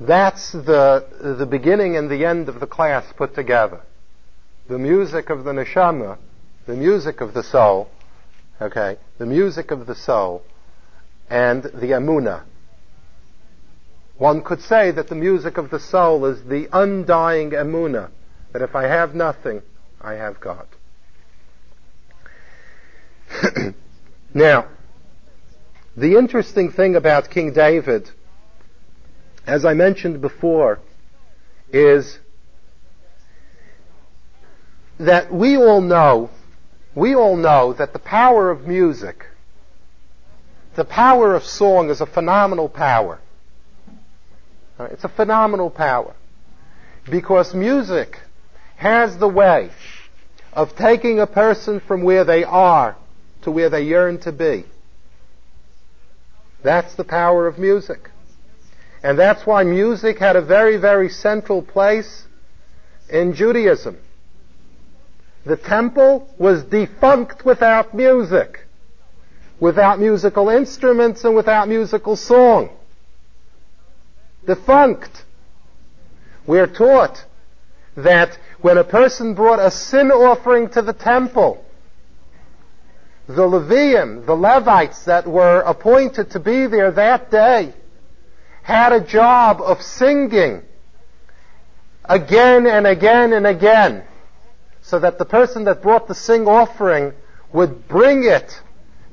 That's 0.00 0.52
the, 0.52 1.36
the 1.38 1.46
beginning 1.46 1.96
and 1.96 2.10
the 2.10 2.24
end 2.24 2.48
of 2.48 2.60
the 2.60 2.66
class 2.66 3.04
put 3.16 3.34
together. 3.34 3.80
The 4.68 4.78
music 4.78 5.30
of 5.30 5.44
the 5.44 5.52
neshama, 5.52 6.18
the 6.66 6.74
music 6.74 7.20
of 7.20 7.34
the 7.34 7.42
soul, 7.42 7.88
okay, 8.60 8.96
the 9.18 9.26
music 9.26 9.70
of 9.70 9.86
the 9.86 9.94
soul, 9.94 10.42
and 11.30 11.62
the 11.62 11.92
amuna. 11.92 12.42
One 14.16 14.42
could 14.42 14.62
say 14.62 14.90
that 14.90 15.08
the 15.08 15.14
music 15.14 15.58
of 15.58 15.70
the 15.70 15.80
soul 15.80 16.24
is 16.26 16.42
the 16.44 16.68
undying 16.72 17.50
amuna, 17.50 18.10
that 18.52 18.62
if 18.62 18.74
I 18.74 18.84
have 18.84 19.14
nothing, 19.14 19.62
I 20.00 20.14
have 20.14 20.40
God. 20.40 20.66
now, 24.34 24.68
the 25.96 26.16
interesting 26.16 26.70
thing 26.72 26.96
about 26.96 27.30
King 27.30 27.52
David 27.52 28.10
as 29.46 29.64
I 29.64 29.74
mentioned 29.74 30.20
before, 30.20 30.80
is 31.72 32.18
that 34.98 35.32
we 35.32 35.56
all 35.56 35.80
know, 35.80 36.30
we 36.94 37.14
all 37.14 37.36
know 37.36 37.72
that 37.74 37.92
the 37.92 37.98
power 37.98 38.50
of 38.50 38.66
music, 38.66 39.26
the 40.76 40.84
power 40.84 41.34
of 41.34 41.44
song 41.44 41.90
is 41.90 42.00
a 42.00 42.06
phenomenal 42.06 42.68
power. 42.68 43.20
Uh, 44.78 44.84
it's 44.84 45.04
a 45.04 45.08
phenomenal 45.08 45.70
power. 45.70 46.14
Because 47.08 47.54
music 47.54 48.20
has 48.76 49.18
the 49.18 49.28
way 49.28 49.70
of 50.52 50.74
taking 50.74 51.20
a 51.20 51.26
person 51.26 51.80
from 51.80 52.02
where 52.02 52.24
they 52.24 52.44
are 52.44 52.96
to 53.44 53.50
where 53.50 53.70
they 53.70 53.82
yearn 53.82 54.18
to 54.20 54.32
be. 54.32 54.64
That's 56.62 56.94
the 56.94 57.04
power 57.04 57.46
of 57.46 57.58
music. 57.58 58.10
And 59.02 59.18
that's 59.18 59.46
why 59.46 59.64
music 59.64 60.18
had 60.18 60.34
a 60.34 60.42
very, 60.42 60.78
very 60.78 61.10
central 61.10 61.62
place 61.62 62.26
in 63.08 63.34
Judaism. 63.34 63.98
The 65.44 65.56
temple 65.56 66.28
was 66.38 66.64
defunct 66.64 67.44
without 67.44 67.94
music, 67.94 68.66
without 69.60 70.00
musical 70.00 70.48
instruments 70.48 71.22
and 71.24 71.36
without 71.36 71.68
musical 71.68 72.16
song. 72.16 72.70
Defunct. 74.46 75.24
We're 76.46 76.66
taught 76.66 77.24
that 77.96 78.38
when 78.60 78.78
a 78.78 78.84
person 78.84 79.34
brought 79.34 79.58
a 79.58 79.70
sin 79.70 80.10
offering 80.10 80.70
to 80.70 80.82
the 80.82 80.92
temple, 80.92 81.63
the 83.26 83.42
Leviim, 83.42 84.26
the 84.26 84.34
Levites 84.34 85.04
that 85.04 85.26
were 85.26 85.60
appointed 85.60 86.30
to 86.30 86.40
be 86.40 86.66
there 86.66 86.90
that 86.90 87.30
day, 87.30 87.72
had 88.62 88.92
a 88.92 89.00
job 89.00 89.60
of 89.60 89.80
singing 89.82 90.62
again 92.04 92.66
and 92.66 92.86
again 92.86 93.32
and 93.32 93.46
again 93.46 94.04
so 94.82 94.98
that 94.98 95.18
the 95.18 95.24
person 95.24 95.64
that 95.64 95.82
brought 95.82 96.08
the 96.08 96.14
sing 96.14 96.46
offering 96.46 97.12
would 97.52 97.88
bring 97.88 98.24
it 98.24 98.60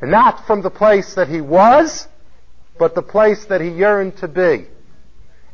not 0.01 0.45
from 0.45 0.61
the 0.61 0.69
place 0.69 1.13
that 1.13 1.29
he 1.29 1.39
was, 1.39 2.07
but 2.77 2.95
the 2.95 3.01
place 3.01 3.45
that 3.45 3.61
he 3.61 3.69
yearned 3.69 4.17
to 4.17 4.27
be. 4.27 4.65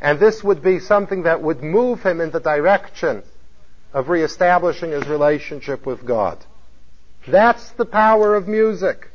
And 0.02 0.20
this 0.20 0.44
would 0.44 0.64
be 0.64 0.80
something 0.80 1.24
that 1.24 1.42
would 1.42 1.62
move 1.62 2.02
him 2.02 2.22
in 2.22 2.32
the 2.32 2.40
direction 2.40 3.24
of 3.94 4.10
reestablishing 4.10 4.92
his 4.92 5.06
relationship 5.08 5.86
with 5.86 6.06
God. 6.06 6.44
That's 7.28 7.72
the 7.72 7.86
power 7.86 8.36
of 8.36 8.48
music. 8.48 9.10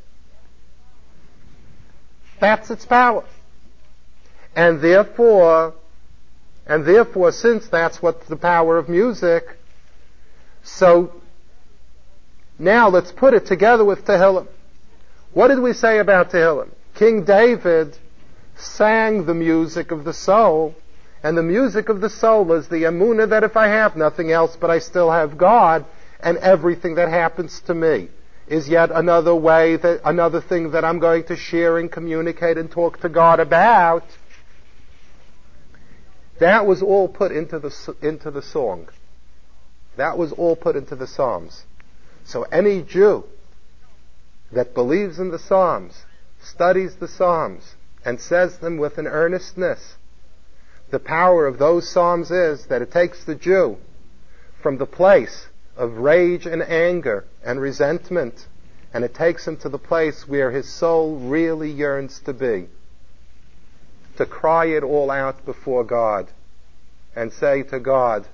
That's 2.41 2.71
its 2.71 2.85
power. 2.85 3.25
And 4.55 4.81
therefore, 4.81 5.75
and 6.67 6.85
therefore, 6.85 7.33
since 7.33 7.69
that's 7.69 8.03
what 8.03 8.27
the 8.27 8.37
power 8.37 8.77
of 8.79 8.89
music, 8.89 9.45
so 10.63 11.13
now 12.59 12.89
let's 12.89 13.13
put 13.13 13.35
it 13.35 13.47
together 13.47 13.85
with 13.85 14.05
Tehillim. 14.05 14.47
What 15.33 15.49
did 15.49 15.61
we 15.61 15.73
say 15.73 15.99
about 15.99 16.31
Tehillim? 16.31 16.69
King 16.95 17.25
David 17.25 17.97
sang 18.57 19.25
the 19.25 19.35
music 19.35 19.91
of 19.91 20.05
the 20.05 20.13
soul, 20.13 20.75
and 21.23 21.37
the 21.37 21.43
music 21.43 21.89
of 21.89 22.01
the 22.01 22.11
soul 22.11 22.53
is 22.53 22.69
the 22.69 22.83
emuna 22.83 23.31
that 23.31 23.43
if 23.43 23.57
I 23.57 23.69
have 23.69 23.97
nothing 23.97 24.31
else 24.31 24.57
but 24.61 24.71
I 24.71 24.79
still 24.79 25.11
have 25.11 25.39
God, 25.39 25.87
and 26.23 26.39
everything 26.39 26.95
that 26.97 27.09
happens 27.09 27.61
to 27.63 27.75
me 27.75 28.09
is 28.47 28.69
yet 28.69 28.91
another 28.93 29.35
way 29.35 29.77
that, 29.77 30.01
another 30.05 30.41
thing 30.41 30.73
that 30.73 30.85
I'm 30.85 30.99
going 30.99 31.25
to 31.25 31.37
share 31.37 31.79
and 31.79 31.91
communicate 31.91 32.59
and 32.59 32.71
talk 32.71 33.01
to 33.01 33.09
God 33.09 33.41
about, 33.41 34.05
that 36.39 36.67
was 36.67 36.83
all 36.83 37.09
put 37.09 37.33
into 37.33 37.59
the, 37.59 37.97
into 38.03 38.31
the 38.31 38.43
song. 38.43 38.89
That 39.97 40.19
was 40.19 40.33
all 40.33 40.57
put 40.57 40.77
into 40.77 40.97
the 40.97 41.07
Psalms. 41.07 41.65
So 42.25 42.43
any 42.45 42.83
Jew 42.83 43.25
that 44.53 44.75
believes 44.75 45.19
in 45.19 45.31
the 45.31 45.39
Psalms, 45.39 46.05
studies 46.43 46.97
the 46.97 47.09
Psalms, 47.09 47.75
and 48.05 48.21
says 48.21 48.59
them 48.59 48.79
with 48.79 48.99
an 48.99 49.07
earnestness, 49.07 49.97
the 50.91 50.99
power 50.99 51.47
of 51.47 51.59
those 51.59 51.89
Psalms 51.89 52.31
is 52.31 52.67
that 52.67 52.83
it 52.83 52.91
takes 52.91 53.25
the 53.25 53.35
Jew 53.35 53.79
from 54.63 54.79
the 54.79 54.87
place 54.87 55.47
of 55.77 55.99
rage 55.99 56.47
and 56.47 56.63
anger 56.63 57.25
and 57.45 57.61
resentment, 57.61 58.47
and 58.93 59.05
it 59.05 59.15
takes 59.15 59.47
him 59.47 59.57
to 59.59 59.69
the 59.69 59.79
place 59.79 60.29
where 60.29 60.51
his 60.51 60.69
soul 60.69 61.17
really 61.19 61.71
yearns 61.71 62.21
to 62.21 62.33
be 62.33 62.69
to 64.17 64.27
cry 64.27 64.67
it 64.67 64.83
all 64.83 65.11
out 65.11 65.45
before 65.45 65.85
God 65.85 66.29
and 67.17 67.33
say 67.33 67.63
to 67.65 67.81
God, 67.81 68.27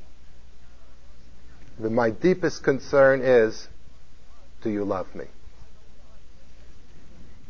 that 1.78 1.91
my 1.91 2.11
deepest 2.11 2.62
concern 2.62 3.20
is, 3.22 3.68
do 4.62 4.70
you 4.70 4.84
love 4.84 5.14
me? 5.14 5.26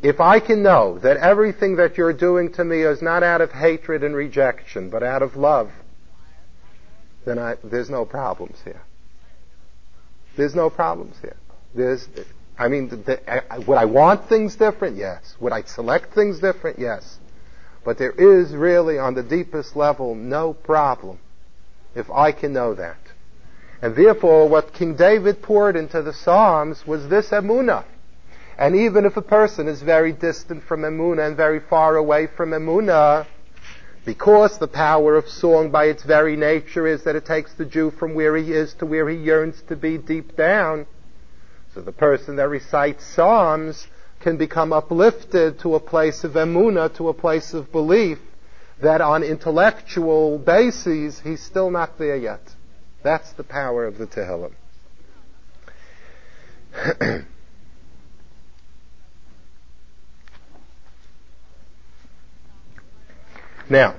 If 0.02 0.20
I 0.20 0.38
can 0.38 0.62
know 0.62 0.98
that 0.98 1.16
everything 1.16 1.76
that 1.76 1.96
you're 1.96 2.12
doing 2.12 2.52
to 2.52 2.64
me 2.64 2.82
is 2.82 3.02
not 3.02 3.22
out 3.22 3.40
of 3.40 3.50
hatred 3.50 4.04
and 4.04 4.14
rejection, 4.14 4.90
but 4.90 5.02
out 5.02 5.22
of 5.22 5.34
love, 5.36 5.72
then 7.24 7.38
I, 7.38 7.56
there's 7.64 7.90
no 7.90 8.04
problems 8.04 8.58
here. 8.64 8.82
There's 10.38 10.54
no 10.54 10.70
problems 10.70 11.16
here. 11.20 11.36
There's, 11.74 12.08
I 12.56 12.68
mean, 12.68 12.88
the, 12.88 12.96
the, 12.96 13.64
would 13.66 13.76
I 13.76 13.86
want 13.86 14.28
things 14.28 14.54
different? 14.54 14.96
Yes. 14.96 15.34
Would 15.40 15.52
I 15.52 15.62
select 15.62 16.14
things 16.14 16.38
different? 16.38 16.78
Yes. 16.78 17.18
But 17.84 17.98
there 17.98 18.12
is 18.12 18.52
really, 18.52 18.98
on 18.98 19.14
the 19.14 19.24
deepest 19.24 19.74
level, 19.74 20.14
no 20.14 20.54
problem 20.54 21.18
if 21.96 22.08
I 22.08 22.30
can 22.30 22.52
know 22.52 22.72
that. 22.74 22.98
And 23.82 23.96
therefore, 23.96 24.48
what 24.48 24.72
King 24.72 24.94
David 24.94 25.42
poured 25.42 25.74
into 25.74 26.02
the 26.02 26.12
Psalms 26.12 26.86
was 26.86 27.08
this 27.08 27.30
emuna. 27.30 27.84
And 28.56 28.76
even 28.76 29.06
if 29.06 29.16
a 29.16 29.22
person 29.22 29.66
is 29.66 29.82
very 29.82 30.12
distant 30.12 30.62
from 30.62 30.82
emuna 30.82 31.26
and 31.26 31.36
very 31.36 31.58
far 31.58 31.96
away 31.96 32.28
from 32.28 32.50
emuna, 32.50 33.26
because 34.04 34.58
the 34.58 34.68
power 34.68 35.16
of 35.16 35.28
song 35.28 35.70
by 35.70 35.86
its 35.86 36.02
very 36.02 36.36
nature 36.36 36.86
is 36.86 37.04
that 37.04 37.16
it 37.16 37.24
takes 37.24 37.52
the 37.54 37.64
Jew 37.64 37.90
from 37.90 38.14
where 38.14 38.36
he 38.36 38.52
is 38.52 38.74
to 38.74 38.86
where 38.86 39.08
he 39.08 39.16
yearns 39.16 39.62
to 39.68 39.76
be 39.76 39.98
deep 39.98 40.36
down. 40.36 40.86
So 41.74 41.80
the 41.80 41.92
person 41.92 42.36
that 42.36 42.48
recites 42.48 43.04
Psalms 43.04 43.86
can 44.20 44.36
become 44.36 44.72
uplifted 44.72 45.60
to 45.60 45.74
a 45.74 45.80
place 45.80 46.24
of 46.24 46.32
emuna, 46.32 46.94
to 46.96 47.08
a 47.08 47.14
place 47.14 47.54
of 47.54 47.70
belief, 47.70 48.18
that 48.80 49.00
on 49.00 49.22
intellectual 49.22 50.38
bases 50.38 51.20
he's 51.20 51.42
still 51.42 51.70
not 51.70 51.98
there 51.98 52.16
yet. 52.16 52.54
That's 53.02 53.32
the 53.32 53.44
power 53.44 53.86
of 53.86 53.98
the 53.98 54.06
Tehillim. 54.06 54.54
now, 63.70 63.96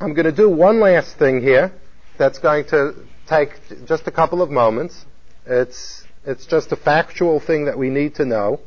I'm 0.00 0.14
going 0.14 0.26
to 0.26 0.32
do 0.32 0.48
one 0.50 0.80
last 0.80 1.16
thing 1.18 1.40
here 1.40 1.72
that's 2.18 2.38
going 2.38 2.66
to 2.66 2.94
take 3.26 3.50
just 3.86 4.06
a 4.06 4.10
couple 4.10 4.42
of 4.42 4.50
moments. 4.50 5.04
It's, 5.46 6.04
it's 6.24 6.46
just 6.46 6.72
a 6.72 6.76
factual 6.76 7.40
thing 7.40 7.66
that 7.66 7.78
we 7.78 7.90
need 7.90 8.16
to 8.16 8.24
know. 8.24 8.60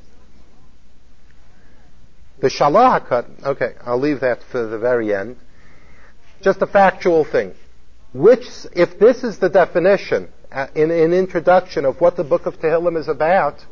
The 2.40 2.50
shalahakat, 2.50 3.44
okay, 3.44 3.74
I'll 3.84 4.00
leave 4.00 4.20
that 4.22 4.44
for 4.44 4.68
the 4.68 4.78
very 4.78 5.14
end. 5.14 5.38
Just 6.42 6.62
a 6.62 6.68
factual 6.68 7.24
thing. 7.26 7.54
Which, 8.14 8.46
if 8.74 9.00
this 9.00 9.24
is 9.24 9.40
the 9.40 9.50
definition 9.50 10.30
uh, 10.52 10.68
in 10.76 10.92
an 10.92 11.00
in 11.00 11.14
introduction 11.14 11.84
of 11.84 12.00
what 12.00 12.16
the 12.16 12.24
book 12.24 12.46
of 12.46 12.60
Tehillim 12.60 12.98
is 12.98 13.08
about, 13.08 13.66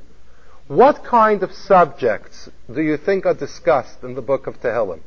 what 0.68 1.04
kind 1.04 1.44
of 1.44 1.52
subjects 1.54 2.50
do 2.74 2.82
you 2.82 2.98
think 2.98 3.26
are 3.26 3.36
discussed 3.36 4.04
in 4.04 4.16
the 4.16 4.22
book 4.22 4.48
of 4.48 4.60
Tehillim? 4.60 5.02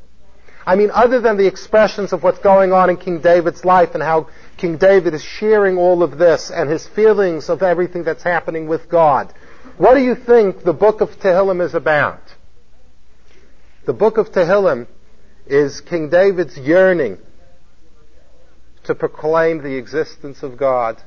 I 0.68 0.76
mean, 0.76 0.90
other 0.92 1.18
than 1.18 1.38
the 1.38 1.46
expressions 1.46 2.12
of 2.12 2.22
what's 2.22 2.40
going 2.40 2.74
on 2.74 2.90
in 2.90 2.98
King 2.98 3.22
David's 3.22 3.64
life 3.64 3.94
and 3.94 4.02
how 4.02 4.28
King 4.58 4.76
David 4.76 5.14
is 5.14 5.24
sharing 5.24 5.78
all 5.78 6.02
of 6.02 6.18
this 6.18 6.50
and 6.50 6.68
his 6.68 6.86
feelings 6.86 7.48
of 7.48 7.62
everything 7.62 8.04
that's 8.04 8.22
happening 8.22 8.68
with 8.68 8.86
God, 8.86 9.32
what 9.78 9.94
do 9.94 10.02
you 10.02 10.14
think 10.14 10.64
the 10.64 10.74
book 10.74 11.00
of 11.00 11.08
Tehillim 11.20 11.64
is 11.64 11.72
about? 11.72 12.20
The 13.86 13.94
book 13.94 14.18
of 14.18 14.30
Tehillim 14.30 14.88
is 15.46 15.80
King 15.80 16.10
David's 16.10 16.58
yearning 16.58 17.16
to 18.84 18.94
proclaim 18.94 19.62
the 19.62 19.76
existence 19.76 20.42
of 20.42 20.58
God, 20.58 21.00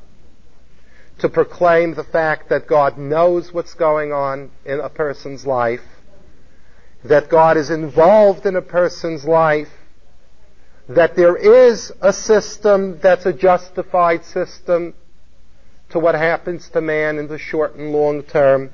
to 1.19 1.29
proclaim 1.29 1.93
the 1.93 2.03
fact 2.03 2.49
that 2.49 2.65
God 2.65 2.97
knows 2.97 3.53
what's 3.53 3.75
going 3.75 4.11
on 4.11 4.49
in 4.65 4.79
a 4.79 4.89
person's 4.89 5.45
life, 5.45 5.81
that 7.03 7.29
God 7.29 7.57
is 7.57 7.69
involved 7.69 8.45
in 8.45 8.55
a 8.55 8.61
person's 8.61 9.25
life, 9.25 9.69
that 10.87 11.15
there 11.15 11.35
is 11.35 11.91
a 12.01 12.13
system 12.13 12.99
that's 13.01 13.25
a 13.25 13.33
justified 13.33 14.25
system 14.25 14.93
to 15.89 15.99
what 15.99 16.15
happens 16.15 16.69
to 16.69 16.81
man 16.81 17.17
in 17.17 17.27
the 17.27 17.37
short 17.37 17.75
and 17.75 17.91
long 17.91 18.23
term. 18.23 18.69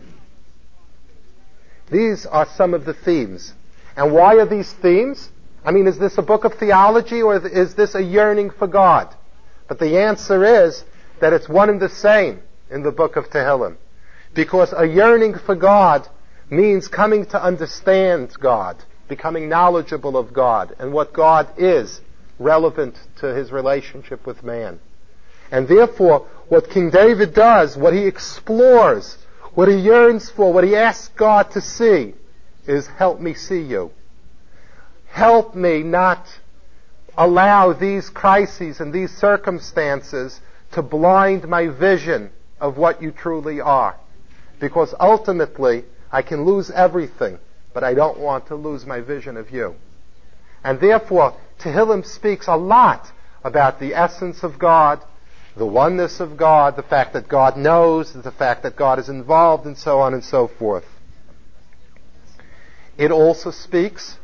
These 1.90 2.26
are 2.26 2.46
some 2.46 2.74
of 2.74 2.86
the 2.86 2.94
themes 2.94 3.54
and 3.98 4.14
why 4.14 4.36
are 4.36 4.46
these 4.46 4.72
themes? 4.74 5.30
I 5.66 5.72
mean, 5.72 5.88
is 5.88 5.98
this 5.98 6.18
a 6.20 6.22
book 6.22 6.46
of 6.46 6.54
theology 6.54 7.24
or 7.24 7.36
is 7.48 7.74
this 7.74 7.96
a 7.96 8.02
yearning 8.02 8.52
for 8.52 8.68
God? 8.68 9.14
But 9.68 9.80
the 9.80 10.00
answer 10.00 10.66
is 10.66 10.86
that 11.20 11.34
it's 11.34 11.50
one 11.50 11.70
and 11.70 11.82
the 11.82 11.90
same 11.90 12.42
in 12.70 12.84
the 12.84 12.92
book 12.92 13.16
of 13.16 13.30
Tehillim. 13.32 13.76
Because 14.36 14.72
a 14.72 14.86
yearning 14.86 15.34
for 15.34 15.56
God 15.56 16.08
means 16.50 16.88
coming 16.88 17.26
to 17.28 17.42
understand 17.42 18.34
God, 18.40 18.84
becoming 19.08 19.50
knowledgeable 19.50 20.18
of 20.18 20.34
God 20.34 20.76
and 20.80 20.94
what 20.94 21.14
God 21.14 21.48
is 21.58 22.02
relevant 22.40 22.96
to 23.18 23.34
his 23.34 23.52
relationship 23.52 24.26
with 24.26 24.44
man. 24.44 24.80
And 25.52 25.68
therefore, 25.68 26.28
what 26.50 26.70
King 26.70 26.90
David 26.90 27.34
does, 27.34 27.78
what 27.78 27.94
he 27.94 28.06
explores, 28.06 29.18
what 29.54 29.68
he 29.68 29.76
yearns 29.76 30.30
for, 30.30 30.54
what 30.54 30.64
he 30.64 30.76
asks 30.76 31.10
God 31.10 31.52
to 31.52 31.62
see, 31.62 32.14
is 32.68 32.88
help 32.88 33.20
me 33.20 33.34
see 33.34 33.62
you. 33.62 33.92
Help 35.08 35.56
me 35.56 35.84
not 35.84 36.28
allow 37.18 37.74
these 37.74 38.10
crises 38.10 38.80
and 38.80 38.94
these 38.94 39.12
circumstances 39.18 40.40
to 40.72 40.82
blind 40.82 41.48
my 41.48 41.68
vision 41.68 42.30
of 42.60 42.78
what 42.78 43.02
you 43.02 43.12
truly 43.12 43.60
are. 43.60 43.98
Because 44.60 44.94
ultimately, 45.00 45.86
I 46.12 46.22
can 46.22 46.46
lose 46.46 46.72
everything, 46.72 47.40
but 47.74 47.84
I 47.84 47.94
don't 47.94 48.20
want 48.20 48.48
to 48.48 48.56
lose 48.56 48.86
my 48.86 49.02
vision 49.02 49.38
of 49.38 49.52
you. 49.52 49.76
And 50.64 50.80
therefore, 50.80 51.36
Tehillim 51.60 52.06
speaks 52.06 52.48
a 52.48 52.56
lot 52.56 53.12
about 53.44 53.80
the 53.80 53.94
essence 53.94 54.44
of 54.44 54.60
God, 54.60 55.02
the 55.56 55.66
oneness 55.66 56.20
of 56.20 56.38
God, 56.38 56.76
the 56.76 56.84
fact 56.84 57.14
that 57.14 57.28
God 57.28 57.58
knows, 57.58 58.14
the 58.14 58.32
fact 58.32 58.64
that 58.64 58.76
God 58.76 59.00
is 59.00 59.10
involved, 59.10 59.66
and 59.66 59.78
so 59.78 60.00
on 60.00 60.14
and 60.14 60.24
so 60.24 60.48
forth. 60.48 60.86
It 62.98 63.12
also 63.12 63.52
speaks 63.52 64.18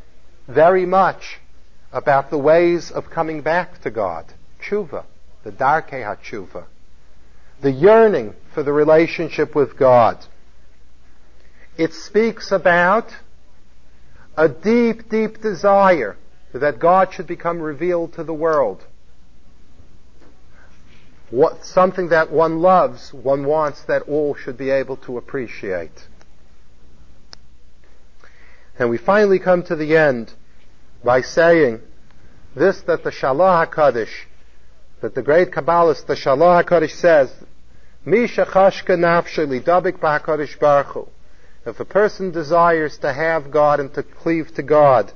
very 0.48 0.86
much 0.86 1.38
about 1.92 2.30
the 2.30 2.38
ways 2.38 2.90
of 2.90 3.10
coming 3.10 3.40
back 3.40 3.80
to 3.82 3.90
God. 3.90 4.26
Tshuva, 4.60 5.04
the 5.44 5.52
Darkei 5.52 6.02
HaTshuva. 6.02 6.64
The 7.62 7.70
yearning 7.70 8.34
for 8.52 8.62
the 8.62 8.72
relationship 8.72 9.54
with 9.54 9.78
God. 9.78 10.26
It 11.76 11.92
speaks 11.92 12.52
about 12.52 13.08
a 14.36 14.48
deep, 14.48 15.08
deep 15.08 15.40
desire 15.40 16.16
that 16.52 16.78
God 16.78 17.12
should 17.12 17.26
become 17.26 17.60
revealed 17.60 18.14
to 18.14 18.24
the 18.24 18.34
world. 18.34 18.84
What, 21.30 21.64
something 21.64 22.10
that 22.10 22.30
one 22.30 22.60
loves, 22.60 23.12
one 23.12 23.44
wants 23.44 23.82
that 23.84 24.02
all 24.02 24.36
should 24.36 24.56
be 24.56 24.70
able 24.70 24.96
to 24.98 25.18
appreciate. 25.18 26.06
And 28.78 28.88
we 28.88 28.98
finally 28.98 29.40
come 29.40 29.64
to 29.64 29.74
the 29.74 29.96
end 29.96 30.32
by 31.02 31.22
saying 31.22 31.80
this 32.54 32.80
that 32.82 33.02
the 33.02 33.10
Shalah 33.10 33.68
HaKadosh, 33.68 34.26
that 35.00 35.16
the 35.16 35.22
great 35.22 35.50
Kabbalist, 35.50 36.06
the 36.06 36.14
Shalah 36.14 36.64
HaKadosh 36.64 36.92
says, 36.92 37.34
Mi 38.04 38.28
shechashka 38.28 38.96
nafsheli 38.96 39.60
dabik 39.60 39.98
ba'HaKadosh 39.98 40.58
Baruch 40.60 41.08
If 41.66 41.80
a 41.80 41.84
person 41.84 42.30
desires 42.30 42.98
to 42.98 43.12
have 43.12 43.50
God 43.50 43.80
and 43.80 43.92
to 43.94 44.02
cleave 44.02 44.54
to 44.54 44.62
God, 44.62 45.12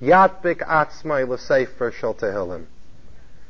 yatbik 0.00 0.66
atzmai 0.66 1.28
l'sefer 1.28 1.92
shel 1.92 2.14
tehillim. 2.14 2.66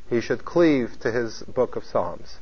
He 0.08 0.20
should 0.20 0.44
cleave 0.44 0.98
to 1.00 1.12
his 1.12 1.42
book 1.42 1.76
of 1.76 1.84
Psalms. 1.84 2.38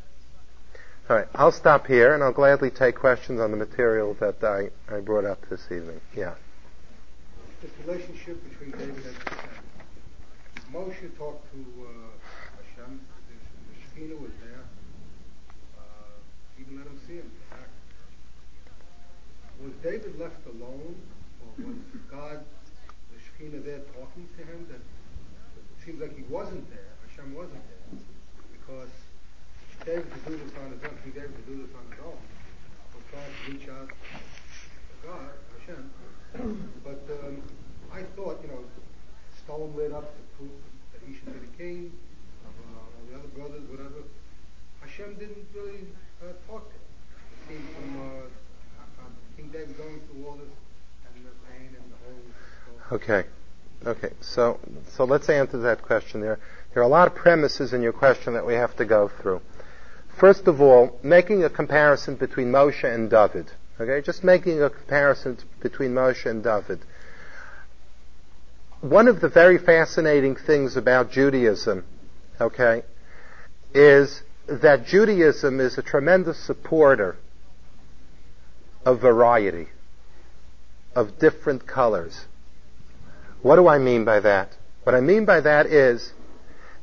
All 1.10 1.16
right, 1.16 1.28
I'll 1.34 1.52
stop 1.52 1.86
here 1.86 2.14
and 2.14 2.22
I'll 2.22 2.32
gladly 2.32 2.70
take 2.70 2.96
questions 2.96 3.40
on 3.40 3.50
the 3.50 3.56
material 3.56 4.14
that 4.20 4.42
I, 4.42 4.70
I 4.94 5.00
brought 5.00 5.24
up 5.24 5.48
this 5.48 5.64
evening. 5.70 6.00
Yeah 6.16 6.34
this 7.60 7.70
relationship 7.84 8.38
between 8.48 8.70
David 8.70 9.04
and 9.04 9.16
Hashem. 9.16 9.48
Moshe 10.72 11.18
talked 11.18 11.50
to 11.50 11.58
uh, 11.58 11.90
Hashem. 12.62 13.00
The, 13.26 13.34
the 13.66 14.14
Shekhinah 14.14 14.20
was 14.20 14.30
there. 14.44 14.62
Uh, 15.76 16.60
even 16.60 16.78
let 16.78 16.86
him 16.86 17.00
see 17.06 17.14
him. 17.14 17.32
Was 19.62 19.72
David 19.82 20.18
left 20.18 20.46
alone, 20.46 20.94
or 21.42 21.66
was 21.66 21.76
God, 22.10 22.44
the 23.10 23.18
Shekhinah, 23.18 23.64
there 23.64 23.82
talking 23.98 24.28
to 24.38 24.42
him? 24.46 24.66
That 24.70 24.78
it 24.78 25.84
seems 25.84 26.00
like 26.00 26.14
he 26.16 26.22
wasn't 26.30 26.68
there. 26.70 26.94
Hashem 27.08 27.34
wasn't 27.34 27.62
there 27.66 27.98
because 28.54 28.90
David 29.84 30.06
could 30.12 30.24
do 30.26 30.36
this 30.38 30.54
on 30.62 30.70
his 30.70 30.82
own. 30.84 30.94
King 31.02 31.12
David 31.12 31.34
could 31.34 31.46
do 31.46 31.56
this 31.66 31.74
on 31.74 31.84
his 31.90 32.00
own. 32.06 32.22
Was 32.94 33.04
trying 33.10 33.34
to 33.34 33.42
reach 33.50 33.68
out 33.68 33.88
to 33.90 34.94
God, 35.02 35.34
Hashem. 35.58 35.90
but 36.84 37.02
um, 37.26 37.42
I 37.90 38.02
thought, 38.14 38.38
you 38.42 38.48
know, 38.54 38.62
stone 39.42 39.74
lit 39.74 39.92
up 39.92 40.14
to 40.14 40.22
prove 40.36 40.62
that 40.92 41.02
he 41.02 41.14
should 41.14 41.34
be 41.34 41.40
the 41.40 41.54
king 41.58 41.92
of 42.46 42.54
uh, 42.54 42.78
all 42.78 43.02
the 43.10 43.18
other 43.18 43.32
brothers, 43.34 43.66
whatever. 43.70 44.06
Hashem 44.80 45.14
didn't 45.18 45.46
really 45.54 45.90
uh, 46.22 46.38
talk 46.46 46.70
to 46.70 46.78
him. 46.78 46.86
It 47.26 47.38
seemed 47.48 47.68
from 47.74 47.90
uh, 47.98 48.47
King 49.36 49.50
David 49.52 49.76
going 49.76 50.00
through 50.00 50.26
all 50.26 50.36
this 50.36 50.48
and 51.14 51.24
the 51.24 51.30
pain 51.50 51.68
and 51.68 51.92
the 51.92 51.96
whole. 52.04 52.98
Okay. 52.98 53.28
Okay, 53.86 54.10
so 54.20 54.58
so 54.96 55.04
let's 55.04 55.28
answer 55.28 55.58
that 55.58 55.82
question. 55.82 56.20
There, 56.20 56.38
there 56.74 56.82
are 56.82 56.86
a 56.86 56.88
lot 56.88 57.06
of 57.06 57.14
premises 57.14 57.72
in 57.72 57.80
your 57.80 57.92
question 57.92 58.34
that 58.34 58.44
we 58.44 58.54
have 58.54 58.74
to 58.76 58.84
go 58.84 59.08
through. 59.22 59.40
First 60.18 60.48
of 60.48 60.60
all, 60.60 60.98
making 61.02 61.44
a 61.44 61.50
comparison 61.50 62.16
between 62.16 62.48
Moshe 62.48 62.82
and 62.82 63.08
David. 63.08 63.52
Okay, 63.80 64.04
just 64.04 64.24
making 64.24 64.60
a 64.60 64.70
comparison 64.70 65.38
between 65.60 65.92
Moshe 65.92 66.26
and 66.26 66.42
David. 66.42 66.80
One 68.80 69.06
of 69.06 69.20
the 69.20 69.28
very 69.28 69.58
fascinating 69.58 70.34
things 70.34 70.76
about 70.76 71.12
Judaism, 71.12 71.84
okay, 72.40 72.82
is 73.72 74.22
that 74.48 74.86
Judaism 74.86 75.60
is 75.60 75.78
a 75.78 75.82
tremendous 75.82 76.38
supporter 76.38 77.16
of 78.84 79.00
variety, 79.00 79.68
of 80.94 81.18
different 81.18 81.66
colors. 81.66 82.24
What 83.42 83.56
do 83.56 83.68
I 83.68 83.78
mean 83.78 84.04
by 84.04 84.20
that? 84.20 84.56
What 84.84 84.94
I 84.94 85.00
mean 85.00 85.24
by 85.24 85.40
that 85.40 85.66
is 85.66 86.12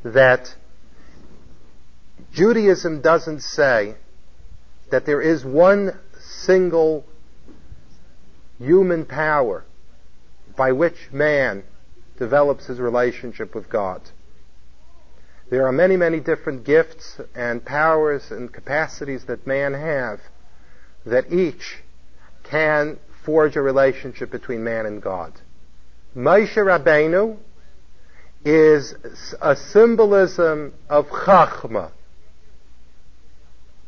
that 0.04 0.56
Judaism 2.34 3.02
doesn't 3.02 3.42
say 3.42 3.96
that 4.92 5.06
there 5.06 5.22
is 5.22 5.44
one 5.44 5.98
single 6.20 7.06
human 8.60 9.06
power 9.06 9.66
by 10.56 10.72
which 10.72 11.12
man 11.12 11.64
develops 12.18 12.68
his 12.68 12.80
relationship 12.80 13.54
with 13.56 13.70
God. 13.70 14.02
There 15.50 15.68
are 15.68 15.72
many, 15.72 15.98
many 15.98 16.20
different 16.20 16.64
gifts 16.66 17.20
and 17.36 17.64
powers 17.64 18.32
and 18.32 18.52
capacities 18.52 19.26
that 19.26 19.46
man 19.46 19.74
have 19.74 20.20
that 21.06 21.32
each 21.32 21.78
can 22.50 22.98
forge 23.24 23.56
a 23.56 23.62
relationship 23.62 24.32
between 24.32 24.64
man 24.64 24.86
and 24.86 25.02
God. 25.02 25.34
Moshe 26.16 26.56
Rabbeinu 26.56 27.38
is 28.46 28.94
a 29.42 29.56
symbolism 29.56 30.74
of 30.90 31.08
chachma, 31.08 31.92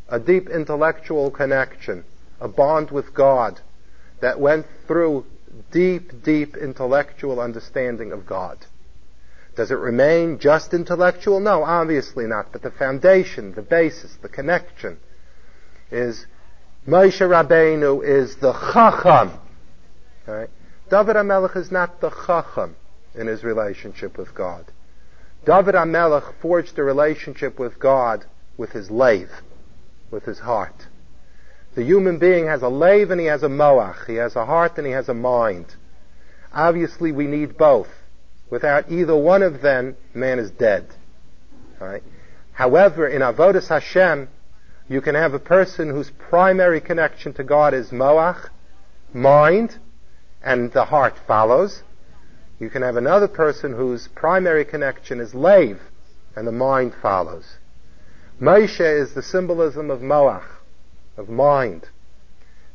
a 0.10 0.20
deep 0.20 0.50
intellectual 0.50 1.30
connection, 1.30 2.04
a 2.42 2.48
bond 2.48 2.92
with 2.92 3.14
God 3.14 3.62
that 4.22 4.40
went 4.40 4.66
through 4.88 5.26
deep, 5.72 6.24
deep 6.24 6.58
intellectual 6.58 7.40
understanding 7.40 8.12
of 8.12 8.26
God. 8.26 8.58
Does 9.56 9.72
it 9.72 9.76
remain 9.76 10.40
just 10.40 10.74
intellectual? 10.74 11.40
No, 11.40 11.64
obviously 11.64 12.28
not. 12.28 12.52
But 12.52 12.62
the 12.62 12.72
foundation, 12.72 13.54
the 13.54 13.62
basis, 13.62 14.16
the 14.22 14.30
connection 14.30 15.00
is 15.92 16.26
Moshe 16.88 17.20
Rabbeinu 17.20 18.02
is 18.02 18.38
the 18.38 18.54
Chacham. 18.54 19.38
Right? 20.26 20.50
David 20.90 21.18
HaMelech 21.18 21.58
is 21.58 21.70
not 21.70 22.00
the 22.00 22.10
Chacham 22.10 22.78
in 23.14 23.28
his 23.28 23.44
relationship 23.44 24.18
with 24.18 24.34
God. 24.34 24.66
David 25.46 25.76
HaMelech 25.76 26.34
forged 26.42 26.80
a 26.80 26.84
relationship 26.84 27.60
with 27.60 27.78
God 27.78 28.26
with 28.56 28.72
his 28.72 28.90
lave, 28.90 29.30
with 30.12 30.24
his 30.24 30.40
heart. 30.40 30.88
The 31.76 31.84
human 31.84 32.20
being 32.20 32.48
has 32.48 32.62
a 32.62 32.70
lave 32.70 33.12
and 33.12 33.20
he 33.20 33.28
has 33.28 33.44
a 33.44 33.50
moach. 33.50 34.08
He 34.08 34.16
has 34.16 34.38
a 34.38 34.46
heart 34.46 34.78
and 34.78 34.88
he 34.88 34.94
has 34.94 35.10
a 35.10 35.14
mind. 35.14 35.76
Obviously, 36.54 37.12
we 37.12 37.28
need 37.28 37.58
both. 37.58 37.90
Without 38.50 38.90
either 38.90 39.16
one 39.16 39.44
of 39.44 39.62
them, 39.62 39.98
man 40.14 40.40
is 40.40 40.52
dead. 40.52 40.88
Right? 41.82 42.02
However, 42.54 43.08
in 43.08 43.22
Avodas 43.22 43.68
Hashem, 43.68 44.30
you 44.90 45.02
can 45.02 45.16
have 45.16 45.34
a 45.34 45.40
person 45.40 45.90
whose 45.90 46.12
primary 46.12 46.80
connection 46.80 47.34
to 47.34 47.44
God 47.44 47.74
is 47.74 47.90
moach, 47.90 48.50
mind, 49.14 49.78
and 50.42 50.72
the 50.72 50.86
heart 50.86 51.16
follows. 51.28 51.84
You 52.60 52.70
can 52.70 52.82
have 52.82 52.96
another 52.96 53.28
person 53.28 53.74
whose 53.74 54.08
primary 54.08 54.64
connection 54.66 55.20
is 55.20 55.36
lave, 55.36 55.82
and 56.36 56.48
the 56.48 56.52
mind 56.52 56.94
follows. 57.02 57.58
Moshe 58.40 58.80
is 58.80 59.14
the 59.14 59.22
symbolism 59.22 59.92
of 59.92 60.00
moach 60.00 60.46
of 61.18 61.28
mind. 61.28 61.90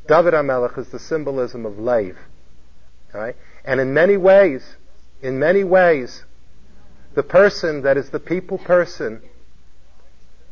David 0.07 0.35
HaMelech 0.35 0.77
is 0.77 0.89
the 0.89 0.99
symbolism 0.99 1.65
of 1.65 1.79
lave. 1.79 2.19
Right? 3.15 3.37
And 3.65 3.81
in 3.81 3.95
many 3.95 4.17
ways, 4.17 4.77
in 5.23 5.39
many 5.39 5.65
ways, 5.65 6.25
the 7.15 7.23
person 7.23 7.83
that 7.83 7.97
is 7.97 8.11
the 8.11 8.19
people 8.19 8.59
person, 8.59 9.23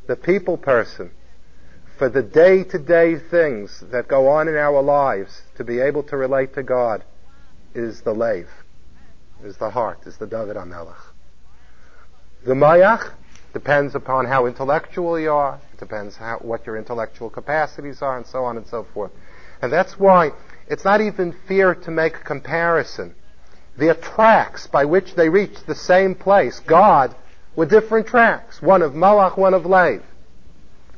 the 0.07 0.17
people 0.17 0.57
person, 0.57 1.11
for 2.01 2.09
the 2.09 2.23
day 2.23 2.65
to 2.65 2.79
day 2.79 3.19
things 3.19 3.85
that 3.93 4.09
go 4.09 4.27
on 4.27 4.49
in 4.49 4.57
our 4.57 4.81
lives 4.81 5.43
to 5.55 5.63
be 5.63 5.81
able 5.81 6.03
to 6.03 6.17
relate 6.17 6.55
to 6.55 6.63
God 6.63 7.05
is 7.75 8.01
the 8.01 8.15
lave, 8.15 8.49
is 9.45 9.59
the 9.59 9.69
heart, 9.69 9.99
is 10.07 10.17
the 10.17 10.27
David 10.27 10.57
HaMelech. 10.57 10.97
The 12.47 12.55
Moach 12.55 13.13
depends 13.53 13.95
upon 13.95 14.25
how 14.25 14.47
intellectual 14.47 15.21
you 15.21 15.31
are, 15.31 15.61
it 15.75 15.79
depends 15.79 16.17
how, 16.17 16.39
what 16.39 16.65
your 16.65 16.79
intellectual 16.79 17.29
capacities 17.29 18.01
are, 18.01 18.17
and 18.17 18.27
so 18.27 18.45
on 18.45 18.57
and 18.57 18.67
so 18.67 18.87
forth. 18.95 19.13
And 19.61 19.71
that's 19.71 19.99
why 19.99 20.31
it's 20.69 20.87
not 20.87 21.03
even 21.03 21.37
fair 21.47 21.75
to 21.75 21.91
make 21.91 22.17
a 22.17 22.25
comparison. 22.25 23.15
The 23.77 23.93
tracks 23.93 24.67
by 24.67 24.87
which 24.87 25.17
they 25.17 25.29
reach 25.29 25.67
the 25.67 25.75
same 25.75 26.15
place, 26.15 26.61
God, 26.61 27.15
were 27.57 27.67
different 27.67 28.07
tracks. 28.07 28.63
One 28.63 28.81
of 28.81 28.93
Moach, 28.95 29.37
one 29.37 29.53
of 29.53 29.67
Lev. 29.67 30.03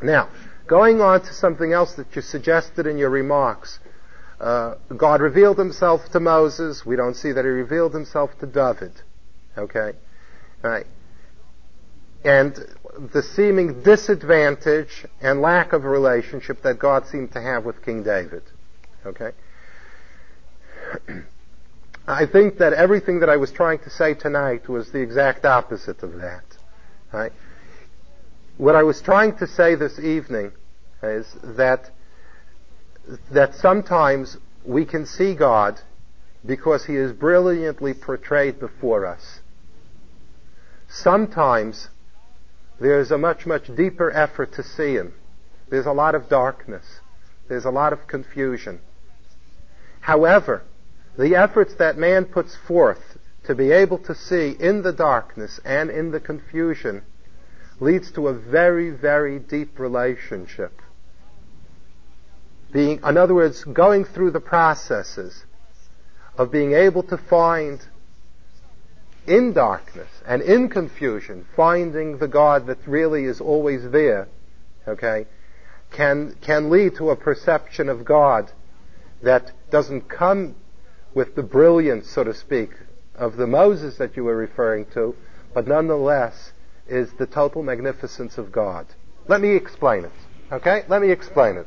Now, 0.01 0.29
going 0.73 1.01
on 1.01 1.21
to 1.21 1.33
something 1.35 1.73
else 1.73 1.95
that 1.95 2.17
you 2.17 2.23
suggested 2.23 2.87
in 2.87 2.97
your 2.97 3.11
remarks. 3.11 3.79
Uh, 4.41 4.75
God 4.97 5.21
revealed 5.21 5.59
himself 5.59 6.01
to 6.13 6.21
Moses. 6.21 6.85
We 6.87 6.97
don't 6.97 7.15
see 7.15 7.33
that 7.33 7.45
he 7.45 7.51
revealed 7.51 7.95
himself 7.95 8.31
to 8.41 8.47
David. 8.47 8.93
Okay? 9.57 9.93
All 10.65 10.71
right 10.71 10.87
and 12.25 12.57
the 13.13 13.23
seeming 13.23 13.83
disadvantage 13.83 15.07
and 15.21 15.41
lack 15.41 15.73
of 15.73 15.85
relationship 15.85 16.63
that 16.63 16.79
God 16.79 17.07
seemed 17.07 17.33
to 17.33 17.41
have 17.41 17.65
with 17.65 17.85
King 17.85 18.03
David. 18.03 18.43
Okay? 19.05 19.33
I 22.07 22.27
think 22.27 22.59
that 22.59 22.73
everything 22.73 23.21
that 23.21 23.29
I 23.29 23.37
was 23.37 23.51
trying 23.53 23.79
to 23.81 23.91
say 23.91 24.15
tonight 24.15 24.69
was 24.69 24.91
the 24.93 25.01
exact 25.01 25.45
opposite 25.45 26.03
of 26.03 26.15
that. 26.21 26.45
Right? 27.13 27.33
What 28.57 28.77
I 28.77 28.83
was 28.83 29.01
trying 29.01 29.37
to 29.39 29.47
say 29.47 29.75
this 29.75 29.99
evening 29.99 30.53
is 31.03 31.27
that 31.43 31.91
that 33.31 33.55
sometimes 33.57 34.37
we 34.65 34.85
can 34.85 35.07
see 35.07 35.35
God 35.35 35.81
because 36.47 36.87
he 36.87 36.95
is 36.95 37.13
brilliantly 37.13 37.95
portrayed 37.95 38.61
before 38.61 39.05
us. 39.07 39.41
Sometimes 40.89 41.89
there's 42.81 43.11
a 43.11 43.19
much, 43.19 43.47
much 43.47 43.75
deeper 43.75 44.11
effort 44.11 44.53
to 44.55 44.63
see 44.63 44.95
Him. 44.95 45.15
There's 45.71 45.87
a 45.87 45.93
lot 45.93 46.15
of 46.15 46.29
darkness. 46.29 46.85
There's 47.49 47.65
a 47.65 47.71
lot 47.71 47.93
of 47.93 48.07
confusion. 48.07 48.81
However, 50.01 50.63
the 51.17 51.37
efforts 51.37 51.75
that 51.77 51.97
man 51.97 52.25
puts 52.25 52.57
forth 52.57 53.19
to 53.45 53.55
be 53.55 53.71
able 53.71 53.99
to 53.99 54.15
see 54.15 54.57
in 54.59 54.83
the 54.83 54.93
darkness 54.93 55.61
and 55.65 55.91
in 55.91 56.11
the 56.11 56.21
confusion 56.21 57.03
leads 57.81 58.11
to 58.13 58.29
a 58.29 58.35
very, 58.35 58.91
very 58.91 59.39
deep 59.39 59.79
relationship. 59.79 60.82
Being, 62.73 63.01
in 63.05 63.17
other 63.17 63.35
words, 63.35 63.65
going 63.65 64.05
through 64.05 64.31
the 64.31 64.41
processes 64.41 65.45
of 66.39 66.51
being 66.51 66.73
able 66.73 67.03
to 67.05 67.19
find 67.19 67.81
in 69.27 69.53
darkness 69.53 70.09
and 70.27 70.43
in 70.43 70.69
confusion, 70.69 71.47
finding 71.55 72.19
the 72.19 72.29
God 72.29 72.67
that 72.67 72.79
really 72.87 73.25
is 73.25 73.41
always 73.41 73.91
there, 73.91 74.29
okay, 74.89 75.27
can, 75.91 76.37
can 76.41 76.71
lead 76.71 76.97
to 76.97 77.11
a 77.11 77.17
perception 77.17 77.89
of 77.89 78.05
God 78.05 78.51
that 79.23 79.53
doesn't 79.71 80.09
come 80.09 80.57
with 81.15 81.35
the 81.35 81.43
brilliance, 81.43 82.11
so 82.11 82.25
to 82.25 82.35
speak, 82.35 82.71
of 83.15 83.37
the 83.37 83.47
Moses 83.47 83.97
that 83.99 84.17
you 84.17 84.25
were 84.25 84.37
referring 84.37 84.87
to, 84.95 85.15
but 85.55 85.69
nonetheless 85.69 86.53
is 86.89 87.13
the 87.19 87.27
total 87.27 87.63
magnificence 87.63 88.39
of 88.39 88.51
God. 88.51 88.87
Let 89.29 89.41
me 89.41 89.55
explain 89.55 90.05
it. 90.05 90.13
Okay? 90.51 90.85
Let 90.89 91.03
me 91.03 91.11
explain 91.11 91.57
it. 91.57 91.67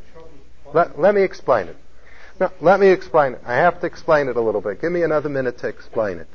Let, 0.76 1.00
let 1.00 1.16
me 1.16 1.22
explain 1.22 1.68
it. 1.68 1.78
No, 2.38 2.52
let 2.60 2.82
me 2.82 2.90
explain 2.90 3.32
it. 3.32 3.42
I 3.46 3.54
have 3.54 3.80
to 3.80 3.88
explain 3.88 4.28
it 4.28 4.36
a 4.36 4.42
little 4.42 4.60
bit. 4.60 4.82
Give 4.82 4.92
me 4.92 5.04
another 5.04 5.30
minute 5.30 5.58
to 5.60 5.70
explain 5.70 6.18
it. 6.18 6.28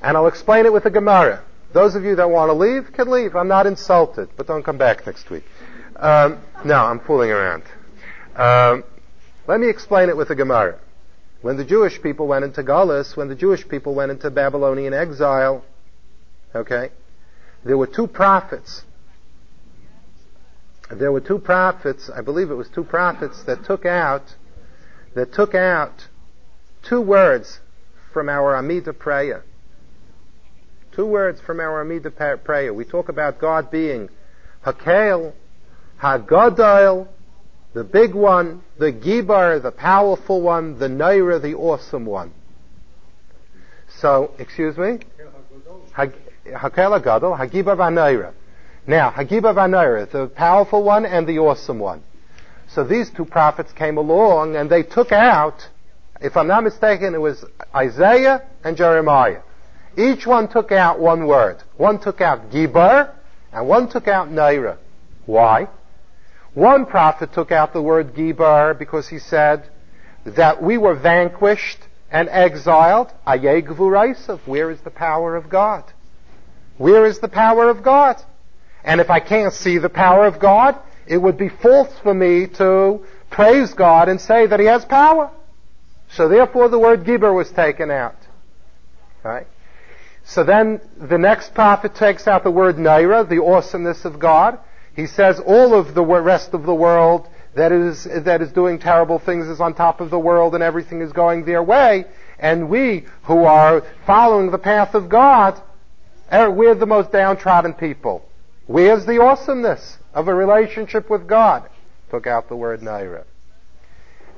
And 0.00 0.16
I'll 0.16 0.28
explain 0.28 0.64
it 0.64 0.72
with 0.72 0.86
a 0.86 0.90
Gemara. 0.90 1.44
Those 1.74 1.94
of 1.94 2.04
you 2.04 2.16
that 2.16 2.30
want 2.30 2.48
to 2.48 2.54
leave 2.54 2.90
can 2.94 3.10
leave. 3.10 3.36
I'm 3.36 3.48
not 3.48 3.66
insulted, 3.66 4.30
but 4.34 4.46
don't 4.46 4.62
come 4.62 4.78
back 4.78 5.04
next 5.04 5.28
week. 5.28 5.44
Um, 5.96 6.42
no, 6.64 6.76
I'm 6.76 7.00
fooling 7.00 7.30
around. 7.30 7.64
Um, 8.34 8.84
let 9.46 9.60
me 9.60 9.68
explain 9.68 10.08
it 10.08 10.16
with 10.16 10.30
a 10.30 10.34
Gemara. 10.34 10.78
When 11.42 11.58
the 11.58 11.66
Jewish 11.66 12.00
people 12.00 12.26
went 12.28 12.46
into 12.46 12.62
Galus, 12.62 13.14
when 13.14 13.28
the 13.28 13.34
Jewish 13.34 13.68
people 13.68 13.94
went 13.94 14.10
into 14.10 14.30
Babylonian 14.30 14.94
exile, 14.94 15.66
okay, 16.54 16.92
there 17.62 17.76
were 17.76 17.86
two 17.86 18.06
prophets. 18.06 18.84
There 20.92 21.12
were 21.12 21.20
two 21.20 21.38
prophets, 21.38 22.10
I 22.14 22.20
believe 22.20 22.50
it 22.50 22.54
was 22.54 22.68
two 22.68 22.84
prophets 22.84 23.42
that 23.44 23.64
took 23.64 23.86
out, 23.86 24.34
that 25.14 25.32
took 25.32 25.54
out 25.54 26.08
two 26.82 27.00
words 27.00 27.60
from 28.12 28.28
our 28.28 28.56
Amida 28.56 28.92
prayer. 28.92 29.44
Two 30.92 31.06
words 31.06 31.40
from 31.40 31.60
our 31.60 31.84
Amidah 31.84 32.42
prayer. 32.42 32.74
We 32.74 32.84
talk 32.84 33.08
about 33.08 33.38
God 33.38 33.70
being 33.70 34.08
Hakel, 34.66 35.32
Hagadol, 36.02 37.06
the 37.72 37.84
big 37.84 38.14
one, 38.14 38.62
the 38.78 38.92
Gibar, 38.92 39.62
the 39.62 39.70
powerful 39.70 40.40
one, 40.40 40.78
the 40.78 40.88
Naira, 40.88 41.40
the 41.40 41.54
awesome 41.54 42.04
one. 42.04 42.32
So, 44.00 44.32
excuse 44.38 44.76
me? 44.76 44.98
Hakel 45.96 46.12
Hagadol, 46.46 47.38
Hagibar 47.38 47.76
Vanaira. 47.76 48.32
Now, 48.86 49.10
Hagibar 49.10 49.54
Vanaira, 49.54 50.10
the 50.10 50.26
powerful 50.28 50.82
one 50.82 51.04
and 51.06 51.26
the 51.26 51.38
awesome 51.38 51.78
one. 51.78 52.02
So 52.68 52.84
these 52.84 53.10
two 53.10 53.24
prophets 53.24 53.72
came 53.72 53.98
along 53.98 54.56
and 54.56 54.70
they 54.70 54.82
took 54.82 55.12
out, 55.12 55.68
if 56.20 56.36
I'm 56.36 56.46
not 56.46 56.64
mistaken, 56.64 57.14
it 57.14 57.20
was 57.20 57.44
Isaiah 57.74 58.42
and 58.64 58.76
Jeremiah. 58.76 59.42
Each 59.96 60.26
one 60.26 60.48
took 60.48 60.70
out 60.70 61.00
one 61.00 61.26
word. 61.26 61.62
One 61.76 61.98
took 62.00 62.20
out 62.20 62.50
Gibar, 62.50 63.10
and 63.52 63.66
one 63.66 63.88
took 63.88 64.06
out 64.06 64.28
Naira. 64.28 64.76
Why? 65.26 65.68
One 66.54 66.86
prophet 66.86 67.32
took 67.32 67.50
out 67.50 67.72
the 67.72 67.82
word 67.82 68.14
Gibar 68.14 68.78
because 68.78 69.08
he 69.08 69.18
said, 69.18 69.68
that 70.24 70.62
we 70.62 70.76
were 70.78 70.94
vanquished 70.94 71.78
and 72.10 72.28
exiled. 72.28 73.10
Where 73.24 74.70
is 74.70 74.80
the 74.80 74.92
power 74.94 75.36
of 75.36 75.48
God? 75.48 75.84
Where 76.76 77.06
is 77.06 77.18
the 77.20 77.28
power 77.28 77.68
of 77.68 77.82
God? 77.82 78.22
And 78.84 79.00
if 79.00 79.10
I 79.10 79.20
can't 79.20 79.52
see 79.52 79.78
the 79.78 79.88
power 79.88 80.26
of 80.26 80.38
God, 80.38 80.76
it 81.06 81.18
would 81.18 81.36
be 81.36 81.48
false 81.48 81.92
for 82.02 82.14
me 82.14 82.46
to 82.46 83.04
praise 83.30 83.74
God 83.74 84.08
and 84.08 84.20
say 84.20 84.46
that 84.46 84.60
He 84.60 84.66
has 84.66 84.84
power. 84.84 85.30
So 86.10 86.28
therefore 86.28 86.68
the 86.68 86.78
word 86.78 87.04
Gibber 87.04 87.32
was 87.32 87.50
taken 87.50 87.90
out. 87.90 88.16
Right? 89.22 89.46
So 90.24 90.44
then 90.44 90.80
the 90.96 91.18
next 91.18 91.54
prophet 91.54 91.94
takes 91.94 92.26
out 92.26 92.44
the 92.44 92.50
word 92.50 92.76
Naira, 92.76 93.28
the 93.28 93.42
awesomeness 93.42 94.04
of 94.04 94.18
God. 94.18 94.58
He 94.94 95.06
says 95.06 95.40
all 95.40 95.74
of 95.74 95.94
the 95.94 96.04
rest 96.04 96.54
of 96.54 96.64
the 96.64 96.74
world 96.74 97.28
that 97.54 97.72
is, 97.72 98.04
that 98.04 98.40
is 98.40 98.52
doing 98.52 98.78
terrible 98.78 99.18
things 99.18 99.48
is 99.48 99.60
on 99.60 99.74
top 99.74 100.00
of 100.00 100.10
the 100.10 100.18
world 100.18 100.54
and 100.54 100.62
everything 100.62 101.00
is 101.00 101.12
going 101.12 101.44
their 101.44 101.62
way. 101.62 102.04
And 102.38 102.68
we 102.68 103.06
who 103.24 103.44
are 103.44 103.82
following 104.06 104.50
the 104.50 104.58
path 104.58 104.94
of 104.94 105.08
God, 105.08 105.60
er, 106.32 106.50
we're 106.50 106.74
the 106.74 106.86
most 106.86 107.12
downtrodden 107.12 107.74
people. 107.74 108.24
Where's 108.70 109.04
the 109.04 109.20
awesomeness 109.20 109.98
of 110.14 110.28
a 110.28 110.32
relationship 110.34 111.10
with 111.10 111.26
God? 111.26 111.68
Took 112.08 112.28
out 112.28 112.48
the 112.48 112.54
word 112.54 112.82
Naira. 112.82 113.24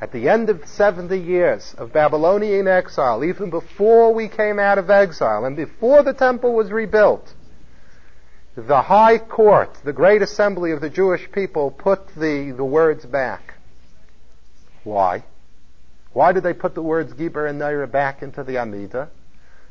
At 0.01 0.11
the 0.11 0.31
end 0.31 0.49
of 0.49 0.67
70 0.67 1.19
years 1.19 1.75
of 1.77 1.93
Babylonian 1.93 2.67
exile, 2.67 3.25
even 3.25 3.51
before 3.51 4.15
we 4.15 4.29
came 4.29 4.59
out 4.59 4.79
of 4.79 4.89
exile 4.89 5.45
and 5.45 5.55
before 5.55 6.03
the 6.03 6.15
temple 6.15 6.55
was 6.55 6.71
rebuilt, 6.71 7.35
the 8.57 8.81
high 8.81 9.19
court, 9.19 9.77
the 9.85 9.93
great 9.93 10.23
assembly 10.23 10.71
of 10.71 10.81
the 10.81 10.89
Jewish 10.89 11.31
people, 11.31 11.71
put 11.71 12.09
the, 12.17 12.55
the 12.57 12.65
words 12.65 13.05
back. 13.05 13.59
Why? 14.83 15.25
Why 16.15 16.33
did 16.33 16.43
they 16.43 16.55
put 16.55 16.75
the 16.75 16.81
words 16.81 17.13
Giber 17.13 17.47
and 17.47 17.61
Naira 17.61 17.91
back 17.91 18.23
into 18.23 18.43
the 18.43 18.57
Amida? 18.57 19.11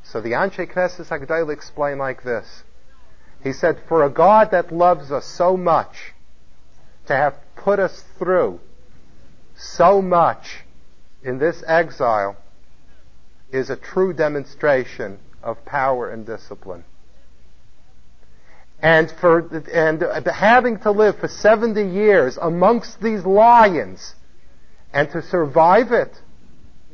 So 0.04 0.22
the 0.22 0.34
Anshe 0.34 0.72
Knesset 0.72 1.08
Hagdail 1.08 1.52
explained 1.52 1.98
like 1.98 2.22
this. 2.22 2.62
He 3.44 3.54
said, 3.54 3.82
for 3.88 4.04
a 4.04 4.10
God 4.10 4.52
that 4.52 4.72
loves 4.72 5.12
us 5.12 5.26
so 5.26 5.58
much, 5.58 6.14
to 7.08 7.16
have 7.16 7.36
put 7.56 7.80
us 7.80 8.04
through 8.18 8.60
so 9.56 10.02
much 10.02 10.60
in 11.24 11.38
this 11.38 11.64
exile 11.66 12.38
is 13.52 13.70
a 13.70 13.76
true 13.76 14.14
demonstration 14.14 15.20
of 15.44 15.64
power 15.66 16.10
and 16.10 16.26
discipline. 16.26 16.84
And 18.82 19.12
for, 19.12 19.40
and 19.72 20.02
having 20.28 20.80
to 20.80 20.92
live 20.92 21.20
for 21.20 21.28
70 21.28 21.84
years 21.84 22.38
amongst 22.42 23.02
these 23.02 23.24
lions 23.26 24.16
and 24.94 25.10
to 25.12 25.22
survive 25.22 25.92
it, 25.92 26.20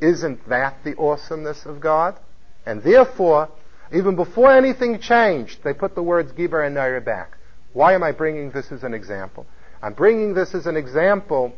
isn't 0.00 0.48
that 0.48 0.84
the 0.84 0.96
awesomeness 0.96 1.64
of 1.64 1.80
God? 1.80 2.18
And 2.66 2.82
therefore, 2.82 3.48
even 3.92 4.16
before 4.16 4.50
anything 4.50 4.98
changed, 4.98 5.62
they 5.64 5.72
put 5.72 5.94
the 5.94 6.02
words 6.02 6.32
Giber 6.32 6.66
and 6.66 6.76
Naira 6.76 7.04
back. 7.04 7.36
Why 7.72 7.94
am 7.94 8.02
I 8.02 8.12
bringing 8.12 8.50
this 8.50 8.72
as 8.72 8.82
an 8.84 8.94
example? 8.94 9.46
I'm 9.82 9.94
bringing 9.94 10.34
this 10.34 10.54
as 10.54 10.66
an 10.66 10.76
example 10.76 11.54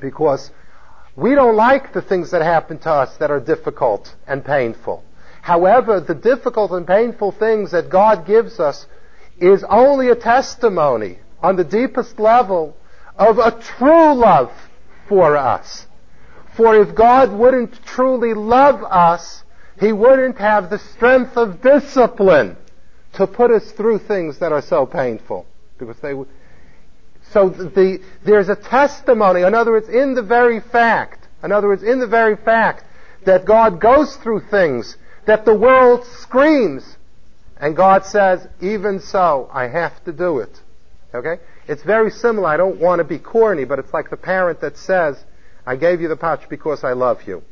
because 0.00 0.50
we 1.16 1.34
don't 1.34 1.56
like 1.56 1.92
the 1.92 2.02
things 2.02 2.32
that 2.32 2.42
happen 2.42 2.78
to 2.80 2.90
us 2.90 3.16
that 3.18 3.30
are 3.30 3.40
difficult 3.40 4.14
and 4.26 4.44
painful. 4.44 5.04
However, 5.42 6.00
the 6.00 6.14
difficult 6.14 6.72
and 6.72 6.86
painful 6.86 7.32
things 7.32 7.70
that 7.70 7.90
God 7.90 8.26
gives 8.26 8.58
us 8.58 8.86
is 9.38 9.64
only 9.64 10.08
a 10.08 10.16
testimony 10.16 11.18
on 11.42 11.56
the 11.56 11.64
deepest 11.64 12.18
level 12.18 12.76
of 13.16 13.38
a 13.38 13.52
true 13.60 14.14
love 14.14 14.52
for 15.08 15.36
us. 15.36 15.86
For 16.56 16.74
if 16.76 16.94
God 16.94 17.32
wouldn't 17.32 17.84
truly 17.84 18.34
love 18.34 18.82
us, 18.82 19.43
He 19.80 19.92
wouldn't 19.92 20.38
have 20.38 20.70
the 20.70 20.78
strength 20.78 21.36
of 21.36 21.60
discipline 21.60 22.56
to 23.14 23.26
put 23.26 23.50
us 23.50 23.70
through 23.72 24.00
things 24.00 24.38
that 24.38 24.52
are 24.52 24.62
so 24.62 24.86
painful. 24.86 25.46
Because 25.78 25.96
they 26.00 26.14
would, 26.14 26.28
so 27.30 27.48
the, 27.48 28.00
there's 28.24 28.48
a 28.48 28.56
testimony, 28.56 29.42
in 29.42 29.54
other 29.54 29.72
words, 29.72 29.88
in 29.88 30.14
the 30.14 30.22
very 30.22 30.60
fact, 30.60 31.26
in 31.42 31.52
other 31.52 31.68
words, 31.68 31.82
in 31.82 31.98
the 31.98 32.06
very 32.06 32.36
fact 32.36 32.84
that 33.24 33.44
God 33.44 33.80
goes 33.80 34.14
through 34.16 34.40
things 34.50 34.96
that 35.26 35.44
the 35.44 35.54
world 35.54 36.04
screams 36.06 36.96
and 37.56 37.76
God 37.76 38.04
says, 38.04 38.46
even 38.60 39.00
so, 39.00 39.48
I 39.52 39.68
have 39.68 40.04
to 40.04 40.12
do 40.12 40.38
it. 40.40 40.60
Okay? 41.14 41.40
It's 41.66 41.82
very 41.82 42.10
similar. 42.10 42.48
I 42.48 42.56
don't 42.56 42.78
want 42.78 42.98
to 42.98 43.04
be 43.04 43.18
corny, 43.18 43.64
but 43.64 43.78
it's 43.78 43.92
like 43.92 44.10
the 44.10 44.16
parent 44.16 44.60
that 44.60 44.76
says, 44.76 45.22
I 45.66 45.76
gave 45.76 46.00
you 46.00 46.08
the 46.08 46.16
potch 46.16 46.48
because 46.48 46.84
I 46.84 46.92
love 46.92 47.22
you. 47.26 47.42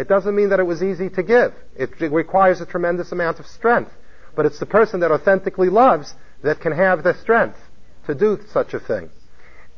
It 0.00 0.08
doesn't 0.08 0.34
mean 0.34 0.48
that 0.50 0.60
it 0.60 0.66
was 0.66 0.82
easy 0.82 1.10
to 1.10 1.22
give. 1.22 1.54
It, 1.76 2.00
requires 2.00 2.60
a 2.60 2.66
tremendous 2.66 3.12
amount 3.12 3.38
of 3.38 3.46
strength. 3.46 3.92
But 4.34 4.46
it's 4.46 4.58
the 4.58 4.66
person 4.66 5.00
that 5.00 5.10
authentically 5.10 5.68
loves 5.68 6.14
that 6.42 6.60
can 6.60 6.72
have 6.72 7.02
the 7.02 7.14
strength 7.14 7.58
to 8.06 8.14
do 8.14 8.38
such 8.52 8.74
a 8.74 8.80
thing. 8.80 9.10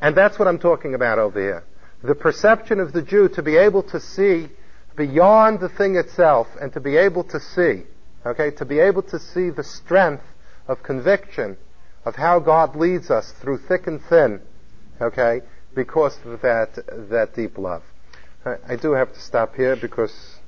And 0.00 0.16
that's 0.16 0.38
what 0.38 0.48
I'm 0.48 0.58
talking 0.58 0.94
about 0.94 1.18
over 1.18 1.40
here. 1.40 1.64
The 2.02 2.14
perception 2.14 2.80
of 2.80 2.92
the 2.92 3.02
Jew 3.02 3.28
to 3.30 3.42
be 3.42 3.56
able 3.56 3.82
to 3.84 4.00
see 4.00 4.48
beyond 4.96 5.60
the 5.60 5.68
thing 5.68 5.96
itself 5.96 6.48
and 6.60 6.72
to 6.72 6.80
be 6.80 6.96
able 6.96 7.24
to 7.24 7.40
see 7.40 7.84
Okay, 8.24 8.52
to 8.52 8.64
be 8.64 8.78
able 8.78 9.02
to 9.02 9.18
see 9.18 9.50
the 9.50 9.64
strength 9.64 10.24
of 10.68 10.82
conviction 10.82 11.56
of 12.04 12.14
how 12.14 12.38
God 12.38 12.76
leads 12.76 13.10
us 13.10 13.32
through 13.40 13.58
thick 13.58 13.86
and 13.86 14.00
thin, 14.04 14.40
okay, 15.00 15.40
because 15.74 16.16
of 16.24 16.40
that, 16.42 16.74
that 17.10 17.34
deep 17.34 17.58
love. 17.58 17.82
I, 18.44 18.56
I 18.68 18.76
do 18.76 18.92
have 18.92 19.12
to 19.12 19.20
stop 19.20 19.54
here 19.54 19.76
because, 19.76 20.38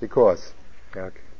because, 0.00 0.54
okay. 0.96 1.31